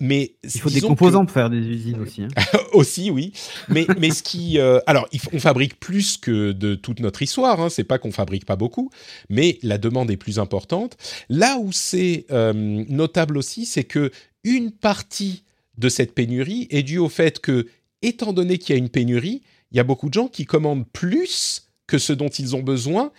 [0.00, 2.22] Mais Il faut des que- composants pour faire des usines aussi.
[2.24, 2.28] hein.
[2.74, 3.32] aussi, oui.
[3.70, 7.60] Mais, mais ce qui, alors, on fabrique plus que de toute notre histoire.
[7.60, 7.70] Hein.
[7.70, 8.90] C'est pas qu'on fabrique pas beaucoup,
[9.30, 10.98] mais la demande est plus importante.
[11.30, 14.10] Là où c'est notable aussi, c'est que
[14.44, 15.44] une partie
[15.78, 17.66] de cette pénurie est due au fait que,
[18.02, 20.86] étant donné qu'il y a une pénurie, il y a beaucoup de gens qui commandent
[20.92, 23.12] plus que ce dont ils ont besoin,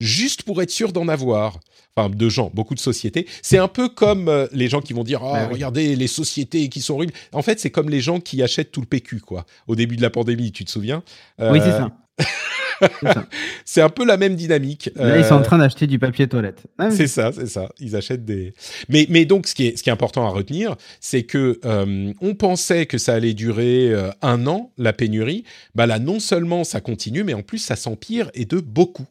[0.00, 1.58] juste pour être sûr d'en avoir.
[1.94, 3.26] Enfin, de gens, beaucoup de sociétés.
[3.42, 5.38] C'est un peu comme euh, les gens qui vont dire oui.
[5.50, 7.10] regardez les sociétés qui sont ruines.
[7.32, 9.44] En fait, c'est comme les gens qui achètent tout le PQ, quoi.
[9.66, 11.02] Au début de la pandémie, tu te souviens?
[11.38, 11.88] Oui, c'est Euh.
[12.18, 12.32] C'est ça.
[13.64, 14.90] C'est un peu la même dynamique.
[14.96, 16.62] Là, ils sont en Euh, train d'acheter du papier toilette.
[16.78, 16.96] Ah, oui.
[16.96, 17.68] c'est ça, c'est ça.
[17.80, 18.54] Ils achètent des.
[18.88, 22.12] Mais, mais donc, ce qui est, ce qui est important à retenir, c'est que euh,
[22.20, 25.44] on pensait que ça allait durer euh, un an, la pénurie.
[25.74, 29.06] Bah là, non seulement ça continue, mais en plus ça s'empire et de beaucoup.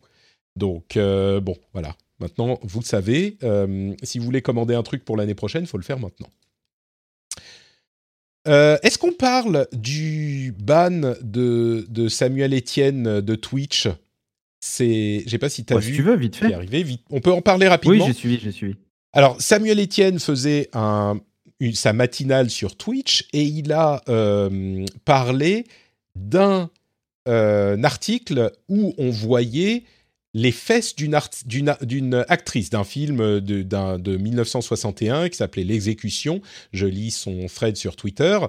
[0.56, 1.96] Donc euh, bon, voilà.
[2.20, 3.38] Maintenant, vous le savez.
[4.04, 6.28] si vous voulez commander un truc pour l'année prochaine, faut le faire maintenant.
[8.48, 13.88] Euh, Est-ce qu'on parle du ban de, de Samuel Etienne de Twitch?
[14.60, 16.54] C'est, je sais pas si tu as Ouais, vu si tu veux, vite fait.
[16.54, 16.84] arrivé.
[16.84, 17.02] Vite.
[17.10, 18.06] On peut en parler Oui, rapidement.
[18.06, 18.76] j'ai suivi, j'ai suivi.
[19.14, 21.20] Alors, Samuel Etienne faisait un,
[21.60, 25.66] une- sa matinale sur Twitch et il a euh, parlé
[26.16, 26.70] d'un
[27.28, 29.84] euh, article où on voyait
[30.34, 31.14] les fesses d'une
[32.30, 36.42] actrice d'un film de, d'un- de 1961 qui s'appelait L'exécution.
[36.74, 38.40] Je lis son thread sur Twitter.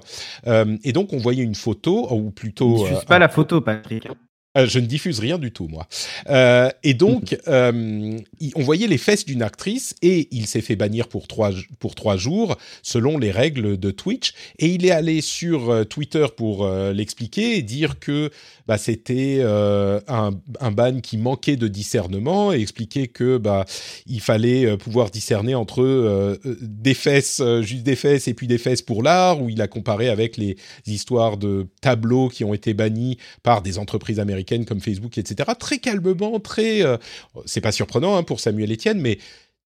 [0.47, 2.77] Euh, et donc, on voyait une photo, ou Ne plutôt...
[2.77, 4.07] diffuse euh, pas un- la photo, Patrick.
[4.55, 5.87] Euh, je ne diffuse rien du tout, moi.
[6.29, 8.19] Euh, et donc, euh,
[8.55, 12.17] on voyait les fesses d'une actrice et il s'est fait bannir pour trois, pour trois
[12.17, 14.33] jours selon les règles de Twitch.
[14.59, 18.29] Et il est allé sur Twitter pour l'expliquer et dire que
[18.67, 23.65] bah, c'était un, un ban qui manquait de discernement et expliquer que bah,
[24.07, 29.03] il fallait pouvoir discerner entre des fesses, juste des fesses et puis des fesses pour
[29.03, 33.61] l'art, où il a comparé avec les histoires de tableaux qui ont été bannis par
[33.61, 35.49] des entreprises américaines comme Facebook, etc.
[35.59, 36.83] Très calmement, très...
[36.83, 36.97] euh,
[37.45, 39.17] c'est pas surprenant hein, pour Samuel Etienne, mais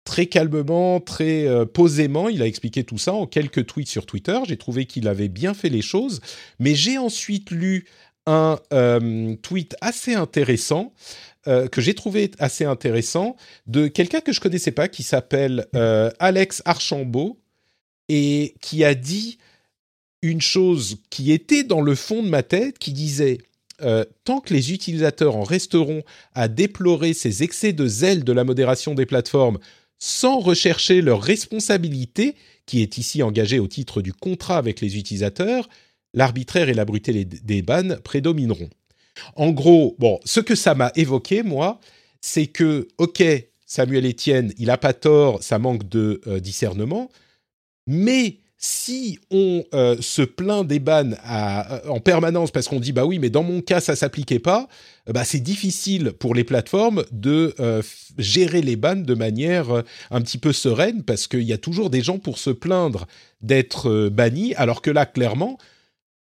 [0.03, 4.37] très calmement, très euh, posément, il a expliqué tout ça en quelques tweets sur Twitter.
[4.47, 6.21] J'ai trouvé qu'il avait bien fait les choses,
[6.59, 7.85] mais j'ai ensuite lu
[8.25, 10.93] un euh, tweet assez intéressant
[11.71, 13.35] que j'ai trouvé assez intéressant
[13.65, 15.65] de quelqu'un que je connaissais pas qui s'appelle
[16.19, 17.39] Alex Archambault
[18.07, 19.39] et qui a dit
[20.21, 23.39] une chose qui était dans le fond de ma tête, qui disait
[23.81, 26.03] euh, tant que les utilisateurs en resteront
[26.34, 29.60] à déplorer ces excès de zèle de la modération des plateformes
[29.99, 32.35] sans rechercher leur responsabilité,
[32.65, 35.68] qui est ici engagée au titre du contrat avec les utilisateurs,
[36.14, 38.69] l'arbitraire et la brutalité des bans prédomineront.
[39.35, 41.80] En gros, bon, ce que ça m'a évoqué, moi,
[42.22, 43.23] c'est que, ok,
[43.65, 47.10] Samuel Etienne, il a pas tort, ça manque de euh, discernement,
[47.85, 52.91] mais si on euh, se plaint des bans à- euh, en permanence parce qu'on dit
[52.91, 54.68] bah oui mais dans mon cas ça s'appliquait pas,
[55.07, 57.81] euh, bah c'est difficile pour les plateformes de euh,
[58.18, 62.02] gérer les bans de manière un petit peu sereine parce qu'il y a toujours des
[62.02, 63.07] gens pour se plaindre
[63.41, 65.57] d'être bannis alors que là clairement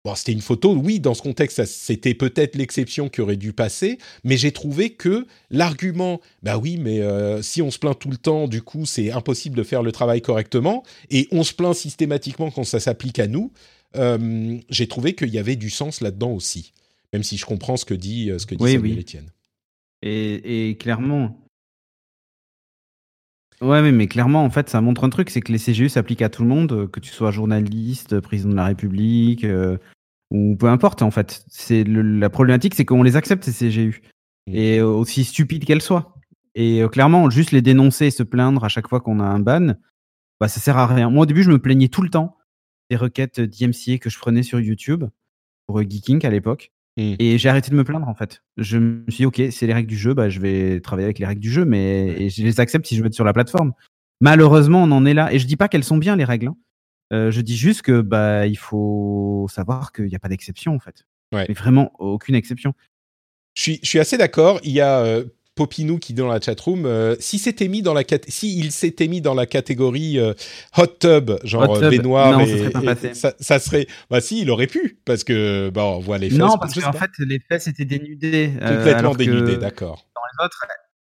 [0.03, 3.99] Bon, c'était une photo, oui, dans ce contexte, c'était peut-être l'exception qui aurait dû passer,
[4.23, 8.17] mais j'ai trouvé que l'argument, bah oui, mais euh, si on se plaint tout le
[8.17, 12.49] temps, du coup, c'est impossible de faire le travail correctement, et on se plaint systématiquement
[12.49, 13.51] quand ça s'applique à nous,
[13.95, 16.73] euh, j'ai trouvé qu'il y avait du sens là-dedans aussi,
[17.13, 18.99] même si je comprends ce que dit, euh, ce que dit Oui, Samuel oui.
[19.01, 19.31] Etienne.
[20.01, 21.37] Et, et clairement.
[23.61, 26.23] Ouais, mais, mais clairement, en fait, ça montre un truc, c'est que les CGU s'appliquent
[26.23, 29.77] à tout le monde, euh, que tu sois journaliste, président de la République, euh,
[30.31, 31.45] ou peu importe, en fait.
[31.47, 34.01] C'est la problématique, c'est qu'on les accepte, ces CGU.
[34.47, 34.55] Mm.
[34.55, 36.15] Et euh, aussi stupides qu'elles soient.
[36.55, 39.39] Et euh, clairement, juste les dénoncer et se plaindre à chaque fois qu'on a un
[39.39, 39.75] ban,
[40.39, 41.09] bah, ça sert à rien.
[41.09, 42.37] Moi, au début, je me plaignais tout le temps
[42.89, 45.05] des requêtes d'IMCA que je prenais sur YouTube,
[45.67, 46.71] pour euh, Geeking à l'époque.
[46.97, 47.15] Mm.
[47.19, 48.43] Et j'ai arrêté de me plaindre en fait.
[48.57, 51.19] Je me suis dit, ok, c'est les règles du jeu, bah, je vais travailler avec
[51.19, 53.33] les règles du jeu, mais et je les accepte si je veux être sur la
[53.33, 53.73] plateforme.
[54.19, 55.33] Malheureusement, on en est là.
[55.33, 56.47] Et je dis pas qu'elles sont bien les règles.
[56.47, 56.57] hein.
[57.13, 60.79] Euh, je dis juste que bah il faut savoir qu'il n'y a pas d'exception en
[60.79, 61.03] fait.
[61.33, 61.45] Ouais.
[61.49, 62.73] Mais vraiment aucune exception.
[63.53, 64.59] Je suis, je suis assez d'accord.
[64.63, 65.25] Il y a euh,
[65.55, 68.71] Popinou qui dit dans la chatroom, euh, si c'était mis dans la cat- si il
[68.71, 70.33] s'était mis dans la catégorie euh,
[70.77, 73.13] hot tub, genre Hot euh, tub, baignoire, non, et, ça serait pas et passé.
[73.13, 76.39] ça, ça serait, bah si, il aurait pu, parce que bah on voit les fesses.
[76.39, 78.53] non, parce qu'en fait les fesses étaient dénudées.
[78.61, 80.05] euh, complètement alors que dénudé, d'accord.
[80.39, 80.65] les autres,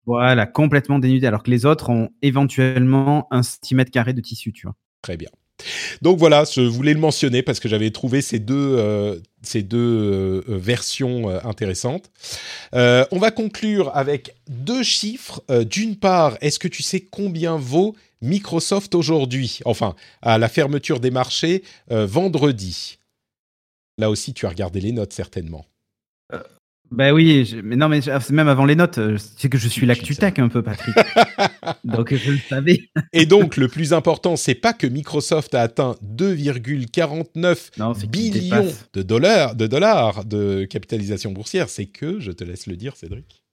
[0.05, 4.67] voilà, complètement dénudées, alors que les autres ont éventuellement un centimètre carré de tissu, tu
[4.67, 4.75] vois.
[5.01, 5.29] Très bien.
[6.01, 9.77] Donc voilà, je voulais le mentionner parce que j'avais trouvé ces deux, euh, ces deux
[9.77, 12.11] euh, versions euh, intéressantes.
[12.73, 15.43] On va conclure avec deux chiffres.
[15.63, 19.59] D'une part, est-ce que tu sais combien vaut Microsoft aujourd'hui?
[19.65, 22.97] Enfin, à la fermeture des marchés vendredi.
[23.97, 25.65] Là aussi, tu as regardé les notes certainement.
[26.91, 29.67] Bah oui, je- mais non, mais je- même avant les notes, euh, c'est que je
[29.67, 30.95] suis Tu- l'actu tu tech un peu, Patrick.
[31.83, 32.89] Donc je le savais.
[33.11, 38.09] Et donc, le plus important, c'est pas que Microsoft a atteint 2,49 Non, c'est qu'il
[38.11, 42.95] billions de dollars, de dollars de capitalisation boursière, c'est que, je te laisse le dire,
[42.95, 43.43] Cédric.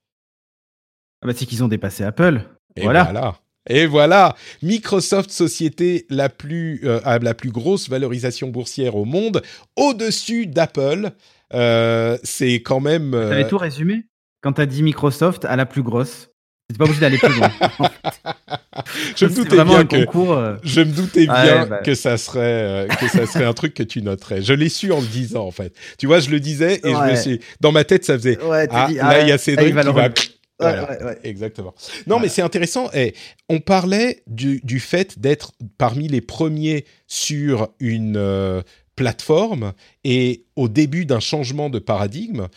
[1.23, 2.43] Ah bah, c'est qu'ils ont dépassé Apple.
[2.77, 3.05] Et Voilà.
[3.05, 3.37] voilà.
[3.71, 9.41] Et voilà, Microsoft, société la plus, euh, la plus grosse valorisation boursière au monde,
[9.77, 11.11] au-dessus d'Apple.
[11.55, 13.15] Euh, c'est quand même.
[13.15, 14.05] euh, T'avais tout résumé
[14.43, 16.29] quand t'as dit Microsoft à la plus grosse?
[16.69, 17.51] T'es pas obligé d'aller plus loin.
[19.17, 20.33] je me doutais bien que concours.
[20.33, 21.79] euh, je me doutais Ouais, bien bah.
[21.79, 24.43] que ça serait euh, que ça serait un truc que tu noterais.
[24.43, 25.75] Je l'ai su en le disant en fait.
[25.99, 28.69] Tu vois, je le disais et je me suis dans ma tête ça faisait Ouais,
[28.71, 30.15] ah dit, là ah, il y a ah, Cédric va qui va relever.
[30.61, 30.89] Voilà.
[30.89, 31.19] Ouais, ouais, ouais.
[31.25, 31.75] Exactement.
[32.07, 32.89] Non, mais c'est intéressant.
[32.95, 33.15] Eh,
[33.49, 38.63] on parlait du, du fait d'être parmi les premiers sur une euh,
[38.97, 39.73] plateforme
[40.05, 42.49] et au début d'un changement de paradigme.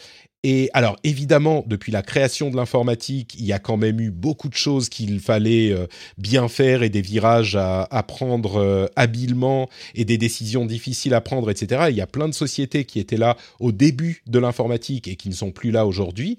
[0.47, 4.47] Et alors, évidemment, depuis la création de l'informatique, il y a quand même eu beaucoup
[4.47, 5.87] de choses qu'il fallait euh,
[6.19, 11.49] bien faire et des virages à, prendre euh, habilement et des décisions difficiles à prendre,
[11.49, 11.85] etc.
[11.89, 15.29] Il y a plein de sociétés qui étaient là au début de l'informatique et qui
[15.29, 16.37] ne sont plus là aujourd'hui.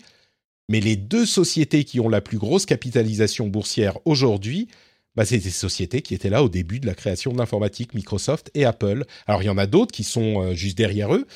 [0.69, 4.69] Mais les deux sociétés qui ont la plus grosse capitalisation boursière aujourd'hui,
[5.17, 8.51] bah, c'est des sociétés qui étaient là au début de la création de l'informatique, Microsoft
[8.55, 9.05] et Apple.
[9.27, 11.27] Alors il y en a d'autres qui sont euh, juste derrière eux,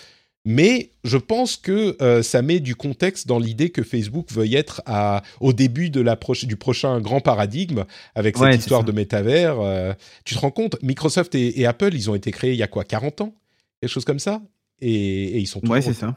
[0.47, 4.81] Mais je pense que euh, ça met du contexte dans l'idée que Facebook veuille être
[4.87, 6.17] à, au début de la
[6.47, 7.85] du prochain grand paradigme
[8.15, 9.61] avec cette Ouais, histoire de métavers.
[9.61, 9.93] euh,
[10.25, 12.69] tu te rends compte Microsoft et, et Apple, ils ont été créés il y a
[12.69, 13.35] quoi 40 ans?
[13.81, 14.41] Quelque chose comme ça?
[14.81, 16.17] Et, et ils sont toujours Ouais, c'est ça.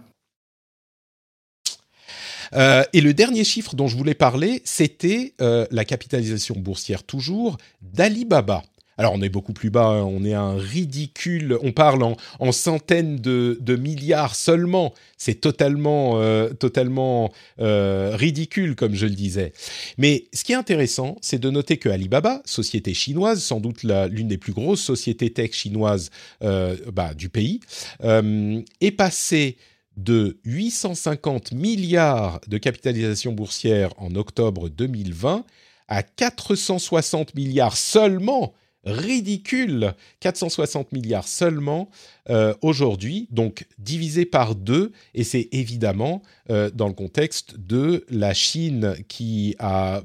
[2.55, 7.57] Euh, et le dernier chiffre dont je voulais parler, c'était euh, la capitalisation boursière toujours
[7.81, 8.63] d'Alibaba.
[8.95, 12.51] Alors on est beaucoup plus bas, hein, on est un ridicule, on parle en, en
[12.51, 14.93] centaines de, milliards seulement.
[15.17, 19.51] C'est totalement, euh, totalement ridicule comme je le disais.
[19.97, 24.27] Mais ce qui est intéressant, c'est de noter que Alibaba, société chinoise, sans doute l'une
[24.27, 26.11] des plus grosses sociétés tech chinoises
[26.41, 27.61] bah, du pays,
[28.03, 29.57] est passée
[29.97, 35.45] de 850 milliards de capitalisation boursière en octobre 2020
[35.87, 38.53] à 460 milliards seulement,
[38.83, 41.89] ridicule, 460 milliards seulement
[42.29, 48.33] euh, aujourd'hui, donc divisé par deux, et c'est évidemment euh, dans le contexte de la
[48.33, 50.01] Chine qui a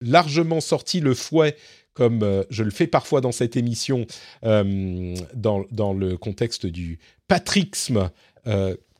[0.00, 1.56] largement sorti le fouet
[1.94, 4.04] comme euh, je le fais parfois dans cette émission,
[4.42, 8.10] dans, le contexte du patrixme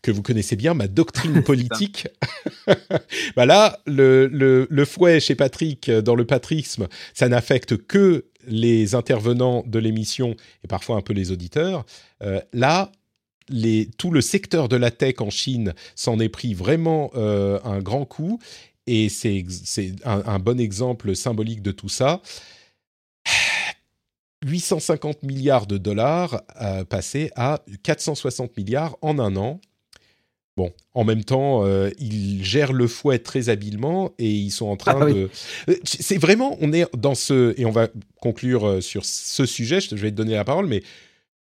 [0.04, 2.06] que vous connaissez bien, ma doctrine politique.
[3.36, 8.26] bah là, le, le, le fouet chez Patrick, euh, dans le patrisme, ça n'affecte que
[8.46, 11.86] les intervenants de l'émission et parfois un peu les auditeurs.
[12.22, 12.92] Euh, là,
[13.48, 17.80] les, tout le secteur de la tech en Chine s'en est pris vraiment euh, un
[17.80, 18.38] grand coup.
[18.86, 19.46] Et c'est
[20.04, 22.20] un, un bon exemple symbolique de tout ça.
[24.44, 29.60] 850 milliards de dollars euh, passés à 460 milliards en un an.
[30.56, 34.76] Bon, en même temps, euh, ils gèrent le fouet très habilement et ils sont en
[34.76, 35.28] train Ah de.
[35.68, 37.88] Euh, C'est vraiment, on est dans ce et on va
[38.20, 39.80] conclure euh, sur ce sujet.
[39.80, 40.82] Je vais te donner la parole, mais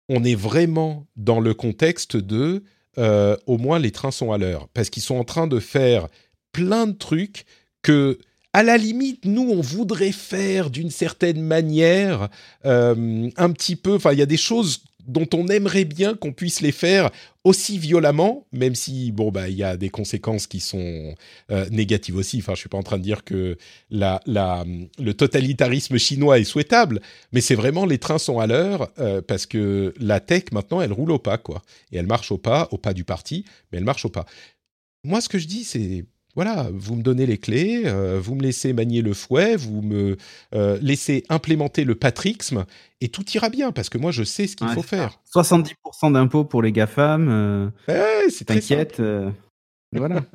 [0.07, 2.63] on est vraiment dans le contexte de
[2.97, 6.09] euh, au moins les trains sont à l'heure parce qu'ils sont en train de faire
[6.51, 7.45] plein de trucs
[7.81, 8.19] que
[8.51, 12.27] à la limite nous on voudrait faire d'une certaine manière
[12.65, 16.33] euh, un petit peu enfin il y a des choses dont on aimerait bien qu'on
[16.33, 17.11] puisse les faire
[17.43, 21.15] aussi violemment, même si bon bah il y a des conséquences qui sont
[21.51, 22.37] euh, négatives aussi.
[22.39, 23.57] Enfin, je suis pas en train de dire que
[23.91, 27.01] le totalitarisme chinois est souhaitable,
[27.31, 30.93] mais c'est vraiment les trains sont à l'heure euh, parce que la tech maintenant elle
[30.93, 31.61] roule au pas quoi,
[31.91, 34.25] et elle marche au pas, au pas du parti, mais elle marche au pas.
[35.03, 36.05] Moi, ce que je dis, c'est
[36.35, 40.17] voilà, vous me donnez les clés, euh, vous me laissez manier le fouet, vous me
[40.55, 42.65] euh, laissez implémenter le patrixme,
[43.01, 45.19] et tout ira bien parce que moi je sais ce qu'il Ouais, faut faire.
[45.33, 47.27] 70% d'impôts pour les GAFAM.
[47.29, 48.45] euh, Ouais, c'est.
[48.45, 48.99] T'inquiète.
[48.99, 49.29] euh,
[49.93, 50.21] voilà.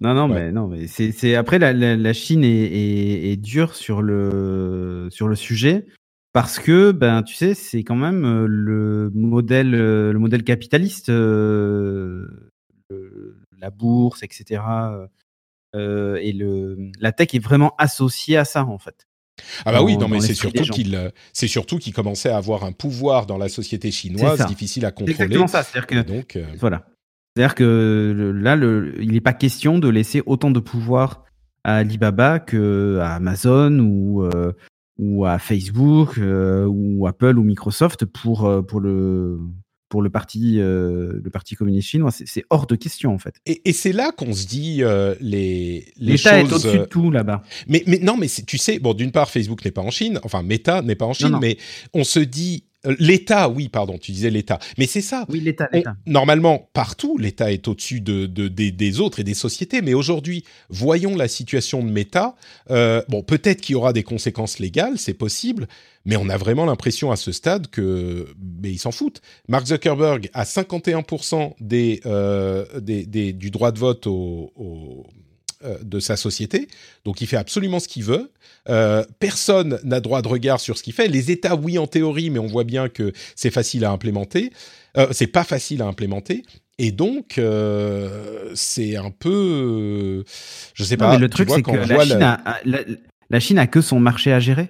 [0.00, 0.44] Non, non, Ouais.
[0.46, 4.02] mais non, mais c'est c'est- après la, la, la Chine est, est, est dure sur
[4.02, 5.86] le sur le sujet
[6.34, 12.26] parce que ben tu sais c'est quand même le modèle le modèle capitaliste euh,
[12.90, 14.62] le- la bourse etc
[15.74, 19.06] euh, et le la tech est vraiment associée à ça en fait.
[19.66, 22.38] Ah bah oui, non mais dans c'est surtout qu'il euh, c'est surtout qu'il commençait à
[22.38, 25.12] avoir un pouvoir dans la société chinoise difficile à C'est contrôler.
[25.12, 26.86] exactement ça, c'est-à-dire que donc euh, Voilà.
[27.34, 31.24] C'est-à-dire que le- là, le, il n'est pas question de laisser autant de pouvoir
[31.64, 34.52] à Alibaba que à Amazon ou, euh,
[34.98, 39.38] ou à Facebook euh, ou Apple ou Microsoft pour, euh, pour, le,
[39.88, 42.10] pour le, parti, euh, le parti communiste chinois.
[42.10, 43.36] C'est hors de question, en fait.
[43.46, 46.52] et, et c'est là qu'on se dit euh, les les est choses.
[46.52, 47.42] au-dessus de euh, tout là-bas.
[47.68, 50.42] Mais, mais non, mais tu sais, bon, d'une part, Facebook n'est pas en Chine, enfin,
[50.42, 51.38] Meta n'est pas en Chine, non.
[51.38, 51.56] mais
[51.94, 52.64] on se dit.
[52.86, 54.58] Euh, L'État, oui, pardon, tu disais l'État.
[54.78, 55.26] Mais c'est ça.
[55.28, 55.68] Oui, l'État.
[56.06, 59.82] Normalement, partout, l'État est au-dessus de, de- des, des autres et des sociétés.
[59.82, 62.34] Mais aujourd'hui, voyons la situation de Meta.
[62.70, 65.66] Euh, bon, peut-être qu'il y aura des conséquences légales, c'est possible,
[66.04, 68.26] mais on a vraiment l'impression à ce stade que,
[68.62, 69.20] mais ils s'en foutent.
[69.48, 75.06] Mark Zuckerberg a 51% des, euh, des, des- du droit de vote au, au-
[75.82, 76.68] de sa société,
[77.04, 78.30] donc il fait absolument ce qu'il veut.
[78.68, 81.08] Euh, personne n'a droit de regard sur ce qu'il fait.
[81.08, 84.52] Les États, oui, en théorie, mais on voit bien que c'est facile à implémenter.
[84.98, 86.42] Euh, c'est pas facile à implémenter.
[86.78, 90.22] Et donc, euh, c'est un peu, euh,
[90.74, 91.12] je sais Non, pas.
[91.12, 92.78] mais le truc, c'est que la Chine, la- a, a- la,
[93.30, 94.68] la Chine a que son marché à gérer.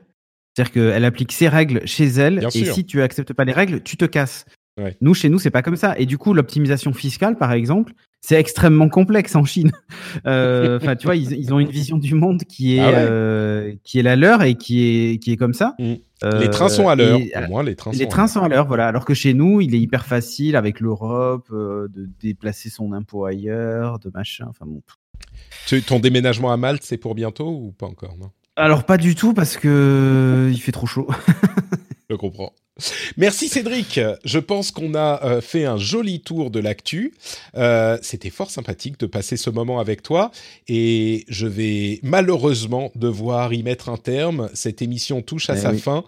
[0.56, 2.74] C'est-à-dire qu'elle applique ses règles chez elle, Bien et sûr.
[2.74, 4.46] si tu acceptes pas les règles, tu te casses.
[4.80, 4.96] Ouais.
[5.00, 5.94] Nous, chez nous, c'est pas comme ça.
[5.98, 7.92] Et du coup, l'optimisation fiscale, par exemple,
[8.28, 9.70] c'est extrêmement complexe en Chine.
[10.26, 12.94] Euh, Enfin, tu vois, ils, ils ont une vision du monde qui est Ah ouais.
[12.96, 14.82] euh, qui est la leur et qui
[15.12, 15.74] est qui est comme ça.
[15.78, 15.94] Mm.
[16.24, 17.18] Euh, les trains sont à l'heure.
[17.20, 18.04] et, Au moins, les trains les sont.
[18.04, 18.88] à trains sont à l'heure, voilà.
[18.88, 23.98] Alors que chez nous, il est hyper facile avec l'Europe de déplacer son impôt ailleurs,
[23.98, 24.46] de machin.
[24.48, 24.80] Enfin bon.
[25.66, 28.30] Tu- ton déménagement à Malte, c'est pour bientôt ou pas encore non?
[28.56, 31.06] Alors pas du tout parce que il fait trop chaud.
[32.10, 32.52] Je comprends.
[33.16, 33.98] Merci Cédric.
[34.24, 37.14] Je pense qu'on a euh, fait un joli tour de l'actu.
[37.56, 40.30] Euh, C'était fort sympathique de passer ce moment avec toi
[40.68, 44.50] et je vais malheureusement devoir y mettre un terme.
[44.52, 45.78] Cette émission touche à Eh sa oui.
[45.78, 46.04] fin.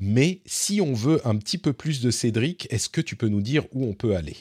[0.00, 3.40] Mais si on veut un petit peu plus de Cédric, est-ce que tu peux nous
[3.42, 4.36] dire où on peut aller?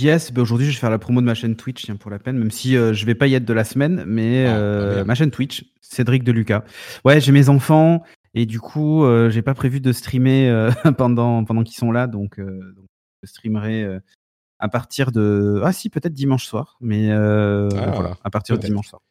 [0.00, 2.18] Yes, bah aujourd'hui je vais faire la promo de ma chaîne Twitch, tiens pour la
[2.18, 5.04] peine, même si euh, je vais pas y être de la semaine, mais Ah, euh,
[5.04, 6.64] ma chaîne Twitch, Cédric de Lucas.
[7.04, 8.02] Ouais, j'ai mes enfants
[8.34, 12.06] et du coup euh, j'ai pas prévu de streamer euh, pendant pendant qu'ils sont là,
[12.06, 12.86] donc, euh, donc
[13.22, 14.00] je streamerai euh,
[14.58, 18.66] à partir de ah si peut-être dimanche soir, mais euh, Ah, voilà à partir de
[18.66, 19.02] dimanche soir.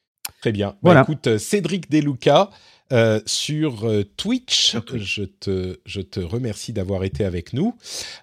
[0.41, 0.69] Très bien.
[0.69, 1.01] Bah, Voilà.
[1.03, 2.49] écoute, Cédric Deluca
[2.93, 4.67] euh, sur euh, Twitch.
[4.69, 5.03] Sur Twitch.
[5.03, 7.75] Je, te, je te remercie d'avoir été avec nous.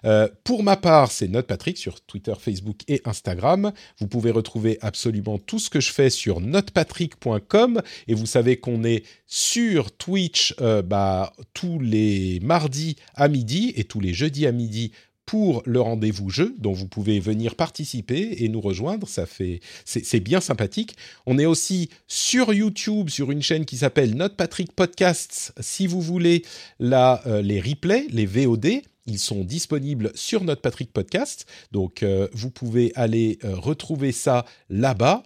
[0.05, 3.73] Euh, pour ma part, c'est Note Patrick sur Twitter, Facebook et Instagram.
[3.99, 8.83] Vous pouvez retrouver absolument tout ce que je fais sur notepatrick.com et vous savez qu'on
[8.83, 14.51] est sur Twitch euh, bah, tous les mardis à midi et tous les jeudis à
[14.51, 14.91] midi
[15.31, 19.07] pour le rendez-vous jeu, dont vous pouvez venir participer et nous rejoindre.
[19.07, 20.97] Ça fait, c'est bien sympathique.
[21.25, 25.53] On est aussi sur YouTube, sur une chaîne qui s'appelle Note Patrick Podcasts.
[25.61, 26.43] Si vous voulez
[26.79, 31.45] la, euh, les replays, les VOD, ils sont disponibles sur Note Patrick Podcast.
[31.71, 35.23] Donc, euh, vous pouvez aller euh, retrouver ça là-bas.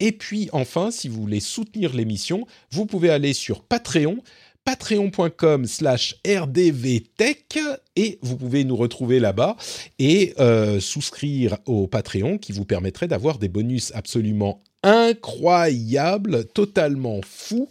[0.00, 4.22] Et puis, enfin, si vous voulez soutenir l'émission, vous pouvez aller sur Patreon
[4.64, 7.58] patreon.com slash rdvtech
[7.96, 9.56] et vous pouvez nous retrouver là-bas
[9.98, 17.68] et euh, souscrire au Patreon qui vous permettrait d'avoir des bonus absolument incroyables, totalement fous.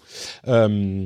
[0.47, 1.05] Euh,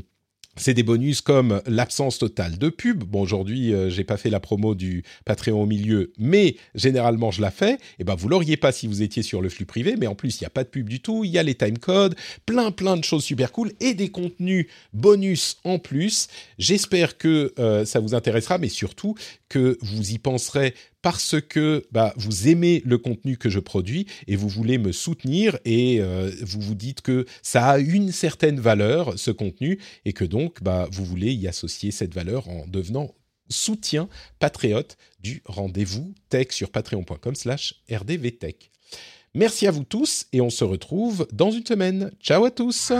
[0.55, 3.03] c'est des bonus comme l'absence totale de pub.
[3.03, 7.41] Bon, aujourd'hui, euh, j'ai pas fait la promo du Patreon au milieu, mais généralement je
[7.41, 7.77] la fais.
[7.99, 10.39] Et ben, vous l'auriez pas si vous étiez sur le flux privé, mais en plus,
[10.39, 11.23] il y a pas de pub du tout.
[11.23, 12.15] Il y a les timecodes,
[12.45, 16.27] plein plein de choses super cool et des contenus bonus en plus.
[16.57, 19.15] J'espère que euh, ça vous intéressera, mais surtout
[19.49, 20.73] que vous y penserez
[21.05, 25.55] parce que bah, vous aimez le contenu que je produis et vous voulez me soutenir
[25.63, 30.25] et euh, vous vous dites que ça a une certaine valeur, ce contenu, et que
[30.25, 33.13] donc bah, vous voulez y associer cette valeur en devenant
[33.49, 34.09] soutien
[34.39, 38.71] patriote du rendez-vous tech sur patreon.com slash rdvtech.
[39.35, 42.09] Merci à vous tous et on se retrouve dans une semaine.
[42.19, 42.91] Ciao à tous